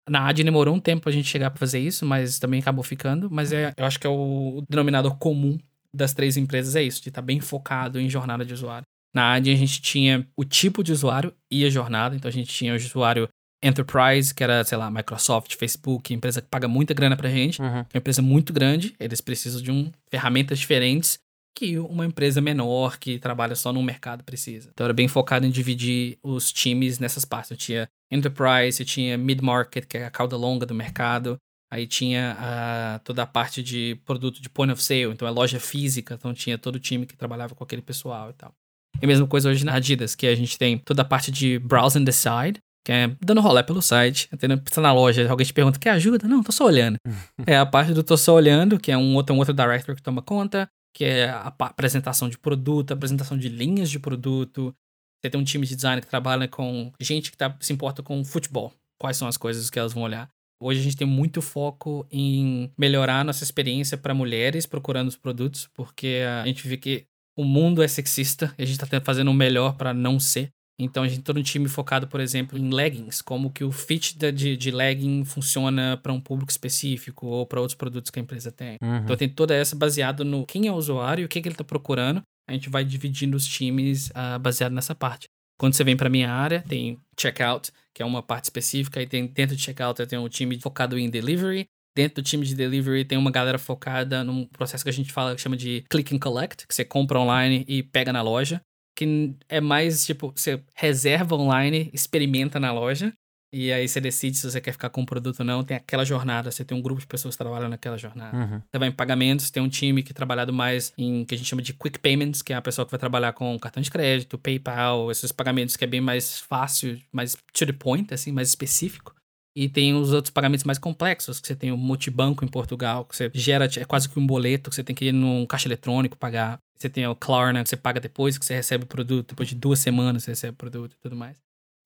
Na 0.09 0.27
AD 0.27 0.43
demorou 0.43 0.73
um 0.73 0.79
tempo 0.79 1.07
a 1.07 1.11
gente 1.11 1.27
chegar 1.27 1.51
para 1.51 1.59
fazer 1.59 1.79
isso, 1.79 2.03
mas 2.05 2.39
também 2.39 2.59
acabou 2.59 2.83
ficando. 2.83 3.29
Mas 3.31 3.53
é, 3.53 3.71
eu 3.77 3.85
acho 3.85 3.99
que 3.99 4.07
é 4.07 4.09
o 4.09 4.63
denominador 4.67 5.15
comum 5.17 5.57
das 5.93 6.13
três 6.13 6.37
empresas 6.37 6.75
é 6.75 6.83
isso, 6.83 7.01
de 7.01 7.09
estar 7.09 7.21
tá 7.21 7.25
bem 7.25 7.39
focado 7.39 7.99
em 7.99 8.09
jornada 8.09 8.45
de 8.45 8.53
usuário. 8.53 8.85
Na 9.13 9.33
AD 9.33 9.51
a 9.51 9.55
gente 9.55 9.81
tinha 9.81 10.25
o 10.37 10.45
tipo 10.45 10.83
de 10.83 10.91
usuário 10.91 11.33
e 11.51 11.65
a 11.65 11.69
jornada, 11.69 12.15
então 12.15 12.29
a 12.29 12.31
gente 12.31 12.53
tinha 12.53 12.73
o 12.73 12.75
usuário 12.77 13.27
Enterprise, 13.63 14.33
que 14.33 14.43
era, 14.43 14.63
sei 14.63 14.77
lá, 14.77 14.89
Microsoft, 14.89 15.55
Facebook, 15.55 16.13
empresa 16.13 16.41
que 16.41 16.47
paga 16.47 16.67
muita 16.67 16.93
grana 16.93 17.15
pra 17.15 17.29
gente, 17.29 17.61
Uhum. 17.61 17.67
é 17.67 17.85
uma 17.93 17.97
empresa 17.97 18.21
muito 18.21 18.51
grande, 18.51 18.95
eles 18.99 19.21
precisam 19.21 19.61
de 19.61 19.71
um, 19.71 19.91
ferramentas 20.09 20.57
diferentes 20.59 21.19
que 21.55 21.77
uma 21.77 22.05
empresa 22.05 22.39
menor 22.41 22.97
que 22.97 23.19
trabalha 23.19 23.55
só 23.55 23.71
num 23.73 23.83
mercado 23.83 24.23
precisa. 24.23 24.69
Então 24.73 24.85
era 24.85 24.93
bem 24.93 25.07
focado 25.07 25.45
em 25.45 25.51
dividir 25.51 26.17
os 26.23 26.51
times 26.51 26.97
nessas 26.97 27.25
partes. 27.25 27.51
Eu 27.51 27.57
tinha 27.57 27.87
Enterprise, 28.09 28.79
eu 28.81 28.85
tinha 28.85 29.17
Mid-Market, 29.17 29.85
que 29.85 29.97
é 29.97 30.05
a 30.05 30.09
cauda 30.09 30.37
longa 30.37 30.65
do 30.65 30.73
mercado, 30.73 31.37
aí 31.71 31.87
tinha 31.87 32.35
a, 32.37 32.99
toda 32.99 33.23
a 33.23 33.25
parte 33.25 33.63
de 33.63 33.97
produto 34.05 34.41
de 34.41 34.49
point 34.49 34.73
of 34.73 34.83
sale, 34.83 35.05
então 35.05 35.25
é 35.25 35.31
loja 35.31 35.59
física, 35.59 36.15
então 36.15 36.33
tinha 36.33 36.57
todo 36.57 36.75
o 36.75 36.79
time 36.79 37.05
que 37.05 37.15
trabalhava 37.15 37.55
com 37.55 37.63
aquele 37.63 37.81
pessoal 37.81 38.29
e 38.29 38.33
tal. 38.33 38.53
E 39.01 39.05
a 39.05 39.07
mesma 39.07 39.25
coisa 39.25 39.49
hoje 39.49 39.63
na 39.63 39.75
Adidas, 39.75 40.13
que 40.13 40.27
a 40.27 40.35
gente 40.35 40.57
tem 40.57 40.77
toda 40.77 41.01
a 41.01 41.05
parte 41.05 41.31
de 41.31 41.57
browse 41.59 41.97
and 41.97 42.03
decide, 42.03 42.59
que 42.85 42.91
é 42.91 43.15
dando 43.21 43.39
rolê 43.39 43.63
pelo 43.63 43.81
site, 43.81 44.27
entendeu? 44.33 44.59
Você 44.69 44.81
na 44.81 44.91
loja, 44.91 45.29
alguém 45.29 45.45
te 45.45 45.53
pergunta, 45.53 45.79
quer 45.79 45.91
ajuda? 45.91 46.27
Não, 46.27 46.43
tô 46.43 46.51
só 46.51 46.65
olhando. 46.65 46.97
é 47.47 47.57
a 47.57 47.65
parte 47.65 47.93
do 47.93 48.03
tô 48.03 48.17
só 48.17 48.33
olhando, 48.33 48.77
que 48.77 48.91
é 48.91 48.97
um 48.97 49.15
outro, 49.15 49.33
um 49.33 49.37
outro 49.37 49.53
director 49.53 49.95
que 49.95 50.03
toma 50.03 50.21
conta, 50.21 50.67
que 50.93 51.05
é 51.05 51.29
a 51.29 51.53
apresentação 51.59 52.27
de 52.27 52.37
produto, 52.37 52.91
apresentação 52.91 53.37
de 53.37 53.47
linhas 53.47 53.89
de 53.89 53.99
produto. 53.99 54.75
Você 55.21 55.29
tem 55.29 55.39
um 55.39 55.43
time 55.43 55.65
de 55.65 55.75
design 55.75 56.01
que 56.01 56.07
trabalha 56.07 56.47
com 56.47 56.91
gente 56.99 57.31
que 57.31 57.37
tá, 57.37 57.55
se 57.61 57.71
importa 57.71 58.03
com 58.03 58.25
futebol. 58.25 58.73
Quais 58.99 59.15
são 59.15 59.27
as 59.27 59.37
coisas 59.37 59.69
que 59.69 59.79
elas 59.79 59.93
vão 59.93 60.03
olhar? 60.03 60.27
Hoje 60.61 60.79
a 60.79 60.83
gente 60.83 60.95
tem 60.95 61.07
muito 61.07 61.41
foco 61.41 62.05
em 62.11 62.71
melhorar 62.77 63.25
nossa 63.25 63.43
experiência 63.43 63.97
para 63.97 64.13
mulheres 64.13 64.67
procurando 64.67 65.07
os 65.07 65.17
produtos, 65.17 65.67
porque 65.73 66.21
a 66.43 66.45
gente 66.45 66.67
vê 66.67 66.77
que 66.77 67.05
o 67.35 67.43
mundo 67.43 67.81
é 67.81 67.87
sexista 67.87 68.53
e 68.57 68.63
a 68.63 68.65
gente 68.65 68.81
está 68.81 69.01
fazendo 69.01 69.31
o 69.31 69.33
melhor 69.33 69.75
para 69.75 69.93
não 69.93 70.19
ser. 70.19 70.49
Então 70.79 71.03
a 71.03 71.07
gente 71.07 71.17
tem 71.17 71.23
todo 71.23 71.39
um 71.39 71.43
time 71.43 71.67
focado, 71.67 72.07
por 72.07 72.19
exemplo, 72.19 72.57
em 72.57 72.69
leggings, 72.69 73.21
como 73.21 73.51
que 73.51 73.63
o 73.63 73.71
fit 73.71 74.17
de, 74.17 74.57
de 74.57 74.71
legging 74.71 75.23
funciona 75.25 75.97
para 76.01 76.13
um 76.13 76.19
público 76.19 76.51
específico 76.51 77.27
ou 77.27 77.45
para 77.45 77.59
outros 77.59 77.75
produtos 77.75 78.09
que 78.09 78.19
a 78.19 78.21
empresa 78.21 78.51
tem. 78.51 78.77
Uhum. 78.81 78.97
Então 78.97 79.15
tem 79.15 79.29
toda 79.29 79.55
essa 79.55 79.75
baseado 79.75 80.23
no 80.23 80.45
quem 80.45 80.67
é 80.67 80.71
o 80.71 80.75
usuário 80.75 81.23
e 81.23 81.25
o 81.25 81.27
que, 81.27 81.41
que 81.41 81.47
ele 81.47 81.53
está 81.53 81.63
procurando. 81.63 82.21
A 82.47 82.53
gente 82.53 82.69
vai 82.69 82.83
dividindo 82.83 83.37
os 83.37 83.45
times 83.45 84.11
ah, 84.13 84.39
baseado 84.39 84.73
nessa 84.73 84.95
parte. 84.95 85.27
Quando 85.61 85.75
você 85.75 85.83
vem 85.83 85.95
para 85.95 86.09
minha 86.09 86.33
área, 86.33 86.63
tem 86.67 86.97
checkout, 87.15 87.71
que 87.93 88.01
é 88.01 88.05
uma 88.05 88.23
parte 88.23 88.45
específica, 88.45 88.99
e 88.99 89.05
tem 89.05 89.27
dentro 89.27 89.55
de 89.55 89.61
checkout 89.61 89.99
eu 89.99 90.07
tenho 90.07 90.23
um 90.23 90.27
time 90.27 90.59
focado 90.59 90.97
em 90.97 91.07
delivery. 91.07 91.67
Dentro 91.95 92.23
do 92.23 92.25
time 92.25 92.43
de 92.43 92.55
delivery 92.55 93.05
tem 93.05 93.15
uma 93.15 93.29
galera 93.29 93.59
focada 93.59 94.23
num 94.23 94.47
processo 94.47 94.83
que 94.83 94.89
a 94.89 94.93
gente 94.93 95.13
fala 95.13 95.37
chama 95.37 95.55
de 95.55 95.85
click 95.87 96.15
and 96.15 96.17
collect, 96.17 96.65
que 96.65 96.73
você 96.73 96.83
compra 96.83 97.19
online 97.19 97.63
e 97.67 97.83
pega 97.83 98.11
na 98.11 98.23
loja, 98.23 98.59
que 98.97 99.35
é 99.47 99.61
mais 99.61 100.03
tipo, 100.03 100.33
você 100.35 100.63
reserva 100.73 101.35
online, 101.35 101.91
experimenta 101.93 102.59
na 102.59 102.71
loja, 102.71 103.13
e 103.53 103.71
aí 103.71 103.85
você 103.87 103.99
decide 103.99 104.37
se 104.37 104.49
você 104.49 104.61
quer 104.61 104.71
ficar 104.71 104.89
com 104.89 105.01
o 105.01 105.05
produto 105.05 105.41
ou 105.41 105.45
não. 105.45 105.63
Tem 105.63 105.75
aquela 105.75 106.05
jornada, 106.05 106.49
você 106.49 106.63
tem 106.63 106.77
um 106.77 106.81
grupo 106.81 107.01
de 107.01 107.07
pessoas 107.07 107.35
trabalhando 107.35 107.71
naquela 107.71 107.97
jornada. 107.97 108.37
Uhum. 108.37 108.61
Você 108.71 108.79
vai 108.79 108.87
em 108.87 108.91
pagamentos, 108.91 109.51
tem 109.51 109.61
um 109.61 109.67
time 109.67 110.01
que 110.01 110.11
é 110.11 110.15
trabalhado 110.15 110.53
mais 110.53 110.93
em 110.97 111.25
que 111.25 111.35
a 111.35 111.37
gente 111.37 111.47
chama 111.47 111.61
de 111.61 111.73
quick 111.73 111.99
payments, 111.99 112.41
que 112.41 112.53
é 112.53 112.55
a 112.55 112.61
pessoa 112.61 112.85
que 112.85 112.91
vai 112.91 112.99
trabalhar 112.99 113.33
com 113.33 113.59
cartão 113.59 113.83
de 113.83 113.91
crédito, 113.91 114.37
PayPal, 114.37 115.11
esses 115.11 115.33
pagamentos 115.33 115.75
que 115.75 115.83
é 115.83 115.87
bem 115.87 115.99
mais 115.99 116.39
fácil, 116.39 116.97
mais 117.11 117.35
to 117.53 117.65
the 117.65 117.73
point, 117.73 118.13
assim, 118.13 118.31
mais 118.31 118.47
específico. 118.47 119.13
E 119.53 119.67
tem 119.67 119.93
os 119.93 120.13
outros 120.13 120.31
pagamentos 120.31 120.63
mais 120.63 120.79
complexos, 120.79 121.41
que 121.41 121.47
você 121.47 121.55
tem 121.55 121.73
o 121.73 121.77
multibanco 121.77 122.45
em 122.45 122.47
Portugal, 122.47 123.03
que 123.03 123.13
você 123.13 123.29
gera, 123.33 123.65
é 123.77 123.83
quase 123.83 124.07
que 124.07 124.17
um 124.17 124.25
boleto, 124.25 124.69
que 124.69 124.75
você 124.77 124.83
tem 124.83 124.95
que 124.95 125.05
ir 125.05 125.11
num 125.11 125.45
caixa 125.45 125.67
eletrônico 125.67 126.17
pagar. 126.17 126.57
Você 126.79 126.89
tem 126.89 127.05
o 127.05 127.13
Klarna, 127.13 127.61
que 127.61 127.69
você 127.69 127.75
paga 127.75 127.99
depois 127.99 128.37
que 128.37 128.45
você 128.45 128.55
recebe 128.55 128.85
o 128.85 128.87
produto, 128.87 129.29
depois 129.29 129.49
de 129.49 129.55
duas 129.55 129.79
semanas 129.79 130.23
você 130.23 130.31
recebe 130.31 130.53
o 130.53 130.57
produto 130.57 130.93
e 130.93 130.97
tudo 131.01 131.17
mais. 131.17 131.37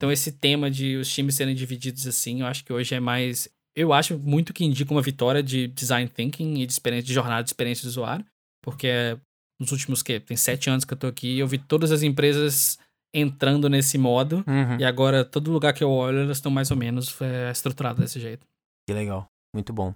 Então 0.06 0.12
esse 0.12 0.32
tema 0.32 0.70
de 0.70 0.98
os 0.98 1.12
times 1.12 1.34
serem 1.34 1.56
divididos 1.56 2.06
assim, 2.06 2.42
eu 2.42 2.46
acho 2.46 2.64
que 2.64 2.72
hoje 2.72 2.94
é 2.94 3.00
mais... 3.00 3.50
Eu 3.76 3.92
acho 3.92 4.20
muito 4.20 4.54
que 4.54 4.64
indica 4.64 4.92
uma 4.92 5.02
vitória 5.02 5.42
de 5.42 5.68
design 5.70 6.08
thinking 6.08 6.62
e 6.62 6.66
de 6.68 6.72
experiência 6.72 7.08
de 7.08 7.14
jornada 7.14 7.42
de 7.44 7.50
experiência 7.50 7.82
de 7.82 7.88
usuário, 7.88 8.24
porque 8.64 9.18
nos 9.60 9.72
últimos, 9.72 10.04
que 10.04 10.20
Tem 10.20 10.38
sete 10.38 10.70
anos 10.70 10.86
que 10.86 10.94
eu 10.94 10.98
tô 10.98 11.08
aqui, 11.08 11.40
eu 11.40 11.48
vi 11.48 11.58
todas 11.58 11.92
as 11.92 12.04
empresas 12.04 12.78
entrando 13.16 13.68
nesse 13.68 13.98
modo, 13.98 14.44
Uhum. 14.48 14.80
e 14.80 14.86
agora 14.86 15.26
todo 15.26 15.52
lugar 15.52 15.74
que 15.74 15.84
eu 15.84 15.90
olho, 15.90 16.20
elas 16.20 16.38
estão 16.38 16.52
mais 16.52 16.70
ou 16.70 16.78
menos 16.78 17.20
é, 17.20 17.50
estruturadas 17.50 18.00
desse 18.00 18.20
jeito. 18.20 18.46
Que 18.88 18.94
legal. 18.94 19.26
Muito 19.56 19.74
bom. 19.74 19.96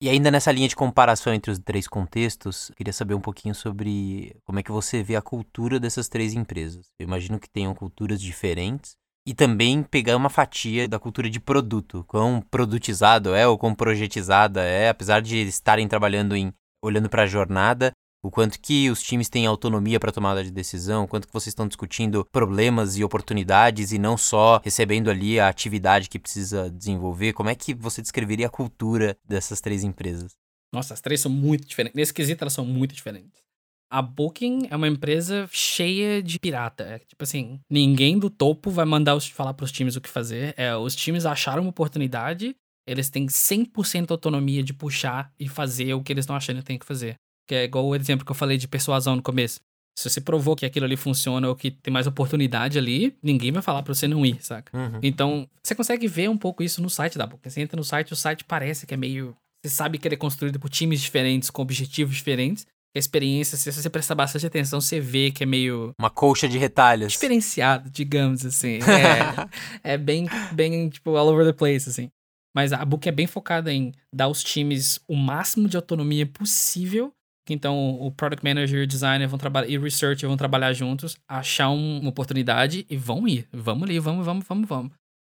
E 0.00 0.08
ainda 0.08 0.30
nessa 0.30 0.52
linha 0.52 0.68
de 0.68 0.76
comparação 0.76 1.34
entre 1.34 1.50
os 1.50 1.58
três 1.58 1.88
contextos, 1.88 2.70
eu 2.70 2.76
queria 2.76 2.92
saber 2.92 3.14
um 3.14 3.20
pouquinho 3.20 3.56
sobre 3.56 4.36
como 4.44 4.60
é 4.60 4.62
que 4.62 4.70
você 4.70 5.02
vê 5.02 5.16
a 5.16 5.22
cultura 5.22 5.80
dessas 5.80 6.08
três 6.08 6.32
empresas. 6.32 6.86
Eu 6.96 7.08
imagino 7.08 7.40
que 7.40 7.50
tenham 7.50 7.74
culturas 7.74 8.20
diferentes. 8.20 8.96
E 9.28 9.34
também 9.34 9.82
pegar 9.82 10.16
uma 10.16 10.30
fatia 10.30 10.88
da 10.88 10.98
cultura 10.98 11.28
de 11.28 11.38
produto. 11.38 12.02
Quão 12.08 12.40
produtizado 12.40 13.34
é 13.34 13.46
ou 13.46 13.58
quão 13.58 13.74
projetizada 13.74 14.62
é, 14.62 14.88
apesar 14.88 15.20
de 15.20 15.36
estarem 15.36 15.86
trabalhando 15.86 16.34
em 16.34 16.50
olhando 16.82 17.10
para 17.10 17.24
a 17.24 17.26
jornada, 17.26 17.92
o 18.22 18.30
quanto 18.30 18.58
que 18.58 18.88
os 18.88 19.02
times 19.02 19.28
têm 19.28 19.44
autonomia 19.44 20.00
para 20.00 20.10
tomada 20.10 20.42
de 20.42 20.50
decisão, 20.50 21.04
o 21.04 21.06
quanto 21.06 21.26
que 21.26 21.32
vocês 21.34 21.48
estão 21.48 21.68
discutindo 21.68 22.26
problemas 22.32 22.96
e 22.96 23.04
oportunidades 23.04 23.92
e 23.92 23.98
não 23.98 24.16
só 24.16 24.62
recebendo 24.64 25.10
ali 25.10 25.38
a 25.38 25.50
atividade 25.50 26.08
que 26.08 26.18
precisa 26.18 26.70
desenvolver. 26.70 27.34
Como 27.34 27.50
é 27.50 27.54
que 27.54 27.74
você 27.74 28.00
descreveria 28.00 28.46
a 28.46 28.50
cultura 28.50 29.14
dessas 29.28 29.60
três 29.60 29.84
empresas? 29.84 30.32
Nossa, 30.72 30.94
as 30.94 31.02
três 31.02 31.20
são 31.20 31.30
muito 31.30 31.68
diferentes. 31.68 31.94
Nesse 31.94 32.14
quesito, 32.14 32.44
elas 32.44 32.54
são 32.54 32.64
muito 32.64 32.94
diferentes. 32.94 33.47
A 33.90 34.02
Booking 34.02 34.68
é 34.70 34.76
uma 34.76 34.88
empresa 34.88 35.48
cheia 35.50 36.22
de 36.22 36.38
pirata. 36.38 36.84
É, 36.84 36.98
tipo 36.98 37.22
assim, 37.22 37.60
ninguém 37.70 38.18
do 38.18 38.28
topo 38.28 38.70
vai 38.70 38.84
mandar 38.84 39.14
os, 39.14 39.26
falar 39.28 39.54
pros 39.54 39.72
times 39.72 39.96
o 39.96 40.00
que 40.00 40.08
fazer. 40.08 40.54
É, 40.56 40.76
os 40.76 40.94
times 40.94 41.24
acharam 41.24 41.62
uma 41.62 41.70
oportunidade, 41.70 42.54
eles 42.86 43.08
têm 43.08 43.26
100% 43.26 44.10
autonomia 44.10 44.62
de 44.62 44.74
puxar 44.74 45.32
e 45.38 45.48
fazer 45.48 45.94
o 45.94 46.02
que 46.02 46.12
eles 46.12 46.24
estão 46.24 46.36
achando 46.36 46.58
que 46.58 46.64
tem 46.64 46.78
que 46.78 46.86
fazer. 46.86 47.14
Que 47.46 47.54
é 47.54 47.64
igual 47.64 47.86
o 47.86 47.94
exemplo 47.96 48.26
que 48.26 48.30
eu 48.30 48.36
falei 48.36 48.58
de 48.58 48.68
persuasão 48.68 49.16
no 49.16 49.22
começo. 49.22 49.60
Se 49.98 50.08
você 50.08 50.20
provou 50.20 50.54
que 50.54 50.64
aquilo 50.64 50.84
ali 50.84 50.96
funciona 50.96 51.48
ou 51.48 51.56
que 51.56 51.72
tem 51.72 51.92
mais 51.92 52.06
oportunidade 52.06 52.78
ali, 52.78 53.16
ninguém 53.22 53.50
vai 53.50 53.62
falar 53.62 53.82
pra 53.82 53.92
você 53.92 54.06
não 54.06 54.24
ir, 54.24 54.36
saca? 54.40 54.70
Então, 55.02 55.48
você 55.60 55.74
consegue 55.74 56.06
ver 56.06 56.30
um 56.30 56.36
pouco 56.36 56.62
isso 56.62 56.80
no 56.80 56.88
site 56.88 57.18
da 57.18 57.26
Booking. 57.26 57.50
Você 57.50 57.60
entra 57.62 57.76
no 57.76 57.82
site, 57.82 58.12
o 58.12 58.16
site 58.16 58.44
parece 58.44 58.86
que 58.86 58.94
é 58.94 58.96
meio. 58.96 59.34
Você 59.64 59.74
sabe 59.74 59.98
que 59.98 60.06
ele 60.06 60.14
é 60.14 60.18
construído 60.18 60.60
por 60.60 60.70
times 60.70 61.00
diferentes, 61.00 61.50
com 61.50 61.62
objetivos 61.62 62.14
diferentes. 62.14 62.64
Experiência, 62.94 63.56
se 63.56 63.70
você 63.70 63.88
prestar 63.90 64.14
bastante 64.14 64.46
atenção, 64.46 64.80
você 64.80 64.98
vê 65.00 65.30
que 65.30 65.42
é 65.42 65.46
meio 65.46 65.92
Uma 65.98 66.10
colcha 66.10 66.48
de 66.48 66.58
retalhos. 66.58 67.12
diferenciado, 67.12 67.90
digamos 67.90 68.44
assim. 68.44 68.78
É, 69.84 69.92
é 69.94 69.98
bem, 69.98 70.26
bem, 70.52 70.88
tipo, 70.88 71.14
all 71.16 71.28
over 71.28 71.44
the 71.46 71.52
place, 71.52 71.88
assim. 71.88 72.08
Mas 72.56 72.72
a 72.72 72.84
Book 72.84 73.08
é 73.08 73.12
bem 73.12 73.26
focada 73.26 73.72
em 73.72 73.92
dar 74.12 74.24
aos 74.24 74.42
times 74.42 74.98
o 75.06 75.14
máximo 75.14 75.68
de 75.68 75.76
autonomia 75.76 76.26
possível. 76.26 77.12
Então, 77.50 77.98
o 78.00 78.10
Product 78.10 78.44
Manager 78.44 78.80
e 78.80 78.82
o 78.82 78.86
Designer 78.86 79.28
vão 79.28 79.38
trabalhar, 79.38 79.68
e 79.68 79.78
o 79.78 79.82
Researcher 79.82 80.28
vão 80.28 80.36
trabalhar 80.36 80.72
juntos, 80.72 81.16
achar 81.28 81.70
um- 81.70 82.00
uma 82.00 82.10
oportunidade 82.10 82.84
e 82.90 82.96
vão 82.96 83.26
ir. 83.28 83.46
Vamos 83.52 83.84
ali, 83.84 83.98
vamos, 83.98 84.24
vamos, 84.26 84.44
vamos, 84.46 84.68
vamos. 84.68 84.92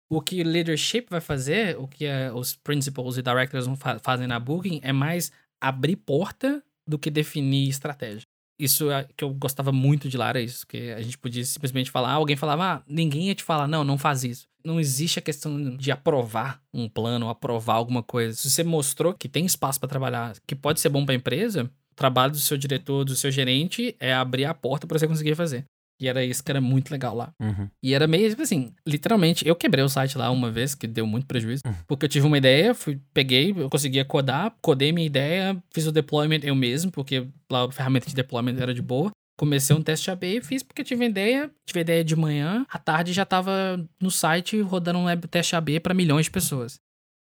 O 0.10 0.22
que 0.22 0.42
o 0.42 0.46
leadership 0.46 1.08
vai 1.10 1.20
fazer, 1.20 1.78
o 1.78 1.88
que 1.88 2.06
é, 2.06 2.32
os 2.32 2.56
principals 2.56 3.18
e 3.18 3.22
directors 3.22 3.66
fa- 3.78 4.00
fazem 4.00 4.28
na 4.28 4.40
Booking 4.40 4.80
é 4.84 4.94
mais 4.94 5.32
abrir 5.62 5.96
porta 5.96 6.64
do 6.88 6.98
que 6.98 7.10
definir 7.10 7.70
estratégia. 7.70 8.24
Isso 8.58 8.90
é 8.90 9.06
que 9.18 9.24
eu 9.24 9.34
gostava 9.34 9.72
muito 9.72 10.08
de 10.08 10.18
lá, 10.18 10.30
era 10.30 10.40
isso. 10.40 10.66
Que 10.66 10.92
a 10.92 11.02
gente 11.02 11.18
podia 11.18 11.44
simplesmente 11.44 11.92
falar, 11.92 12.12
alguém 12.12 12.36
falava, 12.36 12.64
ah, 12.66 12.84
ninguém 12.88 13.28
ia 13.28 13.36
te 13.36 13.44
falar, 13.44 13.68
não, 13.68 13.84
não 13.84 13.98
faz 13.98 14.24
isso. 14.24 14.48
Não 14.64 14.80
existe 14.80 15.20
a 15.20 15.22
questão 15.22 15.76
de 15.76 15.92
aprovar 15.92 16.62
um 16.74 16.88
plano, 16.88 17.30
aprovar 17.30 17.76
alguma 17.76 18.02
coisa. 18.02 18.36
Se 18.36 18.50
você 18.50 18.64
mostrou 18.64 19.14
que 19.14 19.30
tem 19.30 19.46
espaço 19.46 19.80
para 19.80 19.90
trabalhar, 19.90 20.36
que 20.48 20.56
pode 20.56 20.80
ser 20.80 20.90
bom 20.90 21.06
para 21.06 21.14
a 21.14 21.18
empresa, 21.18 21.70
o 21.92 21.96
trabalho 21.96 22.32
do 22.32 22.40
seu 22.40 22.58
diretor, 22.58 23.04
do 23.04 23.16
seu 23.16 23.30
gerente, 23.30 23.96
é 24.00 24.14
abrir 24.14 24.46
a 24.46 24.54
porta 24.54 24.88
para 24.88 24.98
você 24.98 25.08
conseguir 25.08 25.36
fazer. 25.36 25.66
E 26.00 26.08
era 26.08 26.24
isso 26.24 26.44
que 26.44 26.52
era 26.52 26.60
muito 26.60 26.92
legal 26.92 27.16
lá. 27.16 27.34
Uhum. 27.42 27.70
E 27.82 27.94
era 27.94 28.08
meio, 28.08 28.30
tipo 28.30 28.42
assim, 28.42 28.74
literalmente, 28.86 29.48
eu 29.48 29.56
quebrei 29.56 29.84
o 29.84 29.90
site 29.90 30.18
lá 30.18 30.30
uma 30.30 30.52
vez, 30.52 30.76
que 30.76 30.88
deu 30.88 31.08
muito 31.08 31.26
prejuízo. 31.26 31.62
Uhum. 31.66 31.74
Porque 31.88 32.06
eu 32.06 32.10
tive 32.10 32.28
uma 32.28 32.38
ideia, 32.38 32.74
fui, 32.74 33.00
peguei, 33.14 33.54
eu 33.56 33.70
conseguia 33.70 34.04
codar, 34.04 34.54
codei 34.62 34.92
minha 34.92 35.08
ideia, 35.08 35.62
fiz 35.74 35.88
o 35.88 35.92
deployment 35.92 36.42
eu 36.44 36.56
mesmo, 36.56 36.92
porque 36.92 37.28
lá 37.50 37.66
a 37.66 37.72
ferramenta 37.72 38.08
de 38.08 38.16
deployment 38.16 38.58
era 38.60 38.74
de 38.74 38.82
boa. 38.82 39.12
Comecei 39.38 39.76
um 39.76 39.82
teste 39.82 40.10
AB 40.10 40.38
e 40.38 40.42
fiz 40.42 40.64
porque 40.64 40.82
eu 40.82 40.86
tive 40.86 41.06
ideia, 41.06 41.52
tive 41.66 41.82
ideia 41.82 42.04
de 42.06 42.16
manhã, 42.16 42.66
à 42.70 42.80
tarde 42.80 43.12
já 43.12 43.26
tava 43.26 43.86
no 44.02 44.10
site 44.10 44.62
rodando 44.62 45.00
um 45.00 45.06
web 45.06 45.28
teste 45.28 45.56
AB 45.58 45.82
para 45.82 45.94
milhões 45.94 46.26
de 46.26 46.32
pessoas. 46.32 46.80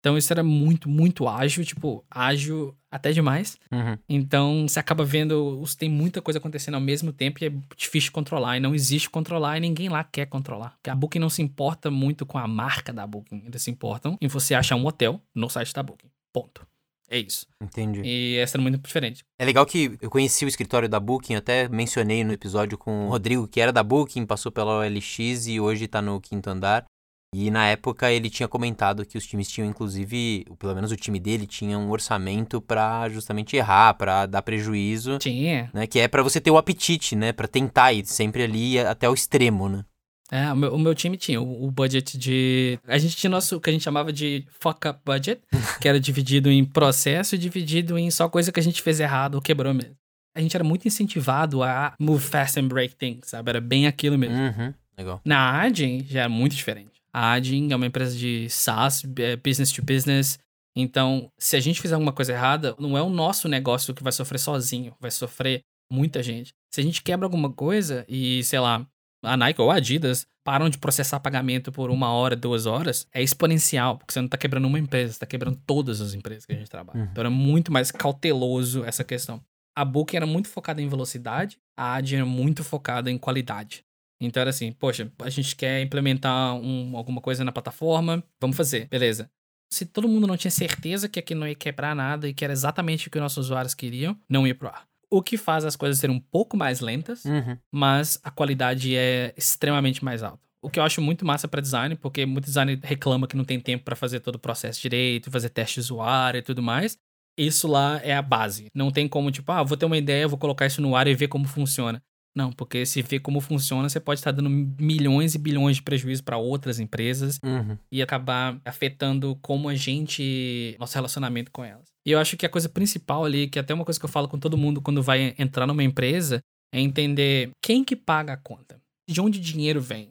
Então 0.02 0.18
isso 0.18 0.32
era 0.32 0.42
muito, 0.42 0.88
muito 0.88 1.28
ágil, 1.28 1.64
tipo, 1.64 2.04
ágil 2.10 2.74
até 2.90 3.12
demais. 3.12 3.56
Uhum. 3.70 3.96
Então 4.08 4.66
você 4.66 4.80
acaba 4.80 5.04
vendo, 5.04 5.60
os- 5.60 5.76
tem 5.76 5.88
muita 5.88 6.20
coisa 6.20 6.40
acontecendo 6.40 6.74
ao 6.74 6.80
mesmo 6.80 7.12
tempo 7.12 7.38
e 7.42 7.46
é 7.46 7.52
difícil 7.76 8.10
controlar. 8.10 8.56
E 8.56 8.60
não 8.60 8.74
existe 8.74 9.08
controlar 9.08 9.58
e 9.58 9.60
ninguém 9.60 9.88
lá 9.88 10.02
quer 10.02 10.26
controlar. 10.26 10.70
Porque 10.70 10.90
a 10.90 10.94
Booking 10.96 11.20
não 11.20 11.30
se 11.30 11.40
importa 11.40 11.88
muito 11.88 12.26
com 12.26 12.36
a 12.36 12.48
marca 12.48 12.92
da 12.92 13.06
Booking. 13.06 13.44
Eles 13.46 13.62
se 13.62 13.70
importam 13.70 14.18
em 14.20 14.26
você 14.26 14.54
achar 14.56 14.74
um 14.74 14.84
hotel 14.84 15.20
no 15.32 15.48
site 15.48 15.72
da 15.72 15.84
Booking. 15.84 16.10
Ponto. 16.32 16.66
É 17.08 17.18
isso. 17.18 17.46
Entendi. 17.60 18.00
E 18.02 18.36
essa 18.38 18.56
era 18.56 18.62
muito 18.62 18.78
diferente. 18.78 19.22
É 19.38 19.44
legal 19.44 19.66
que 19.66 19.98
eu 20.00 20.08
conheci 20.10 20.44
o 20.46 20.48
escritório 20.48 20.88
da 20.88 20.98
Booking, 20.98 21.34
até 21.34 21.68
mencionei 21.68 22.24
no 22.24 22.32
episódio 22.32 22.76
com 22.78 23.06
o 23.06 23.10
Rodrigo, 23.10 23.46
que 23.46 23.60
era 23.60 23.70
da 23.70 23.82
Booking, 23.82 24.24
passou 24.24 24.50
pela 24.50 24.78
OLX 24.78 25.46
e 25.46 25.60
hoje 25.60 25.86
tá 25.86 26.00
no 26.02 26.18
quinto 26.20 26.48
andar. 26.48 26.86
E 27.34 27.50
na 27.50 27.66
época 27.66 28.12
ele 28.12 28.28
tinha 28.28 28.46
comentado 28.46 29.06
que 29.06 29.16
os 29.16 29.26
times 29.26 29.48
tinham, 29.48 29.66
inclusive, 29.66 30.44
pelo 30.58 30.74
menos 30.74 30.92
o 30.92 30.96
time 30.96 31.18
dele 31.18 31.46
tinha 31.46 31.78
um 31.78 31.90
orçamento 31.90 32.60
pra 32.60 33.08
justamente 33.08 33.56
errar, 33.56 33.94
pra 33.94 34.26
dar 34.26 34.42
prejuízo, 34.42 35.16
Tinha. 35.18 35.70
né? 35.72 35.86
Que 35.86 36.00
é 36.00 36.08
pra 36.08 36.22
você 36.22 36.40
ter 36.40 36.50
o 36.50 36.58
apetite, 36.58 37.16
né? 37.16 37.32
Pra 37.32 37.48
tentar 37.48 37.94
ir 37.94 38.04
sempre 38.04 38.42
ali 38.42 38.78
até 38.78 39.08
o 39.08 39.14
extremo, 39.14 39.66
né? 39.66 39.82
É, 40.30 40.52
o 40.52 40.56
meu, 40.56 40.74
o 40.74 40.78
meu 40.78 40.94
time 40.94 41.16
tinha 41.16 41.40
o, 41.40 41.64
o 41.66 41.70
budget 41.70 42.18
de. 42.18 42.78
A 42.86 42.98
gente 42.98 43.16
tinha 43.16 43.30
nosso, 43.30 43.56
o 43.56 43.60
que 43.60 43.70
a 43.70 43.72
gente 43.72 43.82
chamava 43.82 44.12
de 44.12 44.46
fuck 44.60 44.88
up 44.88 45.00
budget, 45.04 45.40
que 45.80 45.88
era 45.88 45.98
dividido 45.98 46.50
em 46.50 46.64
processo 46.64 47.34
e 47.34 47.38
dividido 47.38 47.98
em 47.98 48.10
só 48.10 48.28
coisa 48.28 48.52
que 48.52 48.60
a 48.60 48.62
gente 48.62 48.82
fez 48.82 49.00
errado 49.00 49.36
ou 49.36 49.42
quebrou 49.42 49.72
mesmo. 49.72 49.94
A 50.34 50.40
gente 50.40 50.54
era 50.56 50.64
muito 50.64 50.86
incentivado 50.86 51.62
a 51.62 51.94
move 51.98 52.22
fast 52.22 52.58
and 52.58 52.68
break 52.68 52.96
things, 52.96 53.28
sabe? 53.28 53.50
Era 53.50 53.60
bem 53.60 53.86
aquilo 53.86 54.18
mesmo. 54.18 54.36
Uhum. 54.36 54.74
Legal. 54.96 55.20
Na 55.24 55.62
Adyen 55.62 56.04
já 56.08 56.22
é 56.22 56.28
muito 56.28 56.54
diferente. 56.54 56.91
A 57.14 57.32
Adyen 57.32 57.72
é 57.72 57.76
uma 57.76 57.86
empresa 57.86 58.16
de 58.16 58.48
SaaS, 58.48 59.04
é 59.18 59.36
business 59.36 59.70
to 59.72 59.82
business. 59.82 60.38
Então, 60.74 61.30
se 61.38 61.56
a 61.56 61.60
gente 61.60 61.80
fizer 61.80 61.94
alguma 61.94 62.12
coisa 62.12 62.32
errada, 62.32 62.74
não 62.78 62.96
é 62.96 63.02
o 63.02 63.10
nosso 63.10 63.48
negócio 63.48 63.92
que 63.94 64.02
vai 64.02 64.12
sofrer 64.12 64.38
sozinho, 64.38 64.94
vai 64.98 65.10
sofrer 65.10 65.60
muita 65.90 66.22
gente. 66.22 66.52
Se 66.72 66.80
a 66.80 66.84
gente 66.84 67.02
quebra 67.02 67.26
alguma 67.26 67.52
coisa 67.52 68.06
e, 68.08 68.42
sei 68.44 68.58
lá, 68.58 68.86
a 69.22 69.36
Nike 69.36 69.60
ou 69.60 69.70
a 69.70 69.76
Adidas 69.76 70.26
param 70.44 70.68
de 70.68 70.78
processar 70.78 71.20
pagamento 71.20 71.70
por 71.70 71.90
uma 71.90 72.10
hora, 72.12 72.34
duas 72.34 72.66
horas, 72.66 73.06
é 73.12 73.22
exponencial, 73.22 73.98
porque 73.98 74.12
você 74.12 74.20
não 74.20 74.28
tá 74.28 74.36
quebrando 74.36 74.66
uma 74.66 74.78
empresa, 74.78 75.12
você 75.12 75.18
tá 75.20 75.26
quebrando 75.26 75.60
todas 75.66 76.00
as 76.00 76.14
empresas 76.14 76.44
que 76.46 76.52
a 76.52 76.56
gente 76.56 76.70
trabalha. 76.70 76.98
Uhum. 76.98 77.08
Então 77.10 77.22
era 77.22 77.30
muito 77.30 77.70
mais 77.70 77.90
cauteloso 77.90 78.84
essa 78.84 79.04
questão. 79.04 79.40
A 79.76 79.84
Booking 79.84 80.16
era 80.16 80.26
muito 80.26 80.48
focada 80.48 80.82
em 80.82 80.88
velocidade, 80.88 81.58
a 81.78 81.94
Adyen 81.94 82.20
era 82.20 82.26
muito 82.28 82.64
focada 82.64 83.10
em 83.10 83.16
qualidade. 83.16 83.84
Então 84.26 84.40
era 84.40 84.50
assim, 84.50 84.72
poxa, 84.72 85.10
a 85.20 85.28
gente 85.30 85.54
quer 85.56 85.82
implementar 85.82 86.54
um- 86.54 86.96
alguma 86.96 87.20
coisa 87.20 87.44
na 87.44 87.52
plataforma, 87.52 88.22
vamos 88.40 88.56
fazer, 88.56 88.88
beleza. 88.88 89.30
Se 89.72 89.86
todo 89.86 90.06
mundo 90.08 90.26
não 90.26 90.36
tinha 90.36 90.50
certeza 90.50 91.08
que 91.08 91.18
aqui 91.18 91.34
não 91.34 91.48
ia 91.48 91.54
quebrar 91.54 91.94
nada 91.96 92.28
e 92.28 92.34
que 92.34 92.44
era 92.44 92.52
exatamente 92.52 93.08
o 93.08 93.10
que 93.10 93.18
nossos 93.18 93.46
usuários 93.46 93.74
queriam, 93.74 94.16
não 94.28 94.46
ia 94.46 94.54
pro 94.54 94.68
ar. 94.68 94.86
O 95.10 95.22
que 95.22 95.36
faz 95.36 95.64
as 95.64 95.76
coisas 95.76 95.98
serem 95.98 96.16
um 96.16 96.20
pouco 96.20 96.56
mais 96.56 96.80
lentas, 96.80 97.24
Uhum. 97.24 97.56
mas 97.72 98.18
a 98.22 98.30
qualidade 98.30 98.94
é 98.96 99.32
extremamente 99.36 100.04
mais 100.04 100.22
alta. 100.22 100.40
O 100.62 100.70
que 100.70 100.78
eu 100.78 100.84
acho 100.84 101.00
muito 101.02 101.24
massa 101.26 101.48
para 101.48 101.60
design, 101.60 101.96
porque 101.96 102.24
muito 102.24 102.44
design 102.44 102.78
reclama 102.82 103.26
que 103.26 103.36
não 103.36 103.44
tem 103.44 103.58
tempo 103.58 103.82
para 103.84 103.96
fazer 103.96 104.20
todo 104.20 104.36
o 104.36 104.38
processo 104.38 104.80
direito, 104.80 105.30
fazer 105.30 105.48
teste 105.48 105.74
de 105.76 105.80
usuário 105.80 106.38
e 106.38 106.42
tudo 106.42 106.62
mais. 106.62 106.96
Isso 107.36 107.66
lá 107.66 107.98
é 108.04 108.14
a 108.14 108.22
base. 108.22 108.66
Não 108.74 108.90
tem 108.90 109.08
como, 109.08 109.30
tipo, 109.30 109.50
ah, 109.50 109.62
vou 109.62 109.76
ter 109.76 109.86
uma 109.86 109.96
ideia, 109.98 110.28
vou 110.28 110.38
colocar 110.38 110.66
isso 110.66 110.80
no 110.82 110.94
ar 110.94 111.06
e 111.08 111.14
ver 111.14 111.28
como 111.28 111.46
funciona. 111.48 112.00
Não, 112.34 112.50
porque 112.50 112.86
se 112.86 113.02
ver 113.02 113.20
como 113.20 113.40
funciona, 113.40 113.88
você 113.88 114.00
pode 114.00 114.20
estar 114.20 114.32
dando 114.32 114.48
milhões 114.48 115.34
e 115.34 115.38
bilhões 115.38 115.76
de 115.76 115.82
prejuízo 115.82 116.24
para 116.24 116.38
outras 116.38 116.80
empresas 116.80 117.38
Uhum. 117.44 117.76
e 117.90 118.00
acabar 118.00 118.58
afetando 118.64 119.36
como 119.42 119.68
a 119.68 119.74
gente. 119.74 120.74
nosso 120.78 120.94
relacionamento 120.94 121.50
com 121.50 121.62
elas. 121.64 121.84
E 122.06 122.10
eu 122.10 122.18
acho 122.18 122.36
que 122.36 122.46
a 122.46 122.48
coisa 122.48 122.68
principal 122.68 123.24
ali, 123.24 123.48
que 123.48 123.58
é 123.58 123.62
até 123.62 123.74
uma 123.74 123.84
coisa 123.84 124.00
que 124.00 124.04
eu 124.06 124.10
falo 124.10 124.28
com 124.28 124.38
todo 124.38 124.56
mundo 124.56 124.80
quando 124.80 125.02
vai 125.02 125.34
entrar 125.38 125.66
numa 125.66 125.84
empresa, 125.84 126.40
é 126.74 126.80
entender 126.80 127.50
quem 127.62 127.84
que 127.84 127.94
paga 127.94 128.32
a 128.32 128.36
conta. 128.36 128.80
De 129.08 129.20
onde 129.20 129.38
o 129.38 129.42
dinheiro 129.42 129.80
vem. 129.80 130.08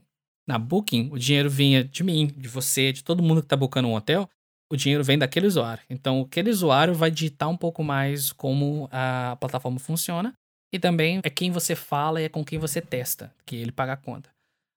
Na 0.47 0.57
Booking, 0.59 1.09
o 1.11 1.17
dinheiro 1.17 1.49
vinha 1.49 1.83
de 1.83 2.03
mim, 2.03 2.27
de 2.27 2.47
você, 2.47 2.91
de 2.93 3.03
todo 3.03 3.23
mundo 3.23 3.41
que 3.41 3.47
tá 3.47 3.55
buscando 3.57 3.87
um 3.87 3.95
hotel. 3.95 4.29
O 4.71 4.75
dinheiro 4.77 5.03
vem 5.03 5.17
daquele 5.17 5.47
usuário. 5.47 5.83
Então, 5.89 6.21
aquele 6.21 6.49
usuário 6.49 6.93
vai 6.93 7.11
digitar 7.11 7.49
um 7.49 7.57
pouco 7.57 7.83
mais 7.83 8.31
como 8.31 8.87
a 8.91 9.35
plataforma 9.39 9.79
funciona. 9.79 10.33
E 10.73 10.79
também 10.79 11.19
é 11.23 11.29
quem 11.29 11.51
você 11.51 11.75
fala 11.75 12.21
e 12.21 12.25
é 12.25 12.29
com 12.29 12.43
quem 12.45 12.57
você 12.57 12.81
testa, 12.81 13.33
que 13.45 13.55
ele 13.55 13.71
paga 13.71 13.93
a 13.93 13.97
conta. 13.97 14.29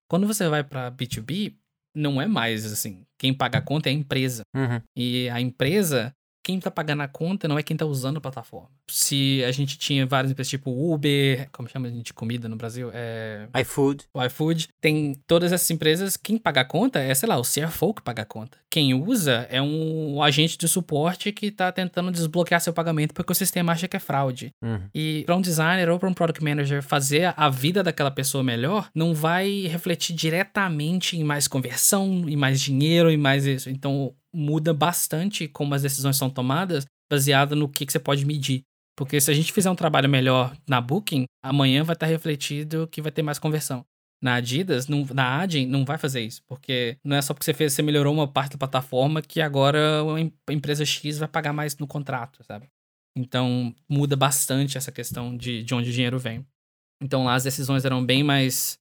Quando 0.09 0.27
você 0.27 0.49
vai 0.49 0.65
para 0.65 0.91
B2B, 0.91 1.55
não 1.95 2.21
é 2.21 2.27
mais 2.27 2.65
assim. 2.65 3.07
Quem 3.19 3.33
paga 3.33 3.59
a 3.59 3.63
conta 3.63 3.89
é 3.89 3.93
a 3.93 3.95
empresa. 3.95 4.43
Uhum. 4.55 4.81
E 4.97 5.29
a 5.31 5.41
empresa, 5.41 6.13
quem 6.45 6.61
tá 6.61 6.71
pagando 6.71 7.03
a 7.03 7.09
conta 7.09 7.49
não 7.49 7.59
é 7.59 7.63
quem 7.63 7.75
tá 7.75 7.87
usando 7.87 8.19
a 8.19 8.21
plataforma. 8.21 8.69
Se 8.89 9.43
a 9.45 9.51
gente 9.51 9.79
tinha 9.79 10.05
várias 10.05 10.31
empresas 10.31 10.51
tipo 10.51 10.71
Uber, 10.71 11.49
como 11.51 11.69
chama 11.69 11.91
de 11.91 12.13
comida 12.13 12.49
no 12.51 12.55
Brasil? 12.55 12.91
É. 12.93 13.49
iFood. 13.63 14.05
O 14.13 14.23
iFood, 14.23 14.69
tem 14.79 15.15
todas 15.27 15.53
essas 15.53 15.71
empresas, 15.71 16.19
quem 16.19 16.37
paga 16.37 16.61
a 16.61 16.65
conta 16.65 17.01
é, 17.01 17.15
sei 17.15 17.27
lá, 17.27 17.39
o 17.39 17.43
CFO 17.43 17.95
que 17.95 18.03
paga 18.03 18.23
a 18.23 18.27
conta. 18.27 18.59
Quem 18.71 18.93
usa 18.93 19.47
é 19.51 19.63
um 19.63 20.23
agente 20.23 20.59
de 20.59 20.69
suporte 20.69 21.33
que 21.33 21.51
tá 21.51 21.73
tentando 21.73 22.13
desbloquear 22.13 22.61
seu 22.61 22.75
pagamento 22.75 23.15
porque 23.15 23.33
o 23.33 23.35
sistema 23.35 23.73
acha 23.73 23.89
que 23.89 23.97
é 23.97 24.01
fraude. 24.01 24.51
Uhum. 24.63 24.83
E 24.95 25.23
para 25.25 25.37
um 25.37 25.41
designer 25.41 25.89
ou 25.89 25.99
para 25.99 26.11
um 26.11 26.15
product 26.15 26.45
manager 26.45 26.83
fazer 26.83 27.33
a 27.37 27.49
vida 27.49 27.83
daquela 27.83 28.11
pessoa 28.11 28.45
melhor, 28.45 28.91
não 28.95 29.15
vai 29.15 29.67
refletir 29.67 30.15
diretamente 30.15 31.17
em 31.17 31.25
mais 31.25 31.49
conversão, 31.49 32.29
em 32.29 32.37
mais 32.37 32.61
dinheiro, 32.61 33.11
em 33.11 33.17
mais 33.17 33.47
isso. 33.47 33.71
Então 33.71 34.15
muda 34.35 34.75
bastante 34.75 35.47
como 35.49 35.75
as 35.75 35.83
decisões 35.83 36.17
são 36.17 36.29
tomadas 36.29 36.85
baseado 37.11 37.55
no 37.55 37.69
que, 37.69 37.87
que 37.87 37.93
você 37.93 37.99
pode 37.99 38.25
medir. 38.27 38.63
Porque 38.97 39.21
se 39.21 39.31
a 39.31 39.35
gente 39.35 39.53
fizer 39.53 39.71
um 39.71 39.75
trabalho 39.75 40.09
melhor 40.09 40.57
na 40.69 40.81
Booking, 40.81 41.25
amanhã 41.45 41.83
vai 41.83 41.95
estar 41.95 42.07
refletido 42.07 42.89
que 42.89 43.03
vai 43.03 43.11
ter 43.11 43.23
mais 43.23 43.39
conversão. 43.39 43.85
Na 44.23 44.35
Adidas, 44.37 44.87
não- 44.89 45.05
na 45.13 45.41
Adyen, 45.41 45.67
não 45.67 45.85
vai 45.85 45.99
fazer 45.99 46.23
isso. 46.23 46.41
Porque 46.49 46.97
não 47.05 47.17
é 47.17 47.21
só 47.23 47.35
porque 47.35 47.45
você, 47.45 47.53
fez, 47.53 47.73
você 47.73 47.83
melhorou 47.83 48.15
uma 48.15 48.27
parte 48.27 48.53
da 48.53 48.59
plataforma 48.59 49.21
que 49.21 49.41
agora 49.41 50.03
a 50.49 50.53
empresa 50.53 50.85
X 50.85 51.19
vai 51.19 51.29
pagar 51.29 51.53
mais 51.53 51.77
no 51.77 51.87
contrato, 51.87 52.43
sabe? 52.45 52.69
Então 53.17 53.75
muda 53.89 54.17
bastante 54.17 54.79
essa 54.79 54.91
questão 54.91 55.37
de, 55.37 55.63
de 55.63 55.75
onde 55.75 55.91
o 55.91 55.93
dinheiro 55.93 56.19
vem. 56.19 56.45
Então 57.03 57.25
lá 57.25 57.35
as 57.35 57.45
decisões 57.45 57.85
eram 57.85 58.05
bem 58.05 58.23
mais 58.23 58.79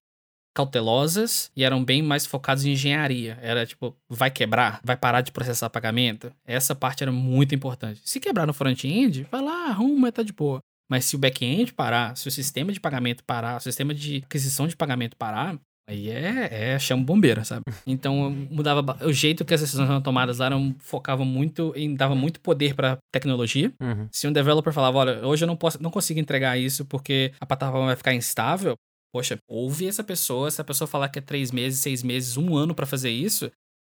cautelosas 0.54 1.52
e 1.56 1.64
eram 1.64 1.84
bem 1.84 2.02
mais 2.02 2.26
focadas 2.26 2.66
em 2.66 2.72
engenharia. 2.72 3.38
Era 3.42 3.66
tipo, 3.66 3.96
vai 4.08 4.30
quebrar? 4.30 4.80
Vai 4.84 4.96
parar 4.96 5.22
de 5.22 5.32
processar 5.32 5.70
pagamento? 5.70 6.32
Essa 6.46 6.76
parte 6.76 7.04
era 7.04 7.12
muito 7.12 7.56
importante. 7.56 8.02
Se 8.04 8.20
quebrar 8.20 8.46
no 8.46 8.54
front-end, 8.54 9.28
vai 9.32 9.42
lá, 9.42 9.68
arruma, 9.68 10.12
tá 10.12 10.24
de 10.24 10.34
boa. 10.34 10.60
Mas 10.90 11.06
se 11.06 11.16
o 11.16 11.20
back-end 11.20 11.74
parar, 11.74 12.16
se 12.16 12.28
o 12.28 12.32
sistema 12.32 12.72
de 12.72 12.80
pagamento 12.80 13.24
parar, 13.24 13.58
o 13.58 13.62
sistema 13.62 13.94
de 13.94 14.22
aquisição 14.26 14.68
de 14.68 14.76
pagamento 14.76 15.18
parar, 15.18 15.58
aí 15.88 16.10
é, 16.10 16.74
é 16.74 16.80
chama 16.80 17.04
bombeira, 17.04 17.44
sabe? 17.44 17.64
Então 17.88 18.30
mudava 18.30 18.98
o 19.06 19.12
jeito 19.12 19.46
que 19.46 19.54
as 19.54 19.62
decisões 19.62 19.90
eram 19.90 20.02
tomadas 20.02 20.38
lá 20.38 20.48
eram, 20.48 20.76
focavam 20.80 21.26
muito 21.26 21.74
em 21.76 21.96
dava 21.96 22.16
muito 22.16 22.40
poder 22.40 22.76
para 22.76 22.98
tecnologia. 23.12 23.72
Uhum. 23.82 24.08
Se 24.12 24.28
um 24.28 24.32
developer 24.32 24.74
falava, 24.74 24.98
olha, 25.00 25.26
hoje 25.26 25.44
eu 25.44 25.48
não 25.48 25.56
posso, 25.56 25.82
não 25.82 25.90
consigo 25.90 26.20
entregar 26.20 26.58
isso 26.58 26.86
porque 26.86 27.34
a 27.40 27.46
plataforma 27.46 27.88
vai 27.88 27.96
ficar 27.96 28.14
instável, 28.14 28.76
poxa, 29.14 29.38
ouve 29.48 29.88
essa 29.88 30.04
pessoa, 30.04 30.50
se 30.50 30.60
a 30.60 30.64
pessoa 30.64 30.88
falar 30.88 31.10
que 31.10 31.20
é 31.20 31.22
três 31.22 31.52
meses, 31.52 31.80
seis 31.80 32.02
meses, 32.02 32.36
um 32.36 32.58
ano 32.58 32.74
para 32.74 32.86
fazer 32.86 33.12
isso, 33.12 33.52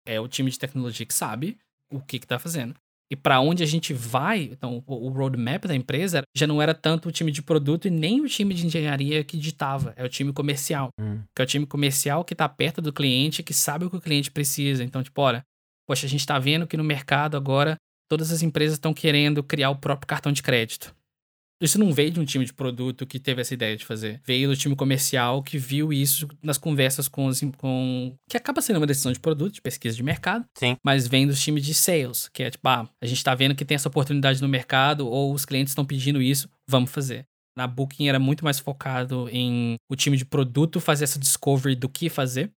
é 0.07 0.21
o 0.21 0.29
time 0.29 0.51
de 0.51 0.59
tecnologia 0.59 1.07
que 1.07 1.15
sabe 1.15 1.57
o 1.93 2.01
que 2.01 2.19
que 2.19 2.27
tá 2.27 2.39
fazendo. 2.39 2.75
E 3.12 3.17
para 3.17 3.39
onde 3.39 3.62
a 3.62 3.67
gente 3.67 3.93
vai, 3.93 4.45
então 4.45 4.83
o 4.87 5.09
roadmap 5.11 5.67
da 5.67 5.75
empresa 5.75 6.23
já 6.35 6.47
não 6.47 6.61
era 6.61 6.75
tanto 6.75 7.09
o 7.09 7.12
time 7.12 7.31
de 7.31 7.43
produto 7.43 7.87
e 7.87 7.91
nem 7.91 8.21
o 8.21 8.29
time 8.29 8.55
de 8.55 8.67
engenharia 8.67 9.23
que 9.23 9.37
ditava, 9.37 9.93
é 9.97 10.05
o 10.05 10.09
time 10.09 10.33
comercial 10.33 10.89
Uhum. 10.99 11.23
que 11.37 11.43
é 11.43 11.45
o 11.45 11.47
time 11.47 11.67
comercial 11.67 12.25
que 12.25 12.35
tá 12.35 12.49
perto 12.49 12.81
do 12.83 12.93
cliente, 12.93 13.43
que 13.43 13.55
sabe 13.55 13.85
o 13.85 13.91
que 13.91 13.97
o 13.97 14.01
cliente 14.01 14.31
precisa. 14.31 14.83
Então, 14.83 15.03
tipo, 15.03 15.21
olha, 15.21 15.43
poxa, 15.87 16.07
a 16.07 16.09
gente 16.09 16.27
tá 16.27 16.39
vendo 16.39 16.67
que 16.67 16.77
no 16.77 16.83
mercado 16.83 17.37
agora 17.37 17.77
todas 18.11 18.33
as 18.33 18.43
empresas 18.43 18.77
estão 18.77 18.93
querendo 18.95 19.45
criar 19.45 19.71
o 19.71 19.77
próprio 19.77 20.09
cartão 20.09 20.33
de 20.33 20.43
crédito. 20.43 20.95
Isso 21.61 21.79
não 21.79 21.93
veio 21.93 22.11
de 22.11 22.21
um 22.21 22.25
time 22.25 22.45
de 22.45 22.53
produto 22.53 23.07
que 23.07 23.19
teve 23.19 23.41
essa 23.41 23.55
ideia 23.55 23.77
de 23.77 23.85
fazer. 23.85 24.21
Veio 24.25 24.49
do 24.49 24.57
time 24.57 24.75
comercial 24.75 25.43
que 25.43 25.57
viu 25.57 25.93
isso 25.93 26.29
nas 26.43 26.59
conversas 26.59 27.09
com 27.09 27.27
os. 27.27 27.41
Com... 27.57 28.15
Que 28.29 28.37
acaba 28.37 28.61
sendo 28.61 28.79
uma 28.79 28.87
decisão 28.87 29.13
de 29.13 29.21
produto, 29.21 29.55
de 29.55 29.63
pesquisa 29.63 29.97
de 29.97 30.03
mercado. 30.03 30.45
Sim. 30.59 30.77
Mas 30.85 31.07
vem 31.07 31.27
dos 31.27 31.43
times 31.43 31.65
de 31.65 31.73
sales, 31.73 32.29
que 32.29 32.43
é 32.43 32.51
tipo, 32.51 32.69
ah, 32.69 32.89
a 33.01 33.07
gente 33.07 33.23
tá 33.23 33.35
vendo 33.35 33.55
que 33.55 33.65
tem 33.65 33.77
essa 33.77 33.89
oportunidade 33.89 34.43
no 34.43 34.49
mercado, 34.49 35.09
ou 35.09 35.33
os 35.33 35.45
clientes 35.45 35.71
estão 35.71 35.85
pedindo 35.85 36.21
isso, 36.21 36.49
vamos 36.69 36.91
fazer. 36.91 37.25
Na 37.57 37.67
Booking 37.67 38.09
era 38.09 38.19
muito 38.19 38.45
mais 38.45 38.59
focado 38.59 39.29
em 39.31 39.77
o 39.89 39.95
time 39.95 40.17
de 40.17 40.25
produto 40.25 40.81
fazer 40.81 41.05
essa 41.05 41.19
discovery 41.19 41.77
do 41.77 41.89
que 41.89 42.09
fazer. 42.09 42.51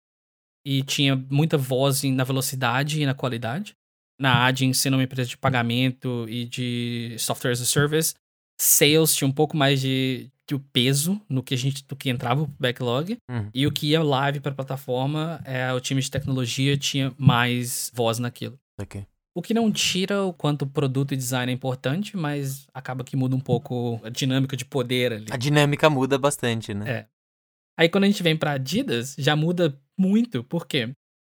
E 0.65 0.81
tinha 0.81 1.15
muita 1.29 1.57
voz 1.57 2.01
na 2.03 2.23
velocidade 2.23 3.01
e 3.01 3.05
na 3.05 3.13
qualidade. 3.13 3.75
Na 4.19 4.45
Adyen, 4.45 4.73
sendo 4.73 4.95
uma 4.95 5.03
empresa 5.03 5.29
de 5.29 5.37
pagamento 5.37 6.25
e 6.29 6.45
de 6.45 7.15
software 7.19 7.51
as 7.51 7.61
a 7.61 7.65
service, 7.65 8.15
sales 8.59 9.15
tinha 9.15 9.27
um 9.27 9.31
pouco 9.31 9.55
mais 9.55 9.81
de, 9.81 10.29
de 10.47 10.57
peso 10.71 11.21
no 11.29 11.43
que 11.43 11.53
a 11.53 11.57
gente 11.57 11.85
do 11.87 11.95
que 11.95 12.09
entrava 12.09 12.45
pro 12.45 12.55
backlog. 12.59 13.17
Uhum. 13.29 13.49
E 13.53 13.65
o 13.67 13.71
que 13.71 13.87
ia 13.87 14.03
live 14.03 14.39
para 14.39 14.53
plataforma, 14.53 15.41
é, 15.45 15.71
o 15.73 15.79
time 15.79 16.01
de 16.01 16.09
tecnologia 16.11 16.77
tinha 16.77 17.13
mais 17.17 17.91
voz 17.93 18.19
naquilo. 18.19 18.59
Ok. 18.79 19.05
O 19.37 19.41
que 19.41 19.53
não 19.53 19.69
tira 19.69 20.23
o 20.23 20.31
quanto 20.31 20.65
produto 20.65 21.13
e 21.13 21.17
design 21.17 21.51
é 21.51 21.55
importante, 21.55 22.15
mas 22.15 22.67
acaba 22.73 23.03
que 23.03 23.17
muda 23.17 23.35
um 23.35 23.39
pouco 23.39 23.99
a 24.01 24.09
dinâmica 24.09 24.55
de 24.55 24.63
poder 24.63 25.11
ali. 25.11 25.25
A 25.29 25.35
dinâmica 25.35 25.89
muda 25.89 26.17
bastante, 26.17 26.73
né? 26.73 26.89
É. 26.89 27.05
Aí 27.77 27.89
quando 27.89 28.05
a 28.05 28.07
gente 28.07 28.23
vem 28.23 28.37
pra 28.37 28.53
Adidas, 28.53 29.13
já 29.17 29.35
muda 29.35 29.77
muito, 29.99 30.41
por 30.41 30.65
quê? 30.65 30.91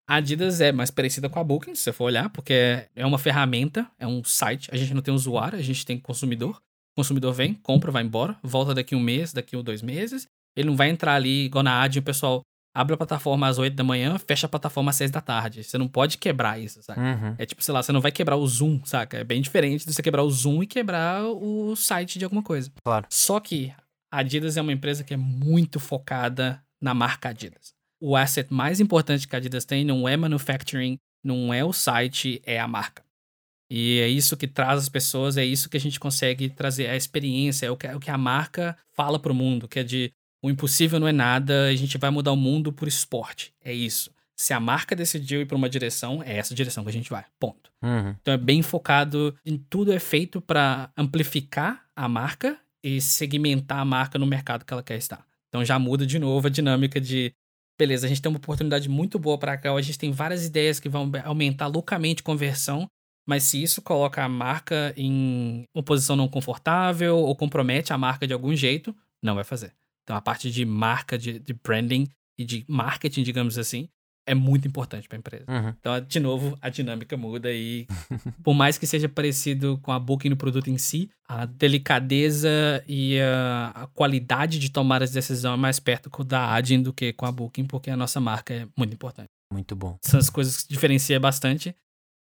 A 0.07 0.15
Adidas 0.15 0.61
é 0.61 0.72
mais 0.72 0.89
parecida 0.89 1.30
com 1.30 1.39
a 1.39 1.43
Booking, 1.43 1.76
se 1.76 1.84
você 1.84 1.91
for 1.91 2.05
olhar, 2.05 2.30
porque 2.30 2.88
é 2.95 3.05
uma 3.05 3.20
ferramenta, 3.20 3.89
é 3.99 4.07
um 4.07 4.24
site, 4.24 4.70
a 4.72 4.78
gente 4.78 4.93
não 4.93 5.01
tem 5.01 5.13
usuário, 5.13 5.59
a 5.59 5.61
gente 5.61 5.86
tem 5.86 5.99
consumidor. 5.99 6.61
O 7.00 7.02
consumidor 7.02 7.34
vem, 7.34 7.54
compra, 7.54 7.91
vai 7.91 8.04
embora, 8.04 8.36
volta 8.43 8.74
daqui 8.74 8.93
um 8.93 9.00
mês, 9.00 9.32
daqui 9.32 9.56
um 9.56 9.64
dois 9.64 9.82
meses. 9.82 10.28
Ele 10.54 10.68
não 10.68 10.76
vai 10.76 10.89
entrar 10.89 11.16
ali 11.16 11.45
igual 11.45 11.64
na 11.64 11.82
Adyen, 11.82 12.02
o 12.02 12.04
pessoal 12.04 12.41
abre 12.76 12.93
a 12.93 12.97
plataforma 12.97 13.47
às 13.47 13.58
8 13.58 13.74
da 13.74 13.86
manhã, 13.86 14.18
fecha 14.20 14.47
a 14.47 14.50
plataforma 14.50 14.89
às 14.89 14.97
6 14.97 15.10
da 15.10 15.22
tarde. 15.22 15.64
Você 15.64 15.78
não 15.78 15.88
pode 15.88 16.18
quebrar 16.18 16.60
isso, 16.60 16.84
sabe? 16.84 17.00
Uhum. 17.00 17.36
É 17.38 17.45
tipo, 17.45 17.64
sei 17.64 17.74
lá, 17.74 17.82
você 17.82 17.93
não 17.93 18.02
vai 18.02 18.12
quebrar 18.12 18.36
o 18.36 18.45
Zoom, 18.45 18.84
saca? 18.84 19.18
É 19.18 19.24
bem 19.24 19.41
diferente 19.41 19.86
de 19.86 19.93
você 19.93 20.02
quebrar 20.02 20.24
o 20.24 20.30
Zoom 20.30 20.62
e 20.62 20.68
quebrar 20.68 21.24
o 21.24 21.74
site 21.74 22.20
de 22.20 22.26
alguma 22.26 22.43
coisa. 22.43 22.70
Claro. 22.84 23.08
Só 23.10 23.39
que 23.39 23.74
a 24.12 24.20
Adidas 24.20 24.58
é 24.58 24.62
uma 24.62 24.74
empresa 24.74 25.02
que 25.02 25.14
é 25.14 25.18
muito 25.18 25.80
focada 25.80 26.62
na 26.82 26.93
marca 26.93 27.30
Adidas. 27.30 27.70
O 28.02 28.14
asset 28.18 28.54
mais 28.54 28.82
importante 28.82 29.26
que 29.26 29.36
a 29.36 29.39
Adidas 29.39 29.64
tem 29.64 29.86
não 29.86 30.06
é 30.06 30.18
manufacturing, 30.18 30.97
não 31.24 31.54
é 31.54 31.64
o 31.64 31.72
site, 31.72 32.41
é 32.45 32.60
a 32.60 32.68
marca. 32.68 33.04
E 33.70 33.99
é 33.99 34.07
isso 34.07 34.36
que 34.36 34.47
traz 34.47 34.80
as 34.80 34.89
pessoas, 34.89 35.38
é 35.38 35.45
isso 35.45 35.70
que 35.70 35.78
a 35.78 35.80
gente 35.80 35.99
consegue 35.99 36.49
trazer, 36.49 36.88
a 36.88 36.95
experiência, 36.95 37.67
é 37.67 37.72
o 37.72 37.78
que, 37.78 37.88
é 37.88 37.95
o 37.95 37.99
que 37.99 38.09
a 38.09 38.17
marca 38.17 38.76
fala 38.93 39.20
pro 39.20 39.34
mundo, 39.34 39.67
que 39.67 39.80
é 39.80 39.84
de 39.84 40.11
o 40.41 40.49
impossível 40.49 40.99
não 40.99 41.07
é 41.07 41.11
nada, 41.11 41.67
a 41.67 41.76
gente 41.76 41.97
vai 41.97 42.09
mudar 42.09 42.32
o 42.32 42.38
mundo 42.38 42.72
por 42.72 42.88
esporte. 42.88 43.53
É 43.63 43.74
isso. 43.74 44.09
Se 44.36 44.53
a 44.53 44.59
marca 44.59 44.95
decidiu 44.95 45.41
ir 45.41 45.45
para 45.45 45.57
uma 45.57 45.70
direção, 45.70 46.24
é 46.24 46.38
essa 46.38 46.55
direção 46.55 46.84
que 46.84 46.89
a 46.89 46.93
gente 46.93 47.09
vai. 47.09 47.26
Ponto. 47.38 47.70
Uhum. 47.84 48.15
Então 48.22 48.34
é 48.34 48.38
bem 48.38 48.61
focado 48.61 49.36
em 49.45 49.57
tudo 49.57 49.91
é 49.91 49.99
feito 49.99 50.39
para 50.39 50.89
amplificar 50.97 51.86
a 51.93 52.07
marca 52.07 52.57
e 52.82 53.01
segmentar 53.01 53.80
a 53.80 53.86
marca 53.86 54.17
no 54.17 54.26
mercado 54.26 54.63
que 54.63 54.74
ela 54.74 54.82
quer 54.82 54.97
estar. 54.97 55.26
Então 55.49 55.63
já 55.65 55.78
muda 55.78 56.05
de 56.05 56.17
novo 56.17 56.47
a 56.47 56.49
dinâmica 56.49 57.01
de 57.01 57.34
beleza, 57.78 58.05
a 58.05 58.09
gente 58.09 58.22
tem 58.22 58.30
uma 58.30 58.38
oportunidade 58.38 58.89
muito 58.89 59.17
boa 59.17 59.38
para 59.38 59.57
cá, 59.57 59.74
a 59.74 59.82
gente 59.82 59.97
tem 59.97 60.11
várias 60.11 60.45
ideias 60.45 60.80
que 60.80 60.89
vão 60.89 61.09
aumentar 61.24 61.67
loucamente 61.67 62.22
conversão, 62.22 62.89
mas 63.30 63.43
se 63.43 63.61
isso 63.61 63.80
coloca 63.80 64.23
a 64.23 64.27
marca 64.27 64.91
em 64.97 65.63
uma 65.71 65.84
posição 65.84 66.15
não 66.15 66.27
confortável 66.27 67.15
ou 67.15 67.36
compromete 67.36 67.93
a 67.93 67.97
marca 67.97 68.25
de 68.25 68.34
algum 68.34 68.55
jeito, 68.55 68.95
não 69.23 69.36
vai 69.36 69.43
fazer. 69.43 69.71
Então 70.03 70.15
a 70.15 70.21
parte 70.21 70.49
de 70.49 70.65
marca, 70.65 71.15
de, 71.15 71.38
de 71.38 71.53
branding 71.53 72.07
e 72.39 72.43
de 72.43 72.65
marketing, 72.67 73.21
digamos 73.21 73.59
assim, 73.59 73.88
é 74.25 74.34
muito 74.34 74.67
importante 74.67 75.07
para 75.07 75.15
a 75.15 75.19
empresa. 75.19 75.45
Uhum. 75.47 75.75
Então, 75.80 76.01
de 76.01 76.19
novo, 76.19 76.57
a 76.59 76.69
dinâmica 76.69 77.15
muda 77.15 77.53
e 77.53 77.86
por 78.43 78.55
mais 78.55 78.80
que 78.80 78.88
seja 78.88 79.07
parecido 79.07 79.77
com 79.84 79.91
a 79.91 79.99
Booking 79.99 80.30
no 80.30 80.36
produto 80.36 80.67
em 80.71 80.80
si, 80.80 81.11
a 81.27 81.45
delicadeza 81.45 82.84
e 82.88 83.19
a, 83.19 83.71
a 83.75 83.88
qualidade 83.88 84.57
de 84.57 84.71
tomar 84.71 85.03
as 85.03 85.11
decisões 85.11 85.53
é 85.53 85.55
mais 85.55 85.80
perto 85.80 86.09
da 86.23 86.51
Adyen 86.55 86.82
do 86.82 86.91
que 86.91 87.13
com 87.13 87.27
a 87.27 87.32
Booking, 87.32 87.65
porque 87.65 87.91
a 87.91 87.97
nossa 87.97 88.19
marca 88.19 88.55
é 88.55 88.67
muito 88.75 88.95
importante. 88.95 89.30
Muito 89.53 89.75
bom. 89.75 89.99
São 90.03 90.19
as 90.19 90.32
coisas 90.32 90.63
que 90.63 90.69
diferenciam 90.73 91.21
bastante. 91.21 91.75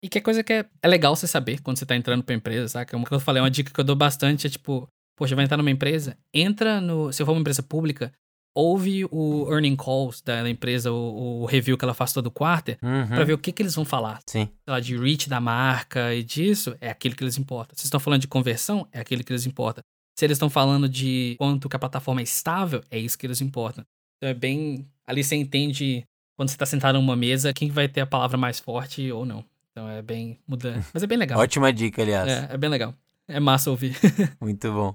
E 0.04 0.08
que 0.10 0.18
é 0.18 0.22
coisa 0.22 0.44
que 0.44 0.54
é, 0.54 0.66
é 0.82 0.88
legal 0.88 1.16
você 1.16 1.28
saber 1.28 1.62
quando 1.62 1.78
você 1.78 1.86
tá 1.86 1.96
entrando 1.96 2.24
pra 2.24 2.34
empresa, 2.36 2.68
sabe? 2.70 2.90
Como 2.92 3.06
que 3.06 3.12
eu 3.14 3.20
falei, 3.20 3.42
uma 3.42 3.52
dica 3.52 3.72
que 3.74 3.80
eu 3.80 3.84
dou 3.84 3.96
bastante 3.96 4.48
é 4.48 4.50
tipo, 4.50 4.88
poxa, 5.18 5.36
vai 5.36 5.44
entrar 5.46 5.58
numa 5.58 5.72
empresa, 5.72 6.18
entra 6.34 6.80
no. 6.80 7.12
Se 7.12 7.24
for 7.26 7.34
uma 7.34 7.42
empresa 7.42 7.62
pública, 7.62 8.14
ouve 8.56 9.06
o 9.12 9.48
earning 9.52 9.76
calls 9.76 10.22
da 10.22 10.50
empresa, 10.50 10.92
o, 10.92 11.42
o 11.42 11.46
review 11.46 11.78
que 11.78 11.84
ela 11.84 11.94
faz 11.94 12.14
todo 12.14 12.32
quarto, 12.32 12.78
Uhum. 12.82 13.08
pra 13.08 13.24
ver 13.26 13.34
o 13.34 13.38
que, 13.38 13.52
que 13.52 13.62
eles 13.62 13.76
vão 13.76 13.84
falar. 13.86 14.20
Sim. 14.26 14.46
Sei 14.46 14.54
lá, 14.74 14.80
de 14.80 14.98
reach 14.98 15.28
da 15.30 15.40
marca 15.42 16.14
e 16.16 16.24
disso, 16.24 16.76
é 16.80 16.90
aquilo 16.90 17.16
que 17.16 17.24
eles 17.24 17.38
importam. 17.38 17.76
Se 17.78 17.84
estão 17.86 18.00
falando 18.00 18.22
de 18.22 18.28
conversão, 18.28 18.88
é 18.92 19.00
aquilo 19.02 19.24
que 19.24 19.32
eles 19.34 19.46
importam. 19.46 19.84
Se 20.18 20.26
eles 20.26 20.36
estão 20.36 20.50
falando 20.50 20.88
de 20.90 21.36
quanto 21.38 21.70
que 21.70 21.76
a 21.76 21.80
plataforma 21.80 22.22
é 22.22 22.24
estável, 22.24 22.82
é 22.90 22.98
isso 22.98 23.18
que 23.18 23.26
eles 23.26 23.40
importam. 23.42 23.86
Então 24.18 24.30
é 24.30 24.34
bem. 24.34 24.86
Ali 25.08 25.24
você 25.24 25.36
entende 25.36 26.04
quando 26.38 26.50
você 26.50 26.58
tá 26.58 26.66
sentado 26.66 26.96
numa 27.00 27.16
mesa, 27.16 27.54
quem 27.54 27.70
vai 27.70 27.88
ter 27.88 28.02
a 28.02 28.06
palavra 28.06 28.38
mais 28.38 28.60
forte 28.60 29.10
ou 29.12 29.26
não. 29.26 29.44
Então 29.80 29.90
é 29.90 30.02
bem. 30.02 30.38
Muda. 30.46 30.86
Mas 30.94 31.04
é 31.04 31.08
bem 31.08 31.18
legal. 31.18 31.40
Ótima 31.40 31.72
dica, 31.72 32.02
aliás. 32.02 32.28
É, 32.28 32.50
é 32.52 32.58
bem 32.58 32.70
legal. 32.70 32.94
É 33.30 33.40
massa 33.40 33.72
ouvir. 33.72 33.96
Muito 34.42 34.70
bom. 34.74 34.94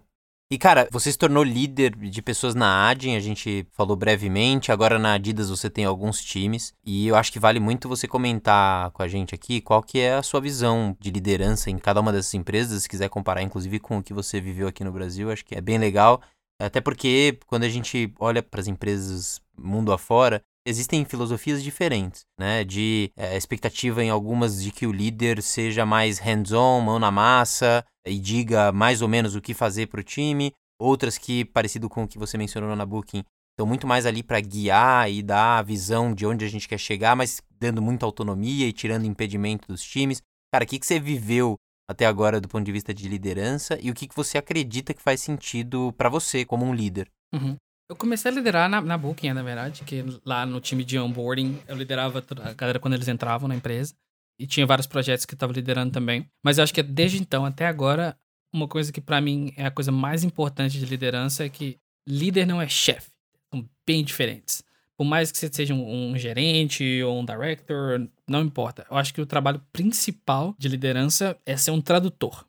E, 0.53 0.59
cara, 0.59 0.87
você 0.93 1.11
se 1.11 1.17
tornou 1.17 1.43
líder 1.43 1.97
de 1.97 2.21
pessoas 2.21 2.55
na 2.55 2.87
Adyen, 2.89 3.17
a 3.17 3.21
gente 3.21 3.67
falou 3.73 3.97
brevemente. 3.97 4.71
Agora 4.71 4.99
na 4.99 5.15
Adidas 5.15 5.49
você 5.49 5.71
tem 5.71 5.87
alguns 5.87 6.23
times. 6.23 6.75
E 6.85 7.09
eu 7.09 7.17
acho 7.17 7.33
que 7.33 7.39
vale 7.39 7.59
muito 7.59 7.89
você 7.89 8.07
comentar 8.07 8.91
com 8.91 9.03
a 9.03 9.09
gente 9.09 9.35
aqui 9.35 9.63
qual 9.63 9.83
que 9.83 9.99
é 9.99 10.17
a 10.17 10.23
sua 10.23 10.41
visão 10.41 10.95
de 11.01 11.11
liderança 11.11 11.71
em 11.71 11.79
cada 11.79 12.01
uma 12.01 12.13
dessas 12.13 12.35
empresas. 12.35 12.83
Se 12.83 12.89
quiser 12.89 13.09
comparar, 13.09 13.41
inclusive, 13.41 13.81
com 13.81 13.97
o 13.97 14.03
que 14.03 14.13
você 14.13 14.39
viveu 14.39 14.69
aqui 14.69 14.85
no 14.85 14.93
Brasil, 14.93 15.31
acho 15.31 15.47
que 15.47 15.55
é 15.55 15.63
bem 15.63 15.79
legal. 15.79 16.21
Até 16.61 16.79
porque 16.79 17.39
quando 17.47 17.65
a 17.65 17.69
gente 17.71 18.13
olha 18.19 18.43
para 18.43 18.61
as 18.61 18.69
empresas 18.69 19.41
mundo 19.57 19.93
afora, 19.93 20.45
existem 20.67 21.05
filosofias 21.05 21.63
diferentes, 21.63 22.25
né? 22.39 22.65
De 22.65 23.11
é, 23.17 23.37
expectativa 23.37 24.03
em 24.03 24.11
algumas 24.11 24.63
de 24.63 24.71
que 24.71 24.87
o 24.87 24.93
líder 24.93 25.43
seja 25.43 25.85
mais 25.85 26.19
hands-on, 26.19 26.81
mão 26.81 26.99
na 26.99 27.11
massa 27.11 27.85
e 28.07 28.19
diga 28.19 28.73
mais 28.73 29.03
ou 29.03 29.09
menos 29.09 29.35
o 29.35 29.41
que 29.41 29.55
fazer 29.55 29.87
para 29.87 30.01
o 30.01 30.05
time. 30.05 30.53
Outras 30.81 31.17
que, 31.19 31.45
parecido 31.45 31.89
com 31.89 32.05
o 32.05 32.09
que 32.09 32.19
você 32.19 32.37
mencionou 32.37 32.75
na 32.75 32.85
Booking, 32.85 33.23
estão 33.53 33.67
muito 33.67 33.87
mais 33.87 34.07
ali 34.07 34.23
para 34.23 34.41
guiar 34.41 35.11
e 35.11 35.23
dar 35.23 35.59
a 35.59 35.63
visão 35.63 36.13
de 36.13 36.27
onde 36.27 36.45
a 36.45 36.49
gente 36.49 36.69
quer 36.69 36.79
chegar, 36.79 37.15
mas 37.15 37.41
dando 37.59 37.81
muita 37.81 38.05
autonomia 38.05 38.67
e 38.67 38.73
tirando 38.73 39.07
impedimento 39.07 39.69
dos 39.69 39.83
times. 39.83 40.21
Cara, 40.53 40.65
o 40.65 40.67
que, 40.67 40.79
que 40.79 40.87
você 40.87 40.99
viveu 40.99 41.57
até 41.89 42.07
agora 42.07 42.41
do 42.41 42.49
ponto 42.49 42.65
de 42.65 42.73
vista 42.73 42.93
de 42.93 43.09
liderança 43.09 43.79
e 43.81 43.91
o 43.91 43.95
que, 43.95 44.09
que 44.09 44.17
você 44.17 44.39
acredita 44.39 44.93
que 44.95 45.03
faz 45.03 45.21
sentido 45.21 45.93
para 45.97 46.09
você 46.09 46.45
como 46.45 46.65
um 46.65 46.75
líder? 46.75 47.11
Uhum. 47.33 47.57
Eu 47.95 47.97
comecei 47.97 48.29
a 48.29 48.35
liderar 48.35 48.69
na, 48.69 48.81
na 48.81 48.99
Booking, 48.99 49.33
na 49.33 49.43
verdade, 49.45 49.85
que 49.85 50.05
lá 50.25 50.45
no 50.45 50.61
time 50.61 50.85
de 50.85 50.99
onboarding 50.99 51.61
eu 51.69 51.77
liderava 51.77 52.25
a 52.43 52.53
galera 52.53 52.81
quando 52.81 52.95
eles 52.95 53.07
entravam 53.07 53.47
na 53.47 53.55
empresa. 53.55 53.95
E 54.37 54.49
tinha 54.49 54.67
vários 54.67 54.89
projetos 54.89 55.25
que 55.25 55.35
eu 55.35 55.39
tava 55.39 55.53
liderando 55.53 55.93
também. 55.93 56.29
Mas 56.45 56.59
eu 56.59 56.65
acho 56.65 56.75
que 56.75 56.83
desde 56.83 57.19
então 57.19 57.45
até 57.47 57.69
agora, 57.69 58.19
uma 58.53 58.67
coisa 58.67 58.93
que 58.93 59.01
para 59.01 59.21
mim 59.21 59.55
é 59.57 59.67
a 59.67 59.71
coisa 59.71 59.93
mais 59.93 60.25
importante 60.25 60.77
de 60.77 60.85
liderança 60.85 61.45
é 61.45 61.49
que 61.49 61.79
líder 62.05 62.49
não 62.49 62.61
é 62.61 62.69
chefe. 62.69 63.13
São 63.55 63.65
bem 63.87 64.03
diferentes. 64.03 64.65
Por 64.99 65.05
mais 65.05 65.31
que 65.31 65.39
você 65.39 65.49
seja 65.53 65.73
um, 65.73 66.11
um 66.11 66.19
gerente 66.19 67.01
ou 67.05 67.21
um 67.21 67.25
director, 67.25 68.09
não 68.29 68.43
importa. 68.43 68.85
Eu 68.91 68.97
acho 68.97 69.15
que 69.15 69.21
o 69.21 69.27
trabalho 69.27 69.63
principal 69.73 70.53
de 70.59 70.67
liderança 70.67 71.39
é 71.47 71.57
ser 71.57 71.71
um 71.71 71.81
tradutor. 71.81 72.45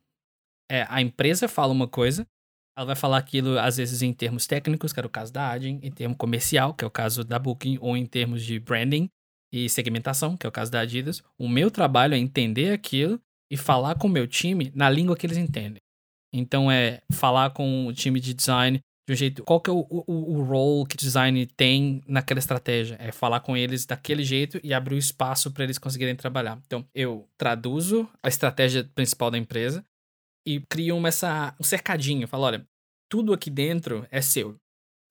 É, 0.72 0.88
a 0.90 1.04
empresa 1.04 1.48
fala 1.48 1.72
uma 1.72 1.88
coisa, 1.88 2.28
ela 2.78 2.88
vai 2.88 2.96
falar 2.96 3.18
aquilo, 3.18 3.58
às 3.58 3.78
vezes, 3.78 4.02
em 4.02 4.12
termos 4.12 4.46
técnicos, 4.46 4.92
que 4.92 5.00
era 5.00 5.08
o 5.08 5.10
caso 5.10 5.32
da 5.32 5.50
Adyen, 5.50 5.80
em 5.82 5.92
termo 5.92 6.16
comercial, 6.16 6.74
que 6.74 6.84
é 6.84 6.88
o 6.88 6.92
caso 6.92 7.24
da 7.24 7.40
Booking, 7.40 7.78
ou 7.80 7.96
em 7.96 8.06
termos 8.06 8.44
de 8.44 8.60
branding 8.60 9.10
e 9.52 9.70
segmentação, 9.70 10.36
que 10.36 10.46
é 10.46 10.50
o 10.50 10.52
caso 10.52 10.72
da 10.72 10.82
Adidas. 10.82 11.24
O 11.40 11.48
meu 11.48 11.72
trabalho 11.72 12.14
é 12.14 12.18
entender 12.18 12.74
aquilo 12.74 13.20
e 13.50 13.56
falar 13.56 13.96
com 13.96 14.08
o 14.08 14.12
meu 14.12 14.28
time 14.28 14.72
na 14.76 14.90
língua 14.90 15.16
que 15.16 15.26
eles 15.26 15.38
entendem. 15.38 15.82
Então, 16.34 16.70
é 16.70 17.00
falar 17.14 17.52
com 17.52 17.88
o 17.88 17.94
time 17.94 18.20
de 18.20 18.34
design 18.34 18.82
de 19.08 19.14
um 19.14 19.16
jeito. 19.16 19.44
Qual 19.44 19.62
que 19.62 19.70
é 19.70 19.74
o, 19.74 19.86
o, 19.90 20.38
o 20.38 20.44
role 20.44 20.86
que 20.86 20.98
design 20.98 21.46
tem 21.46 22.02
naquela 22.06 22.40
estratégia? 22.40 22.98
É 23.00 23.10
falar 23.12 23.40
com 23.40 23.56
eles 23.56 23.86
daquele 23.86 24.24
jeito 24.24 24.60
e 24.62 24.74
abrir 24.74 24.96
o 24.96 25.00
espaço 25.00 25.50
para 25.52 25.64
eles 25.64 25.78
conseguirem 25.78 26.16
trabalhar. 26.16 26.60
Então, 26.66 26.86
eu 26.94 27.26
traduzo 27.38 28.10
a 28.22 28.28
estratégia 28.28 28.84
principal 28.84 29.32
da 29.32 29.38
empresa 29.38 29.86
e 30.46 30.62
criam 30.70 31.06
essa, 31.06 31.56
um 31.60 31.64
cercadinho. 31.64 32.28
Fala, 32.28 32.48
olha, 32.48 32.68
tudo 33.10 33.34
aqui 33.34 33.50
dentro 33.50 34.06
é 34.12 34.22
seu. 34.22 34.56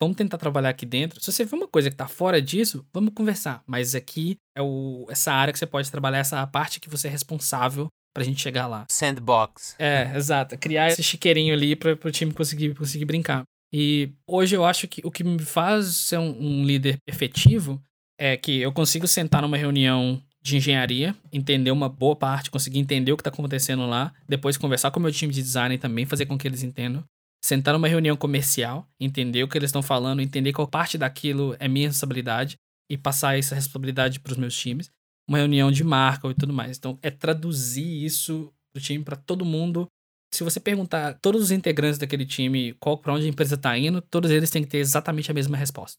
Vamos 0.02 0.16
tentar 0.16 0.38
trabalhar 0.38 0.70
aqui 0.70 0.84
dentro. 0.84 1.20
Se 1.20 1.32
você 1.32 1.44
vê 1.44 1.56
uma 1.56 1.68
coisa 1.68 1.90
que 1.90 1.96
tá 1.96 2.06
fora 2.06 2.42
disso, 2.42 2.86
vamos 2.92 3.14
conversar. 3.14 3.62
Mas 3.66 3.94
aqui 3.94 4.36
é 4.56 4.60
o, 4.60 5.06
essa 5.08 5.32
área 5.32 5.52
que 5.52 5.58
você 5.58 5.66
pode 5.66 5.90
trabalhar, 5.90 6.18
essa 6.18 6.46
parte 6.46 6.80
que 6.80 6.90
você 6.90 7.08
é 7.08 7.10
responsável 7.10 7.88
pra 8.14 8.24
gente 8.24 8.40
chegar 8.40 8.66
lá. 8.66 8.86
Sandbox. 8.88 9.76
É, 9.78 10.12
exato. 10.16 10.56
Criar 10.58 10.88
esse 10.88 11.02
chiqueirinho 11.02 11.54
ali 11.54 11.74
pra, 11.74 11.96
pro 11.96 12.12
time 12.12 12.32
conseguir, 12.32 12.74
conseguir 12.74 13.04
brincar. 13.04 13.42
E 13.72 14.12
hoje 14.26 14.54
eu 14.54 14.64
acho 14.64 14.86
que 14.86 15.00
o 15.04 15.10
que 15.10 15.24
me 15.24 15.40
faz 15.40 15.86
ser 15.96 16.18
um, 16.18 16.30
um 16.38 16.64
líder 16.64 16.98
efetivo 17.08 17.82
é 18.18 18.36
que 18.36 18.60
eu 18.60 18.72
consigo 18.72 19.08
sentar 19.08 19.42
numa 19.42 19.56
reunião 19.56 20.22
de 20.44 20.56
engenharia, 20.58 21.16
entender 21.32 21.70
uma 21.70 21.88
boa 21.88 22.14
parte, 22.14 22.50
conseguir 22.50 22.78
entender 22.78 23.10
o 23.12 23.16
que 23.16 23.22
está 23.22 23.30
acontecendo 23.30 23.86
lá, 23.86 24.12
depois 24.28 24.58
conversar 24.58 24.90
com 24.90 25.00
o 25.00 25.02
meu 25.02 25.10
time 25.10 25.32
de 25.32 25.42
design 25.42 25.78
também, 25.78 26.04
fazer 26.04 26.26
com 26.26 26.36
que 26.36 26.46
eles 26.46 26.62
entendam. 26.62 27.02
sentar 27.42 27.74
numa 27.74 27.88
reunião 27.88 28.16
comercial, 28.16 28.88
entender 28.98 29.42
o 29.42 29.48
que 29.48 29.58
eles 29.58 29.68
estão 29.68 29.82
falando, 29.82 30.22
entender 30.22 30.52
qual 30.52 30.66
parte 30.66 30.96
daquilo 30.96 31.54
é 31.58 31.68
minha 31.68 31.88
responsabilidade 31.88 32.56
e 32.90 32.96
passar 32.96 33.38
essa 33.38 33.54
responsabilidade 33.54 34.18
para 34.20 34.32
os 34.32 34.38
meus 34.38 34.56
times. 34.56 34.90
Uma 35.28 35.38
reunião 35.38 35.70
de 35.70 35.84
marca 35.84 36.28
e 36.28 36.34
tudo 36.34 36.54
mais. 36.54 36.78
Então, 36.78 36.98
é 37.02 37.10
traduzir 37.10 38.04
isso 38.04 38.50
do 38.74 38.80
time 38.80 39.04
para 39.04 39.16
todo 39.16 39.44
mundo. 39.44 39.86
Se 40.32 40.42
você 40.42 40.58
perguntar 40.58 41.18
todos 41.20 41.42
os 41.42 41.50
integrantes 41.50 41.98
daquele 41.98 42.26
time 42.26 42.72
qual 42.80 42.96
para 42.96 43.12
onde 43.12 43.26
a 43.26 43.28
empresa 43.28 43.54
está 43.54 43.76
indo, 43.76 44.00
todos 44.00 44.30
eles 44.30 44.50
têm 44.50 44.62
que 44.62 44.68
ter 44.68 44.78
exatamente 44.78 45.30
a 45.30 45.34
mesma 45.34 45.56
resposta. 45.56 45.98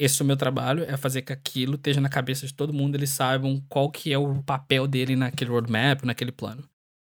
Esse 0.00 0.22
é 0.22 0.24
o 0.24 0.26
meu 0.26 0.36
trabalho, 0.36 0.84
é 0.84 0.96
fazer 0.96 1.22
que 1.22 1.32
aquilo 1.32 1.74
esteja 1.74 2.00
na 2.00 2.08
cabeça 2.08 2.46
de 2.46 2.54
todo 2.54 2.72
mundo, 2.72 2.94
eles 2.94 3.10
saibam 3.10 3.60
qual 3.68 3.90
que 3.90 4.12
é 4.12 4.18
o 4.18 4.42
papel 4.42 4.86
dele 4.86 5.16
naquele 5.16 5.50
roadmap, 5.50 6.04
naquele 6.04 6.30
plano. 6.30 6.62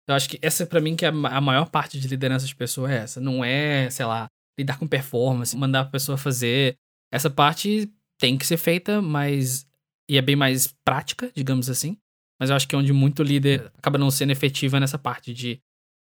Eu 0.07 0.15
acho 0.15 0.29
que 0.29 0.39
essa 0.43 0.67
para 0.67 0.81
mim 0.81 0.95
que 0.95 1.07
é 1.07 1.09
a 1.09 1.41
maior 1.41 1.71
parte 1.71 1.99
de 1.99 2.07
liderança 2.07 2.47
de 2.47 2.55
pessoa 2.55 2.93
é 2.93 2.97
essa, 2.97 3.21
não 3.21 3.43
é, 3.43 3.89
sei 3.89 4.05
lá, 4.05 4.29
lidar 4.59 4.79
com 4.79 4.87
performance, 4.87 5.57
mandar 5.57 5.81
a 5.81 5.85
pessoa 5.87 6.19
fazer. 6.19 6.77
Essa 7.11 7.31
parte 7.31 7.91
tem 8.19 8.37
que 8.37 8.47
ser 8.47 8.59
feita, 8.59 9.01
mas 9.01 9.67
e 10.09 10.19
é 10.19 10.23
bem 10.23 10.37
mais 10.37 10.75
prática, 10.85 11.31
digamos 11.35 11.71
assim. 11.71 11.97
Mas 12.39 12.51
eu 12.51 12.57
acho 12.57 12.69
que 12.69 12.75
é 12.75 12.79
onde 12.79 12.93
muito 12.93 13.23
líder 13.23 13.73
acaba 13.79 13.97
não 13.97 14.11
sendo 14.11 14.33
efetivo 14.33 14.77
é 14.77 14.81
nessa 14.81 14.99
parte 14.99 15.33
de 15.33 15.61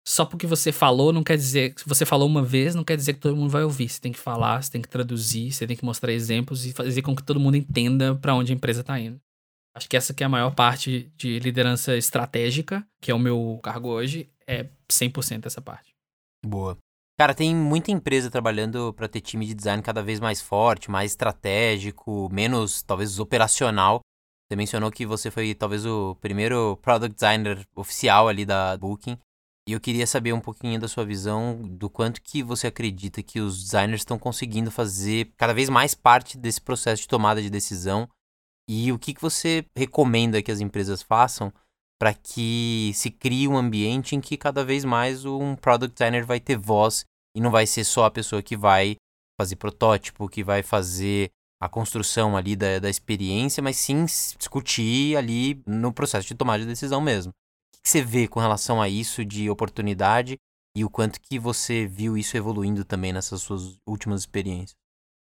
só 0.10 0.26
porque 0.26 0.48
você 0.48 0.72
falou 0.72 1.14
não 1.14 1.24
quer 1.24 1.38
dizer. 1.38 1.72
Se 1.78 1.88
você 1.88 2.04
falou 2.04 2.28
uma 2.28 2.42
vez, 2.42 2.74
não 2.74 2.84
quer 2.84 2.98
dizer 2.98 3.14
que 3.14 3.20
todo 3.20 3.36
mundo 3.36 3.52
vai 3.52 3.64
ouvir. 3.64 3.88
Você 3.88 4.02
tem 4.02 4.12
que 4.12 4.18
falar, 4.18 4.60
você 4.60 4.72
tem 4.72 4.82
que 4.82 4.90
traduzir, 4.90 5.52
você 5.52 5.68
tem 5.68 5.78
que 5.78 5.86
mostrar 5.86 6.12
exemplos 6.12 6.66
e 6.66 6.74
fazer 6.74 7.04
com 7.04 7.16
que 7.16 7.22
todo 7.22 7.40
mundo 7.40 7.56
entenda 7.56 8.16
para 8.16 8.34
onde 8.34 8.52
a 8.52 8.56
empresa 8.56 8.82
está 8.82 9.00
indo. 9.00 9.22
Acho 9.76 9.88
que 9.88 9.96
essa 9.96 10.12
que 10.12 10.24
é 10.24 10.26
a 10.26 10.30
maior 10.30 10.56
parte 10.56 11.12
de 11.16 11.38
liderança 11.38 11.96
estratégica, 11.96 12.84
que 13.00 13.12
é 13.12 13.14
o 13.14 13.20
meu 13.20 13.60
cargo 13.62 13.90
hoje, 13.90 14.28
é 14.48 14.68
100% 14.92 15.46
essa 15.46 15.62
parte. 15.62 15.94
Boa. 16.44 16.76
Cara, 17.20 17.36
tem 17.36 17.56
muita 17.56 17.92
empresa 17.92 18.32
trabalhando 18.32 18.92
para 18.94 19.08
ter 19.08 19.22
time 19.22 19.46
de 19.46 19.54
design 19.54 19.84
cada 19.84 20.02
vez 20.02 20.20
mais 20.20 20.42
forte, 20.42 20.90
mais 20.90 21.12
estratégico, 21.12 22.28
menos 22.32 22.82
talvez 22.82 23.20
operacional. 23.20 24.00
Você 24.50 24.56
mencionou 24.56 24.90
que 24.90 25.06
você 25.06 25.30
foi 25.30 25.54
talvez 25.54 25.86
o 25.86 26.16
primeiro 26.16 26.78
product 26.78 27.14
designer 27.14 27.64
oficial 27.76 28.28
ali 28.28 28.44
da 28.44 28.76
Booking. 28.76 29.16
E 29.70 29.72
eu 29.72 29.80
queria 29.80 30.08
saber 30.08 30.34
um 30.34 30.42
pouquinho 30.42 30.80
da 30.80 30.88
sua 30.88 31.06
visão 31.06 31.62
do 31.62 31.92
quanto 31.92 32.24
que 32.24 32.42
você 32.42 32.66
acredita 32.66 33.22
que 33.22 33.40
os 33.40 33.62
designers 33.62 34.02
estão 34.02 34.18
conseguindo 34.18 34.72
fazer 34.72 35.32
cada 35.38 35.54
vez 35.54 35.70
mais 35.70 35.94
parte 35.94 36.40
desse 36.40 36.60
processo 36.60 37.04
de 37.04 37.08
tomada 37.08 37.40
de 37.40 37.52
decisão. 37.52 38.10
E 38.68 38.92
o 38.92 38.98
que, 38.98 39.14
que 39.14 39.22
você 39.22 39.64
recomenda 39.78 40.42
que 40.42 40.52
as 40.52 40.60
empresas 40.60 41.04
façam 41.04 41.54
para 42.02 42.16
que 42.16 42.92
se 42.96 43.12
crie 43.12 43.48
um 43.48 43.56
ambiente 43.56 44.16
em 44.16 44.20
que 44.20 44.38
cada 44.38 44.66
vez 44.66 44.84
mais 44.84 45.24
um 45.24 45.56
product 45.56 45.94
designer 45.94 46.26
vai 46.26 46.40
ter 46.40 46.58
voz 46.58 47.06
e 47.38 47.40
não 47.40 47.52
vai 47.52 47.68
ser 47.68 47.84
só 47.84 48.06
a 48.06 48.12
pessoa 48.12 48.42
que 48.42 48.58
vai 48.58 48.96
fazer 49.40 49.56
protótipo, 49.58 50.28
que 50.28 50.44
vai 50.44 50.64
fazer 50.64 51.30
a 51.62 51.70
construção 51.70 52.36
ali 52.36 52.56
da, 52.56 52.80
da 52.80 52.90
experiência, 52.90 53.62
mas 53.62 53.78
sim 53.78 54.04
discutir 54.36 55.16
ali 55.16 55.62
no 55.68 55.94
processo 55.94 56.28
de 56.28 56.34
tomada 56.34 56.64
de 56.64 56.70
decisão 56.70 57.00
mesmo 57.00 57.32
que 57.84 57.90
você 57.90 58.02
vê 58.02 58.28
com 58.28 58.40
relação 58.40 58.82
a 58.82 58.90
isso 58.90 59.24
de 59.24 59.50
oportunidade 59.50 60.38
e 60.76 60.86
o 60.86 60.90
quanto 60.90 61.20
que 61.20 61.40
você 61.40 61.86
viu 61.86 62.18
isso 62.18 62.38
evoluindo 62.38 62.84
também 62.86 63.12
nessas 63.12 63.42
suas 63.42 63.78
últimas 63.88 64.22
experiências? 64.22 64.76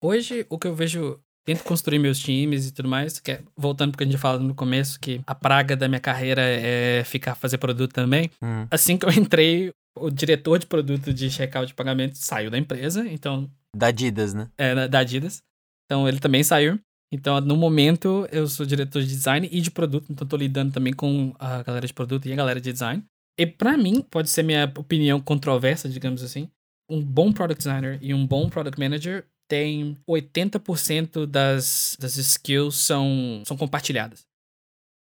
Hoje, 0.02 0.46
o 0.48 0.58
que 0.58 0.66
eu 0.66 0.74
vejo, 0.74 1.20
tento 1.44 1.62
construir 1.62 1.98
meus 1.98 2.18
times 2.18 2.66
e 2.66 2.72
tudo 2.72 2.88
mais, 2.88 3.20
que 3.20 3.32
é, 3.32 3.42
voltando 3.56 3.92
porque 3.92 4.04
a 4.04 4.06
gente 4.06 4.18
falou 4.18 4.40
no 4.40 4.54
começo, 4.54 4.98
que 4.98 5.20
a 5.26 5.34
praga 5.34 5.76
da 5.76 5.88
minha 5.88 6.00
carreira 6.00 6.42
é 6.42 7.04
ficar 7.04 7.34
fazer 7.34 7.58
produto 7.58 7.92
também. 7.92 8.30
Hum. 8.42 8.66
Assim 8.70 8.96
que 8.96 9.04
eu 9.04 9.10
entrei, 9.10 9.72
o 9.98 10.10
diretor 10.10 10.58
de 10.58 10.66
produto 10.66 11.12
de 11.12 11.30
checkout 11.30 11.68
de 11.68 11.74
pagamento 11.74 12.16
saiu 12.16 12.50
da 12.50 12.58
empresa, 12.58 13.06
então... 13.06 13.50
Da 13.76 13.88
Adidas, 13.88 14.34
né? 14.34 14.50
É, 14.58 14.88
da 14.88 14.98
Adidas. 15.00 15.42
Então 15.84 16.08
ele 16.08 16.18
também 16.18 16.42
saiu. 16.42 16.80
Então, 17.12 17.40
no 17.40 17.56
momento, 17.56 18.28
eu 18.30 18.46
sou 18.46 18.64
diretor 18.64 19.02
de 19.02 19.08
design 19.08 19.48
e 19.50 19.60
de 19.60 19.70
produto, 19.70 20.06
então 20.10 20.24
estou 20.24 20.38
lidando 20.38 20.72
também 20.72 20.92
com 20.92 21.34
a 21.38 21.62
galera 21.62 21.86
de 21.86 21.92
produto 21.92 22.26
e 22.26 22.32
a 22.32 22.36
galera 22.36 22.60
de 22.60 22.72
design. 22.72 23.04
E 23.38 23.46
para 23.46 23.76
mim, 23.76 24.00
pode 24.00 24.30
ser 24.30 24.42
minha 24.42 24.72
opinião 24.76 25.20
controversa, 25.20 25.88
digamos 25.88 26.22
assim, 26.22 26.48
um 26.88 27.02
bom 27.02 27.32
product 27.32 27.58
designer 27.58 27.98
e 28.00 28.14
um 28.14 28.26
bom 28.26 28.48
product 28.48 28.78
manager 28.78 29.26
tem 29.48 29.96
80% 30.08 31.26
das, 31.26 31.96
das 31.98 32.16
skills 32.16 32.76
são, 32.76 33.42
são 33.44 33.56
compartilhadas. 33.56 34.24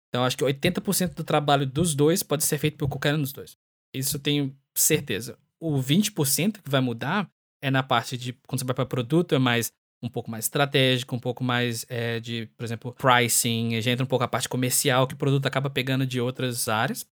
Então, 0.09 0.25
acho 0.25 0.39
que 0.39 0.45
80% 0.45 1.15
do 1.15 1.25
trabalho 1.25 1.67
dos 1.67 1.95
dois 1.95 2.23
pode 2.23 2.45
ser 2.45 2.57
feito 2.57 2.79
por 2.79 2.89
qualquer 2.89 3.15
um 3.15 3.21
dos 3.21 3.33
dois. 3.33 3.59
Isso 3.95 4.17
eu 4.17 4.21
tenho 4.21 4.57
certeza. 4.75 5.39
O 5.61 5.77
20% 5.79 6.63
que 6.63 6.71
vai 6.71 6.81
mudar 6.81 7.31
é 7.63 7.71
na 7.71 7.83
parte 7.83 8.17
de 8.17 8.33
quando 8.47 8.61
você 8.61 8.65
vai 8.65 8.75
para 8.75 8.87
produto, 8.87 9.35
é 9.35 9.39
mais 9.39 9.71
um 10.03 10.09
pouco 10.09 10.31
mais 10.31 10.45
estratégico, 10.45 11.15
um 11.15 11.19
pouco 11.19 11.43
mais 11.43 11.85
é, 11.89 12.21
de, 12.21 12.47
por 12.57 12.65
exemplo, 12.65 12.93
pricing, 12.93 13.81
já 13.81 13.91
entra 13.91 14.05
um 14.05 14.09
pouco 14.09 14.25
a 14.25 14.29
parte 14.29 14.49
comercial 14.49 15.07
que 15.07 15.15
o 15.15 15.19
produto 15.19 15.47
acaba 15.47 15.69
pegando 15.69 16.07
de 16.07 16.21
outras 16.21 16.69
áreas 16.69 17.07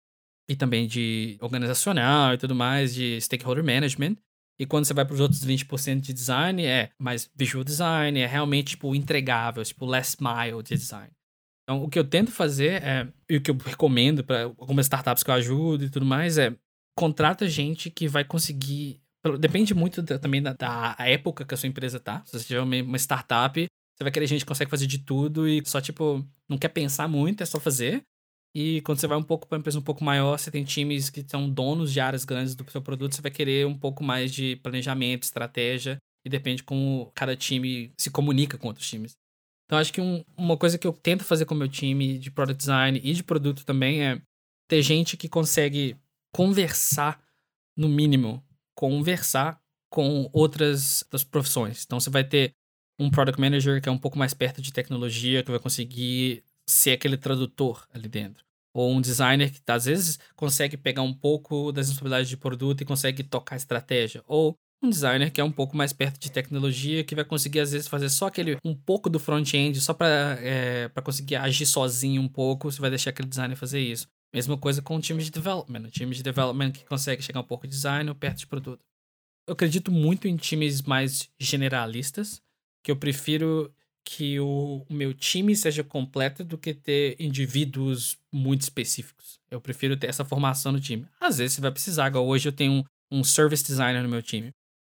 e 0.49 0.55
também 0.55 0.87
de 0.87 1.39
organizacional 1.41 2.35
e 2.35 2.39
tudo 2.39 2.55
mais, 2.55 2.95
de 2.95 3.21
stakeholder 3.21 3.65
management. 3.65 4.17
E 4.59 4.67
quando 4.67 4.85
você 4.85 4.95
vai 4.95 5.05
para 5.05 5.15
os 5.15 5.21
outros 5.21 5.45
20% 5.45 6.01
de 6.01 6.13
design, 6.13 6.65
é 6.65 6.91
mais 6.99 7.29
visual 7.35 7.65
design, 7.65 8.21
é 8.21 8.27
realmente 8.27 8.71
tipo 8.71 8.95
entregável, 8.95 9.65
tipo 9.65 9.85
last 9.85 10.23
mile 10.23 10.63
de 10.63 10.77
design. 10.77 11.11
Então, 11.65 11.83
o 11.83 11.89
que 11.89 11.99
eu 11.99 12.05
tento 12.05 12.31
fazer 12.31 12.83
é, 12.83 13.09
e 13.29 13.39
o 13.39 13.41
que 13.41 13.51
eu 13.51 13.57
recomendo 13.57 14.23
para 14.23 14.45
algumas 14.45 14.87
startups 14.87 15.23
que 15.23 15.31
eu 15.31 15.35
ajudo 15.35 15.85
e 15.85 15.91
tudo 15.91 16.05
mais 16.05 16.37
é 16.37 16.55
contrata 16.97 17.49
gente 17.49 17.91
que 17.91 18.07
vai 18.07 18.23
conseguir 18.23 19.01
Depende 19.39 19.75
muito 19.75 20.03
da, 20.03 20.19
também 20.19 20.43
da, 20.43 20.53
da, 20.53 20.97
época 20.99 21.45
que 21.45 21.55
a 21.55 21.57
sua 21.57 21.69
empresa 21.69 21.99
tá. 21.99 22.23
Se 22.27 22.39
você 22.39 22.45
tiver 22.45 22.61
uma 22.61 22.99
startup, 22.99 23.59
você 23.59 24.05
vai 24.05 24.13
querer 24.13 24.27
gente 24.27 24.41
que 24.41 24.47
consegue 24.47 24.71
fazer 24.71 24.87
de 24.87 24.99
tudo 24.99 25.49
e 25.49 25.63
só, 25.65 25.81
tipo, 25.81 26.27
não 26.49 26.59
quer 26.59 26.69
pensar 26.69 27.09
muito, 27.09 27.43
é 27.43 27.47
só 27.47 27.59
fazer. 27.59 28.03
E 28.55 28.81
quando 28.83 29.01
você 29.01 29.07
vai 29.07 29.17
um 29.19 29.23
pouco 29.23 29.49
para 29.49 29.57
uma 29.57 29.61
empresa 29.61 29.79
um 29.79 29.83
pouco 29.83 30.05
maior, 30.05 30.39
você 30.39 30.51
tem 30.51 30.63
times 30.63 31.11
que 31.11 31.25
são 31.27 31.51
donos 31.51 31.93
de 31.93 32.01
áreas 32.01 32.25
grandes 32.25 32.55
do 32.55 32.71
seu 32.71 32.83
produto, 32.83 33.15
você 33.15 33.23
vai 33.23 33.31
querer 33.31 33.67
um 33.67 33.77
pouco 33.77 34.05
mais 34.05 34.33
de 34.33 34.57
planejamento, 34.57 35.25
estratégia, 35.25 35.97
e 36.25 36.29
depende 36.29 36.63
como 36.63 37.11
cada 37.15 37.37
time 37.37 37.93
se 37.99 38.11
comunica 38.11 38.57
com 38.57 38.69
outros 38.69 38.89
times. 38.89 39.17
Então, 39.67 39.79
acho 39.79 39.93
que 39.93 40.01
um, 40.01 40.23
uma 40.37 40.57
coisa 40.57 40.79
que 40.79 40.87
eu 40.87 40.93
tento 40.93 41.25
fazer 41.25 41.47
com 41.47 41.55
o 41.55 41.59
meu 41.59 41.69
time 41.69 42.19
de 42.19 42.31
product 42.31 42.59
design 42.59 43.01
e 43.03 43.13
de 43.13 43.25
produto 43.25 43.65
também 43.65 44.05
é 44.05 44.23
ter 44.69 44.83
gente 44.83 45.17
que 45.17 45.29
consegue 45.29 45.97
conversar, 46.33 47.23
no 47.77 47.89
mínimo, 47.89 48.41
conversar 48.75 49.61
com 49.91 50.29
outras 50.33 51.05
das 51.11 51.23
profissões. 51.23 51.85
Então 51.85 52.01
você 52.01 52.11
vai 52.11 52.25
ter 52.25 52.53
um 52.99 53.11
product 53.11 53.41
manager 53.41 53.81
que 53.81 53.89
é 53.89 53.93
um 53.93 53.99
pouco 53.99 54.19
mais 54.19 54.35
perto 54.35 54.61
de 54.61 54.73
tecnologia, 54.73 55.43
que 55.43 55.51
vai 55.51 55.61
conseguir 55.61 56.43
ser 56.69 56.93
aquele 56.93 57.17
tradutor 57.17 57.87
ali 57.93 58.09
dentro. 58.09 58.45
Ou 58.73 58.91
um 58.91 59.01
designer 59.01 59.53
que 59.53 59.61
às 59.69 59.85
vezes 59.85 60.19
consegue 60.35 60.77
pegar 60.77 61.03
um 61.03 61.13
pouco 61.13 61.71
das 61.71 61.87
responsabilidades 61.89 62.29
de 62.29 62.37
produto 62.37 62.81
e 62.81 62.85
consegue 62.85 63.23
tocar 63.23 63.57
estratégia. 63.57 64.23
Ou 64.27 64.57
um 64.83 64.91
designer 64.91 65.31
que 65.31 65.41
é 65.41 65.45
um 65.45 65.53
pouco 65.53 65.77
mais 65.77 65.93
perto 65.93 66.19
de 66.19 66.31
tecnologia, 66.31 67.05
que 67.05 67.15
vai 67.15 67.25
conseguir 67.25 67.61
às 67.61 67.73
vezes 67.73 67.89
fazer 67.89 68.09
só 68.09 68.27
aquele 68.27 68.59
um 68.65 68.75
pouco 68.75 69.09
do 69.09 69.19
front-end, 69.19 69.81
só 69.81 69.95
para 69.95 70.39
é, 70.41 70.89
conseguir 71.03 71.37
agir 71.37 71.67
sozinho 71.67 72.21
um 72.21 72.29
pouco, 72.29 72.71
você 72.71 72.81
vai 72.81 72.91
deixar 72.91 73.11
aquele 73.11 73.29
designer 73.29 73.57
fazer 73.57 73.81
isso. 73.81 74.09
Mesma 74.35 74.59
coisa 74.59 74.83
com 74.83 74.97
o 74.97 75.01
time 75.01 75.23
de 75.23 75.31
development. 75.31 75.83
O 75.87 75.91
time 75.91 76.13
de 76.13 76.23
development 76.23 76.73
que 76.73 76.85
consegue 76.85 77.23
chegar 77.23 77.41
um 77.41 77.45
pouco 77.45 77.69
de 77.69 77.73
design 77.73 78.13
perto 78.15 78.39
de 78.39 78.47
produto. 78.49 78.85
Eu 79.47 79.53
acredito 79.53 79.93
muito 79.93 80.27
em 80.27 80.37
times 80.37 80.83
mais 80.83 81.31
generalistas, 81.39 82.43
que 82.83 82.91
eu 82.91 82.97
prefiro 82.97 83.73
que 84.05 84.41
o, 84.41 84.85
meu 84.91 85.15
time 85.15 85.55
seja 85.55 85.85
completo 85.85 86.45
do 86.45 86.59
que 86.59 86.75
ter 86.75 87.17
indivíduos 87.19 88.19
muito 88.33 88.63
específicos. 88.63 89.39
Eu 89.51 89.61
prefiro 89.61 89.97
ter 89.97 90.09
essa 90.09 90.25
formação 90.25 90.73
no 90.73 90.81
time. 90.81 91.07
Às 91.21 91.39
vezes 91.39 91.55
você 91.55 91.61
vai 91.61 91.71
precisar, 91.71 92.09
igual 92.09 92.27
hoje 92.27 92.49
eu 92.49 92.53
tenho 92.53 92.73
um, 92.73 92.85
um 93.21 93.25
service 93.25 93.65
designer 93.65 94.03
no 94.03 94.09
meu 94.09 94.21
time. 94.21 94.51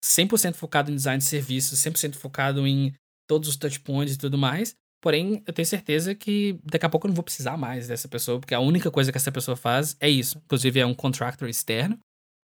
100% 0.05 0.55
focado 0.55 0.91
em 0.91 0.95
design 0.95 1.19
de 1.19 1.25
serviços, 1.25 1.79
100% 1.81 2.15
focado 2.15 2.67
em 2.67 2.95
todos 3.27 3.49
os 3.49 3.57
touchpoints 3.57 4.15
e 4.15 4.19
tudo 4.19 4.39
mais. 4.39 4.77
Porém, 5.05 5.43
eu 5.47 5.53
tenho 5.53 5.67
certeza 5.67 6.15
que 6.15 6.59
daqui 6.65 6.87
a 6.87 6.89
pouco 6.89 7.07
eu 7.07 7.11
não 7.11 7.15
vou 7.15 7.23
precisar 7.23 7.59
mais 7.59 7.87
dessa 7.87 8.09
pessoa, 8.09 8.41
porque 8.41 8.55
a 8.55 8.61
única 8.61 8.91
coisa 8.91 9.13
que 9.13 9.19
essa 9.19 9.31
pessoa 9.31 9.55
faz 9.55 9.95
é 10.01 10.09
isso. 10.09 10.41
Inclusive, 10.47 10.81
é 10.81 10.87
um 10.87 10.95
contractor 10.95 11.47
externo, 11.47 11.99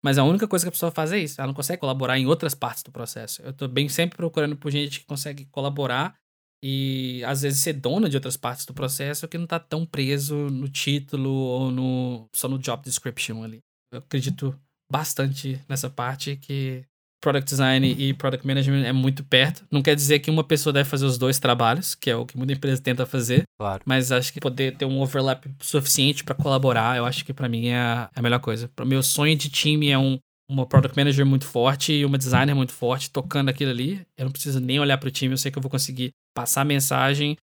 mas 0.04 0.18
a 0.18 0.24
única 0.24 0.48
coisa 0.48 0.64
que 0.64 0.68
a 0.68 0.72
pessoa 0.72 0.90
faz 0.90 1.12
é 1.12 1.20
isso. 1.20 1.40
Ela 1.40 1.46
não 1.46 1.54
consegue 1.54 1.78
colaborar 1.78 2.18
em 2.18 2.26
outras 2.26 2.56
partes 2.56 2.82
do 2.82 2.90
processo. 2.90 3.40
Eu 3.42 3.52
tô 3.52 3.68
bem 3.68 3.88
sempre 3.88 4.16
procurando 4.16 4.56
por 4.56 4.72
gente 4.72 4.98
que 4.98 5.06
consegue 5.06 5.44
colaborar 5.52 6.16
e 6.60 7.22
às 7.24 7.42
vezes 7.42 7.60
ser 7.60 7.74
dona 7.74 8.08
de 8.08 8.16
outras 8.16 8.36
partes 8.36 8.66
do 8.66 8.74
processo 8.74 9.28
que 9.28 9.38
não 9.38 9.46
tá 9.46 9.60
tão 9.60 9.86
preso 9.86 10.34
no 10.50 10.68
título 10.68 11.30
ou 11.30 11.70
no 11.70 12.26
só 12.34 12.48
no 12.48 12.58
job 12.58 12.82
description 12.82 13.44
ali. 13.44 13.60
Eu 13.92 14.00
acredito 14.00 14.52
bastante 14.90 15.60
nessa 15.68 15.88
parte 15.88 16.34
que 16.34 16.84
product 17.20 17.48
design 17.48 17.86
e 17.86 18.14
product 18.14 18.46
management 18.46 18.84
é 18.84 18.92
muito 18.92 19.24
perto. 19.24 19.64
Não 19.70 19.82
quer 19.82 19.94
dizer 19.94 20.20
que 20.20 20.30
uma 20.30 20.44
pessoa 20.44 20.72
deve 20.72 20.88
fazer 20.88 21.06
os 21.06 21.18
dois 21.18 21.38
trabalhos, 21.38 21.94
que 21.94 22.10
é 22.10 22.16
o 22.16 22.24
que 22.24 22.36
muita 22.36 22.52
empresa 22.52 22.80
tenta 22.80 23.04
fazer. 23.06 23.42
Claro. 23.58 23.82
Mas 23.84 24.12
acho 24.12 24.32
que 24.32 24.40
poder 24.40 24.76
ter 24.76 24.84
um 24.84 25.00
overlap 25.00 25.44
suficiente 25.60 26.24
para 26.24 26.34
colaborar, 26.34 26.96
eu 26.96 27.04
acho 27.04 27.24
que 27.24 27.32
para 27.32 27.48
mim 27.48 27.68
é 27.68 27.78
a, 27.78 28.10
é 28.14 28.18
a, 28.18 28.22
melhor 28.22 28.40
coisa. 28.40 28.70
O 28.80 28.84
meu 28.84 29.02
sonho 29.02 29.36
de 29.36 29.48
time 29.48 29.88
é 29.88 29.98
um 29.98 30.18
uma 30.50 30.64
product 30.64 30.96
manager 30.96 31.26
muito 31.26 31.44
forte 31.44 31.92
e 31.92 32.06
uma 32.06 32.16
designer 32.16 32.54
muito 32.54 32.72
forte 32.72 33.10
tocando 33.10 33.50
aquilo 33.50 33.70
ali. 33.70 34.00
Eu 34.16 34.24
não 34.24 34.32
preciso 34.32 34.58
nem 34.58 34.80
olhar 34.80 34.96
para 34.96 35.08
o 35.08 35.10
time, 35.10 35.34
eu 35.34 35.36
sei 35.36 35.52
que 35.52 35.58
eu 35.58 35.62
vou 35.62 35.70
conseguir 35.70 36.10
passar 36.34 36.62
a 36.62 36.64
mensagem, 36.64 37.36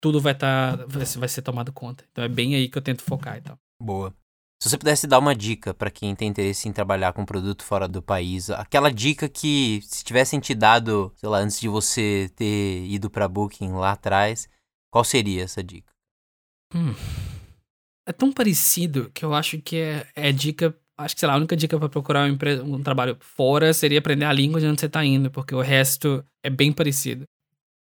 tudo 0.00 0.20
vai 0.20 0.32
estar 0.32 0.78
tá, 0.78 0.86
vai 0.86 1.28
ser 1.28 1.42
tomado 1.42 1.72
conta. 1.72 2.04
Então 2.12 2.22
é 2.22 2.28
bem 2.28 2.54
aí 2.54 2.68
que 2.68 2.78
eu 2.78 2.82
tento 2.82 3.02
focar 3.02 3.36
e 3.36 3.40
tal. 3.40 3.58
Boa. 3.80 4.14
Se 4.62 4.70
você 4.70 4.78
pudesse 4.78 5.08
dar 5.08 5.18
uma 5.18 5.34
dica 5.34 5.74
para 5.74 5.90
quem 5.90 6.14
tem 6.14 6.28
interesse 6.28 6.68
em 6.68 6.72
trabalhar 6.72 7.12
com 7.12 7.24
produto 7.24 7.64
fora 7.64 7.88
do 7.88 8.00
país, 8.00 8.48
aquela 8.48 8.92
dica 8.92 9.28
que 9.28 9.80
se 9.82 10.04
tivessem 10.04 10.38
te 10.38 10.54
dado, 10.54 11.12
sei 11.16 11.28
lá, 11.28 11.38
antes 11.38 11.58
de 11.58 11.66
você 11.66 12.30
ter 12.36 12.86
ido 12.86 13.10
para 13.10 13.26
Booking 13.26 13.72
lá 13.72 13.90
atrás, 13.90 14.48
qual 14.88 15.02
seria 15.02 15.42
essa 15.42 15.64
dica? 15.64 15.92
Hum. 16.72 16.94
É 18.06 18.12
tão 18.12 18.32
parecido 18.32 19.10
que 19.12 19.24
eu 19.24 19.34
acho 19.34 19.60
que 19.60 19.78
é, 19.78 20.06
é 20.14 20.30
dica. 20.30 20.72
Acho 20.96 21.16
que, 21.16 21.20
sei 21.20 21.26
lá, 21.26 21.34
a 21.34 21.38
única 21.38 21.56
dica 21.56 21.76
para 21.76 21.88
procurar 21.88 22.30
um, 22.30 22.38
um, 22.64 22.82
trabalho 22.84 23.16
fora 23.18 23.74
seria 23.74 23.98
aprender 23.98 24.26
a 24.26 24.32
língua 24.32 24.60
de 24.60 24.66
onde 24.68 24.80
você 24.80 24.86
está 24.86 25.04
indo, 25.04 25.28
porque 25.28 25.56
o 25.56 25.60
resto 25.60 26.24
é 26.40 26.48
bem 26.48 26.72
parecido. 26.72 27.24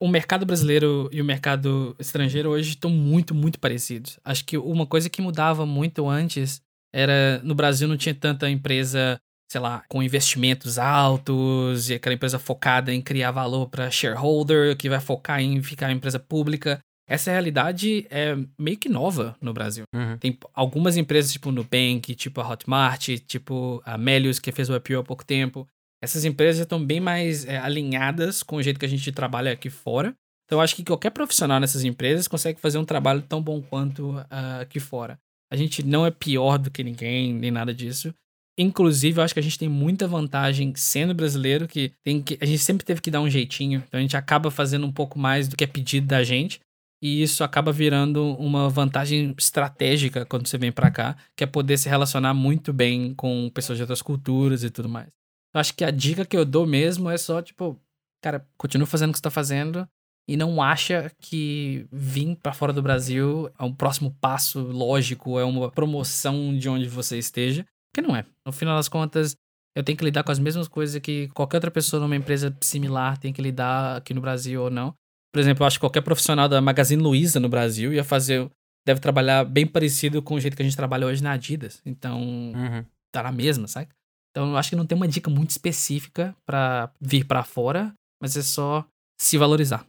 O 0.01 0.07
mercado 0.07 0.47
brasileiro 0.47 1.07
e 1.11 1.21
o 1.21 1.25
mercado 1.25 1.95
estrangeiro 1.99 2.49
hoje 2.49 2.71
estão 2.71 2.89
muito, 2.89 3.35
muito 3.35 3.59
parecidos. 3.59 4.19
Acho 4.25 4.43
que 4.43 4.57
uma 4.57 4.87
coisa 4.87 5.11
que 5.11 5.21
mudava 5.21 5.63
muito 5.63 6.09
antes 6.09 6.59
era 6.93 7.39
no 7.43 7.55
Brasil 7.55 7.87
não 7.87 7.97
tinha 7.97 8.13
tanta 8.13 8.49
empresa, 8.49 9.19
sei 9.51 9.61
lá, 9.61 9.83
com 9.87 10.03
investimentos 10.03 10.77
altos 10.77 11.89
e 11.89 11.93
aquela 11.93 12.15
empresa 12.15 12.39
focada 12.39 12.93
em 12.93 13.01
criar 13.01 13.31
valor 13.31 13.69
para 13.69 13.89
shareholder, 13.89 14.75
que 14.75 14.89
vai 14.89 14.99
focar 14.99 15.41
em 15.41 15.61
ficar 15.61 15.91
empresa 15.91 16.19
pública. 16.19 16.79
Essa 17.07 17.31
realidade 17.31 18.07
é 18.09 18.37
meio 18.57 18.77
que 18.77 18.87
nova 18.87 19.35
no 19.41 19.53
Brasil. 19.53 19.83
Uhum. 19.93 20.17
Tem 20.17 20.37
algumas 20.53 20.95
empresas, 20.95 21.33
tipo 21.33 21.51
Nubank, 21.51 22.15
tipo 22.15 22.39
a 22.39 22.47
Hotmart, 22.47 23.09
tipo 23.27 23.81
a 23.85 23.97
Melius, 23.97 24.39
que 24.39 24.51
fez 24.51 24.69
o 24.69 24.75
IPO 24.75 24.99
há 24.99 25.03
pouco 25.03 25.25
tempo. 25.25 25.67
Essas 26.01 26.23
empresas 26.25 26.61
estão 26.61 26.83
bem 26.83 26.99
mais 26.99 27.45
é, 27.45 27.57
alinhadas 27.57 28.41
com 28.41 28.55
o 28.55 28.63
jeito 28.63 28.79
que 28.79 28.85
a 28.85 28.89
gente 28.89 29.11
trabalha 29.11 29.51
aqui 29.51 29.69
fora. 29.69 30.15
Então, 30.45 30.57
eu 30.57 30.61
acho 30.61 30.75
que 30.75 30.83
qualquer 30.83 31.11
profissional 31.11 31.59
nessas 31.59 31.83
empresas 31.83 32.27
consegue 32.27 32.59
fazer 32.59 32.77
um 32.77 32.85
trabalho 32.85 33.21
tão 33.21 33.41
bom 33.41 33.61
quanto 33.61 34.11
uh, 34.17 34.61
aqui 34.61 34.79
fora. 34.79 35.17
A 35.51 35.55
gente 35.55 35.83
não 35.83 36.05
é 36.05 36.11
pior 36.11 36.57
do 36.57 36.71
que 36.71 36.83
ninguém, 36.83 37.33
nem 37.33 37.51
nada 37.51 37.73
disso. 37.73 38.13
Inclusive, 38.57 39.19
eu 39.19 39.23
acho 39.23 39.33
que 39.33 39.39
a 39.39 39.43
gente 39.43 39.59
tem 39.59 39.67
muita 39.67 40.07
vantagem 40.07 40.73
sendo 40.75 41.13
brasileiro, 41.13 41.67
que, 41.67 41.91
tem 42.03 42.21
que 42.21 42.37
a 42.39 42.45
gente 42.45 42.59
sempre 42.59 42.85
teve 42.85 43.01
que 43.01 43.11
dar 43.11 43.21
um 43.21 43.29
jeitinho. 43.29 43.83
Então 43.87 43.97
a 43.97 44.01
gente 44.01 44.15
acaba 44.15 44.51
fazendo 44.51 44.85
um 44.85 44.91
pouco 44.91 45.19
mais 45.19 45.47
do 45.47 45.57
que 45.57 45.63
é 45.63 45.67
pedido 45.67 46.07
da 46.07 46.23
gente. 46.23 46.59
E 47.03 47.23
isso 47.23 47.43
acaba 47.43 47.71
virando 47.71 48.35
uma 48.35 48.69
vantagem 48.69 49.33
estratégica 49.37 50.23
quando 50.25 50.47
você 50.47 50.57
vem 50.57 50.71
para 50.71 50.91
cá, 50.91 51.17
que 51.35 51.43
é 51.43 51.47
poder 51.47 51.77
se 51.77 51.89
relacionar 51.89 52.33
muito 52.33 52.71
bem 52.71 53.15
com 53.15 53.49
pessoas 53.49 53.77
de 53.77 53.83
outras 53.83 54.03
culturas 54.03 54.63
e 54.63 54.69
tudo 54.69 54.87
mais. 54.87 55.09
Eu 55.53 55.59
acho 55.59 55.73
que 55.73 55.83
a 55.83 55.89
dica 55.89 56.23
que 56.23 56.37
eu 56.37 56.45
dou 56.45 56.67
mesmo 56.67 57.09
é 57.09 57.17
só, 57.17 57.41
tipo, 57.41 57.79
cara, 58.21 58.47
continua 58.55 58.85
fazendo 58.85 59.09
o 59.09 59.13
que 59.13 59.17
você 59.17 59.23
tá 59.23 59.31
fazendo, 59.31 59.87
e 60.27 60.37
não 60.37 60.61
acha 60.61 61.11
que 61.19 61.85
vir 61.91 62.35
para 62.41 62.53
fora 62.53 62.71
do 62.71 62.81
Brasil 62.81 63.49
é 63.57 63.63
um 63.63 63.73
próximo 63.73 64.15
passo 64.21 64.61
lógico, 64.61 65.39
é 65.39 65.43
uma 65.43 65.71
promoção 65.71 66.55
de 66.57 66.69
onde 66.69 66.87
você 66.87 67.17
esteja, 67.17 67.65
porque 67.91 68.07
não 68.07 68.15
é. 68.15 68.25
No 68.45 68.53
final 68.53 68.77
das 68.77 68.87
contas, 68.87 69.35
eu 69.75 69.83
tenho 69.83 69.97
que 69.97 70.03
lidar 70.03 70.23
com 70.23 70.31
as 70.31 70.39
mesmas 70.39 70.67
coisas 70.67 71.01
que 71.01 71.27
qualquer 71.29 71.57
outra 71.57 71.71
pessoa 71.71 72.01
numa 72.01 72.15
empresa 72.15 72.55
similar 72.61 73.17
tem 73.17 73.33
que 73.33 73.41
lidar 73.41 73.97
aqui 73.97 74.13
no 74.13 74.21
Brasil 74.21 74.63
ou 74.63 74.69
não. 74.69 74.93
Por 75.33 75.39
exemplo, 75.39 75.63
eu 75.63 75.67
acho 75.67 75.77
que 75.77 75.81
qualquer 75.81 76.01
profissional 76.01 76.49
da 76.49 76.61
Magazine 76.61 77.01
Luiza 77.01 77.39
no 77.39 77.47
Brasil 77.47 77.93
ia 77.93 78.03
fazer, 78.03 78.49
deve 78.85 78.99
trabalhar 78.99 79.45
bem 79.45 79.65
parecido 79.65 80.21
com 80.21 80.35
o 80.35 80.39
jeito 80.39 80.55
que 80.55 80.61
a 80.61 80.65
gente 80.65 80.75
trabalha 80.75 81.07
hoje 81.07 81.23
na 81.23 81.31
Adidas. 81.31 81.81
Então, 81.85 82.21
uhum. 82.21 82.85
tá 83.13 83.23
na 83.23 83.31
mesma, 83.31 83.67
sabe? 83.67 83.87
Então, 84.31 84.51
eu 84.51 84.57
acho 84.57 84.69
que 84.69 84.75
não 84.75 84.85
tem 84.85 84.95
uma 84.95 85.07
dica 85.07 85.29
muito 85.29 85.51
específica 85.51 86.35
para 86.45 86.91
vir 86.99 87.25
para 87.25 87.43
fora, 87.43 87.93
mas 88.21 88.35
é 88.35 88.41
só 88.41 88.85
se 89.19 89.37
valorizar. 89.37 89.85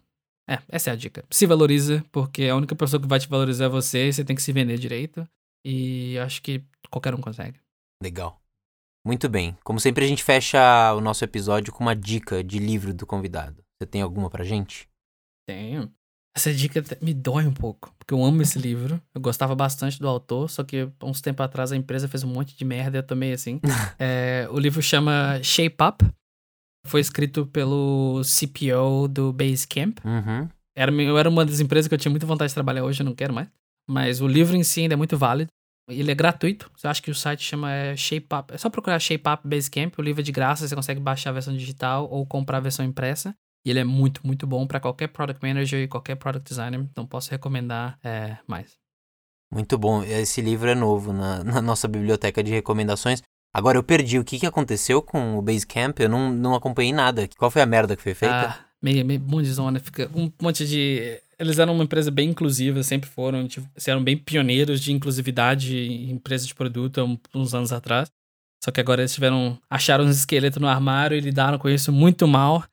É, 0.48 0.58
essa 0.68 0.90
é 0.90 0.92
a 0.92 0.96
dica. 0.96 1.24
Se 1.30 1.46
valoriza, 1.46 2.04
porque 2.10 2.44
a 2.44 2.56
única 2.56 2.74
pessoa 2.74 3.00
que 3.00 3.08
vai 3.08 3.18
te 3.18 3.28
valorizar 3.28 3.66
é 3.66 3.68
você 3.68 4.08
e 4.08 4.12
você 4.12 4.24
tem 4.24 4.36
que 4.36 4.42
se 4.42 4.52
vender 4.52 4.78
direito. 4.78 5.26
E 5.64 6.18
acho 6.18 6.42
que 6.42 6.64
qualquer 6.90 7.14
um 7.14 7.20
consegue. 7.20 7.60
Legal. 8.02 8.40
Muito 9.06 9.28
bem. 9.28 9.56
Como 9.64 9.80
sempre, 9.80 10.04
a 10.04 10.08
gente 10.08 10.22
fecha 10.22 10.94
o 10.94 11.00
nosso 11.00 11.24
episódio 11.24 11.72
com 11.72 11.82
uma 11.82 11.94
dica 11.94 12.42
de 12.42 12.58
livro 12.58 12.92
do 12.92 13.06
convidado. 13.06 13.62
Você 13.76 13.86
tem 13.86 14.02
alguma 14.02 14.30
pra 14.30 14.44
gente? 14.44 14.88
Tenho. 15.46 15.92
Essa 16.34 16.52
dica 16.52 16.82
me 17.02 17.12
dói 17.12 17.46
um 17.46 17.52
pouco, 17.52 17.94
porque 17.98 18.14
eu 18.14 18.24
amo 18.24 18.40
esse 18.42 18.58
livro. 18.60 19.00
Eu 19.14 19.20
gostava 19.20 19.54
bastante 19.54 19.98
do 19.98 20.08
autor, 20.08 20.48
só 20.48 20.64
que 20.64 20.88
uns 21.02 21.20
tempos 21.20 21.44
atrás 21.44 21.72
a 21.72 21.76
empresa 21.76 22.08
fez 22.08 22.24
um 22.24 22.28
monte 22.28 22.56
de 22.56 22.64
merda 22.64 22.96
e 22.96 23.00
eu 23.00 23.06
tomei 23.06 23.32
assim. 23.32 23.60
é, 23.98 24.48
o 24.50 24.58
livro 24.58 24.80
chama 24.80 25.40
Shape 25.42 25.76
Up, 25.82 26.04
foi 26.86 27.00
escrito 27.00 27.46
pelo 27.46 28.22
CPO 28.24 29.08
do 29.08 29.32
Basecamp. 29.32 29.98
Uhum. 30.04 30.48
Era, 30.76 30.92
eu 30.92 31.18
era 31.18 31.28
uma 31.28 31.44
das 31.44 31.60
empresas 31.60 31.88
que 31.88 31.94
eu 31.94 31.98
tinha 31.98 32.10
muita 32.10 32.26
vontade 32.26 32.48
de 32.48 32.54
trabalhar 32.54 32.84
hoje, 32.84 33.00
eu 33.02 33.06
não 33.06 33.14
quero 33.14 33.34
mais. 33.34 33.48
Mas 33.88 34.20
o 34.20 34.26
livro 34.26 34.56
em 34.56 34.62
si 34.62 34.82
ainda 34.82 34.94
é 34.94 34.96
muito 34.96 35.16
válido. 35.16 35.50
Ele 35.88 36.10
é 36.10 36.14
gratuito. 36.14 36.70
Você 36.76 36.86
acha 36.86 37.02
que 37.02 37.10
o 37.10 37.14
site 37.14 37.42
chama 37.42 37.72
é, 37.72 37.96
Shape 37.96 38.28
Up. 38.32 38.54
É 38.54 38.58
só 38.58 38.70
procurar 38.70 38.98
Shape 38.98 39.28
Up 39.28 39.46
Basecamp. 39.46 39.98
O 39.98 40.02
livro 40.02 40.20
é 40.20 40.24
de 40.24 40.32
graça, 40.32 40.66
você 40.66 40.74
consegue 40.74 41.00
baixar 41.00 41.30
a 41.30 41.34
versão 41.34 41.54
digital 41.54 42.08
ou 42.10 42.24
comprar 42.24 42.58
a 42.58 42.60
versão 42.60 42.84
impressa. 42.84 43.34
E 43.64 43.70
ele 43.70 43.78
é 43.78 43.84
muito, 43.84 44.26
muito 44.26 44.46
bom 44.46 44.66
para 44.66 44.80
qualquer 44.80 45.08
product 45.08 45.44
manager 45.44 45.80
e 45.80 45.88
qualquer 45.88 46.16
product 46.16 46.48
designer. 46.48 46.80
Então 46.80 47.06
posso 47.06 47.30
recomendar 47.30 47.98
é, 48.02 48.38
mais. 48.46 48.76
Muito 49.52 49.76
bom. 49.76 50.02
Esse 50.02 50.40
livro 50.40 50.68
é 50.68 50.74
novo 50.74 51.12
na, 51.12 51.42
na 51.44 51.60
nossa 51.60 51.86
biblioteca 51.86 52.42
de 52.42 52.50
recomendações. 52.50 53.22
Agora 53.52 53.76
eu 53.76 53.82
perdi. 53.82 54.18
O 54.18 54.24
que, 54.24 54.38
que 54.38 54.46
aconteceu 54.46 55.02
com 55.02 55.36
o 55.36 55.42
Basecamp? 55.42 55.98
Eu 56.00 56.08
não, 56.08 56.32
não 56.32 56.54
acompanhei 56.54 56.92
nada. 56.92 57.28
Qual 57.36 57.50
foi 57.50 57.62
a 57.62 57.66
merda 57.66 57.94
que 57.94 58.02
foi 58.02 58.14
feita? 58.14 58.48
Ah, 58.48 58.64
meio, 58.80 59.04
meio 59.04 59.20
monte 59.20 59.44
de 59.44 59.52
zona. 59.52 59.78
Fica 59.78 60.10
um 60.14 60.32
monte 60.40 60.66
de. 60.66 61.20
Eles 61.38 61.58
eram 61.58 61.74
uma 61.74 61.84
empresa 61.84 62.10
bem 62.10 62.30
inclusiva, 62.30 62.82
sempre 62.82 63.10
foram. 63.10 63.46
Tipo, 63.46 63.68
eram 63.86 64.02
bem 64.02 64.16
pioneiros 64.16 64.80
de 64.80 64.92
inclusividade 64.92 65.76
em 65.76 66.10
empresas 66.10 66.46
de 66.46 66.54
produto 66.54 67.18
uns 67.34 67.54
anos 67.54 67.72
atrás. 67.72 68.10
Só 68.64 68.70
que 68.70 68.80
agora 68.80 69.02
eles 69.02 69.12
tiveram. 69.12 69.58
acharam 69.68 70.04
um 70.04 70.10
esqueleto 70.10 70.58
no 70.58 70.68
armário 70.68 71.16
e 71.16 71.20
lidaram 71.20 71.58
com 71.58 71.68
isso 71.68 71.92
muito 71.92 72.26
mal 72.26 72.64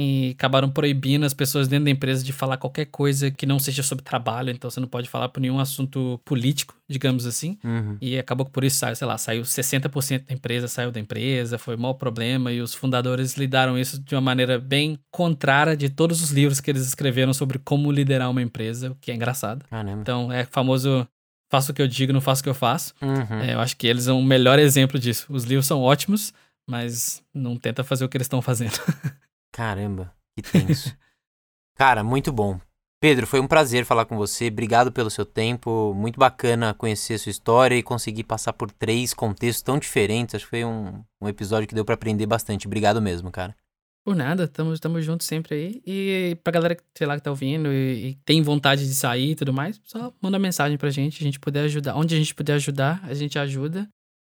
e 0.00 0.30
acabaram 0.30 0.70
proibindo 0.70 1.26
as 1.26 1.34
pessoas 1.34 1.68
dentro 1.68 1.84
da 1.84 1.90
empresa 1.90 2.24
de 2.24 2.32
falar 2.32 2.56
qualquer 2.56 2.86
coisa 2.86 3.30
que 3.30 3.44
não 3.44 3.58
seja 3.58 3.82
sobre 3.82 4.02
trabalho, 4.02 4.50
então 4.50 4.70
você 4.70 4.80
não 4.80 4.88
pode 4.88 5.10
falar 5.10 5.28
por 5.28 5.40
nenhum 5.40 5.60
assunto 5.60 6.18
político, 6.24 6.74
digamos 6.88 7.26
assim. 7.26 7.58
Uhum. 7.62 7.98
E 8.00 8.18
acabou 8.18 8.46
que 8.46 8.52
por 8.52 8.64
isso, 8.64 8.82
sei 8.94 9.06
lá, 9.06 9.18
saiu 9.18 9.42
60% 9.42 10.26
da 10.26 10.32
empresa, 10.32 10.68
saiu 10.68 10.90
da 10.90 10.98
empresa, 10.98 11.58
foi 11.58 11.76
um 11.76 11.80
mau 11.80 11.94
problema 11.94 12.50
e 12.50 12.62
os 12.62 12.72
fundadores 12.74 13.36
lidaram 13.36 13.78
isso 13.78 14.00
de 14.00 14.14
uma 14.14 14.22
maneira 14.22 14.58
bem 14.58 14.98
contrária 15.10 15.76
de 15.76 15.90
todos 15.90 16.22
os 16.22 16.30
livros 16.30 16.60
que 16.60 16.70
eles 16.70 16.86
escreveram 16.86 17.34
sobre 17.34 17.58
como 17.58 17.92
liderar 17.92 18.30
uma 18.30 18.40
empresa, 18.40 18.92
o 18.92 18.94
que 18.94 19.10
é 19.10 19.14
engraçado. 19.14 19.66
Caramba. 19.68 20.00
Então 20.00 20.32
é 20.32 20.46
famoso 20.46 21.06
faço 21.50 21.72
o 21.72 21.74
que 21.74 21.82
eu 21.82 21.88
digo, 21.88 22.12
não 22.12 22.22
faço 22.22 22.40
o 22.40 22.44
que 22.44 22.48
eu 22.48 22.54
faço. 22.54 22.94
Uhum. 23.02 23.40
É, 23.40 23.52
eu 23.52 23.60
acho 23.60 23.76
que 23.76 23.86
eles 23.86 24.04
são 24.04 24.18
o 24.18 24.24
melhor 24.24 24.58
exemplo 24.58 24.98
disso. 24.98 25.26
Os 25.28 25.44
livros 25.44 25.66
são 25.66 25.82
ótimos, 25.82 26.32
mas 26.66 27.22
não 27.34 27.56
tenta 27.56 27.84
fazer 27.84 28.04
o 28.04 28.08
que 28.08 28.16
eles 28.16 28.26
estão 28.26 28.40
fazendo. 28.40 28.78
Caramba, 29.60 30.10
que 30.34 30.40
tenso. 30.40 30.96
Cara, 31.76 32.02
muito 32.02 32.32
bom. 32.32 32.58
Pedro, 32.98 33.26
foi 33.26 33.40
um 33.40 33.46
prazer 33.46 33.84
falar 33.84 34.06
com 34.06 34.16
você. 34.16 34.48
Obrigado 34.48 34.90
pelo 34.90 35.10
seu 35.10 35.26
tempo. 35.26 35.92
Muito 35.94 36.18
bacana 36.18 36.72
conhecer 36.72 37.12
a 37.12 37.18
sua 37.18 37.28
história 37.28 37.74
e 37.74 37.82
conseguir 37.82 38.24
passar 38.24 38.54
por 38.54 38.70
três 38.70 39.12
contextos 39.12 39.62
tão 39.62 39.78
diferentes. 39.78 40.34
Acho 40.34 40.46
que 40.46 40.50
foi 40.50 40.64
um, 40.64 41.04
um 41.20 41.28
episódio 41.28 41.68
que 41.68 41.74
deu 41.74 41.84
para 41.84 41.94
aprender 41.94 42.24
bastante. 42.24 42.66
Obrigado 42.66 43.02
mesmo, 43.02 43.30
cara. 43.30 43.54
Por 44.02 44.16
nada, 44.16 44.44
estamos 44.44 44.80
tamo 44.80 44.98
juntos 45.02 45.26
sempre 45.26 45.54
aí. 45.54 45.82
E 45.86 46.38
pra 46.42 46.54
galera, 46.54 46.78
sei 46.96 47.06
lá, 47.06 47.16
que 47.16 47.22
tá 47.22 47.28
ouvindo 47.28 47.70
e, 47.70 48.08
e, 48.08 48.14
tem 48.24 48.40
vontade 48.40 48.88
de 48.88 48.94
sair 48.94 49.32
e 49.32 49.34
tudo 49.34 49.52
mais, 49.52 49.78
só 49.84 50.10
manda 50.22 50.38
mensagem 50.38 50.78
pra 50.78 50.88
gente, 50.88 51.22
a 51.22 51.24
gente 51.24 51.38
puder 51.38 51.64
ajudar. 51.64 51.96
Onde 51.96 52.14
a 52.14 52.18
gente 52.18 52.34
puder 52.34 52.54
ajudar, 52.54 52.98
a 53.04 53.12
gente 53.12 53.38
ajuda. 53.38 53.86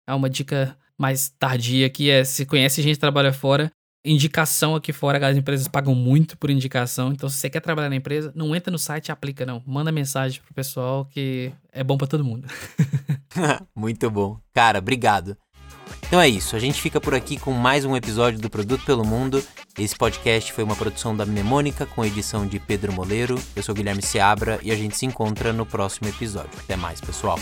É 0.09 0.13
uma 0.13 0.29
dica 0.29 0.77
mais 0.99 1.29
tardia 1.39 1.89
que 1.89 2.11
é, 2.11 2.25
se 2.25 2.45
conhece 2.45 2.83
gente 2.83 2.97
que 2.97 3.01
trabalha 3.01 3.33
fora, 3.33 3.71
indicação 4.05 4.75
aqui 4.75 4.93
fora, 4.93 5.27
as 5.27 5.37
empresas 5.37 5.69
pagam 5.69 5.95
muito 5.95 6.37
por 6.39 6.51
indicação. 6.51 7.13
Então, 7.13 7.29
se 7.29 7.37
você 7.37 7.51
quer 7.51 7.61
trabalhar 7.61 7.91
na 7.91 7.97
empresa, 7.97 8.33
não 8.35 8.55
entra 8.55 8.71
no 8.71 8.79
site 8.79 9.09
e 9.09 9.13
aplica, 9.13 9.45
não. 9.45 9.63
Manda 9.67 9.93
mensagem 9.93 10.41
pro 10.41 10.55
pessoal 10.55 11.05
que 11.05 11.53
é 11.73 11.85
bom 11.85 11.97
para 11.97 12.07
todo 12.07 12.25
mundo. 12.25 12.49
muito 13.75 14.11
bom. 14.11 14.39
Cara, 14.53 14.79
obrigado. 14.79 15.37
Então 16.07 16.21
é 16.21 16.29
isso, 16.29 16.57
a 16.57 16.59
gente 16.59 16.81
fica 16.81 17.01
por 17.01 17.15
aqui 17.15 17.39
com 17.39 17.53
mais 17.53 17.85
um 17.85 17.97
episódio 17.97 18.41
do 18.41 18.51
Produto 18.51 18.85
pelo 18.85 19.05
Mundo. 19.05 19.43
Esse 19.79 19.97
podcast 19.97 20.53
foi 20.53 20.65
uma 20.65 20.77
produção 20.77 21.17
da 21.17 21.25
Mnemônica 21.25 21.87
com 21.87 22.05
edição 22.05 22.47
de 22.47 22.59
Pedro 22.59 22.93
Moleiro. 22.93 23.41
Eu 23.55 23.63
sou 23.63 23.75
Guilherme 23.75 24.03
Seabra 24.03 24.59
e 24.63 24.71
a 24.73 24.77
gente 24.77 24.97
se 24.97 25.07
encontra 25.07 25.53
no 25.53 25.67
próximo 25.67 26.09
episódio. 26.09 26.51
Até 26.59 26.77
mais, 26.77 27.01
pessoal. 27.01 27.39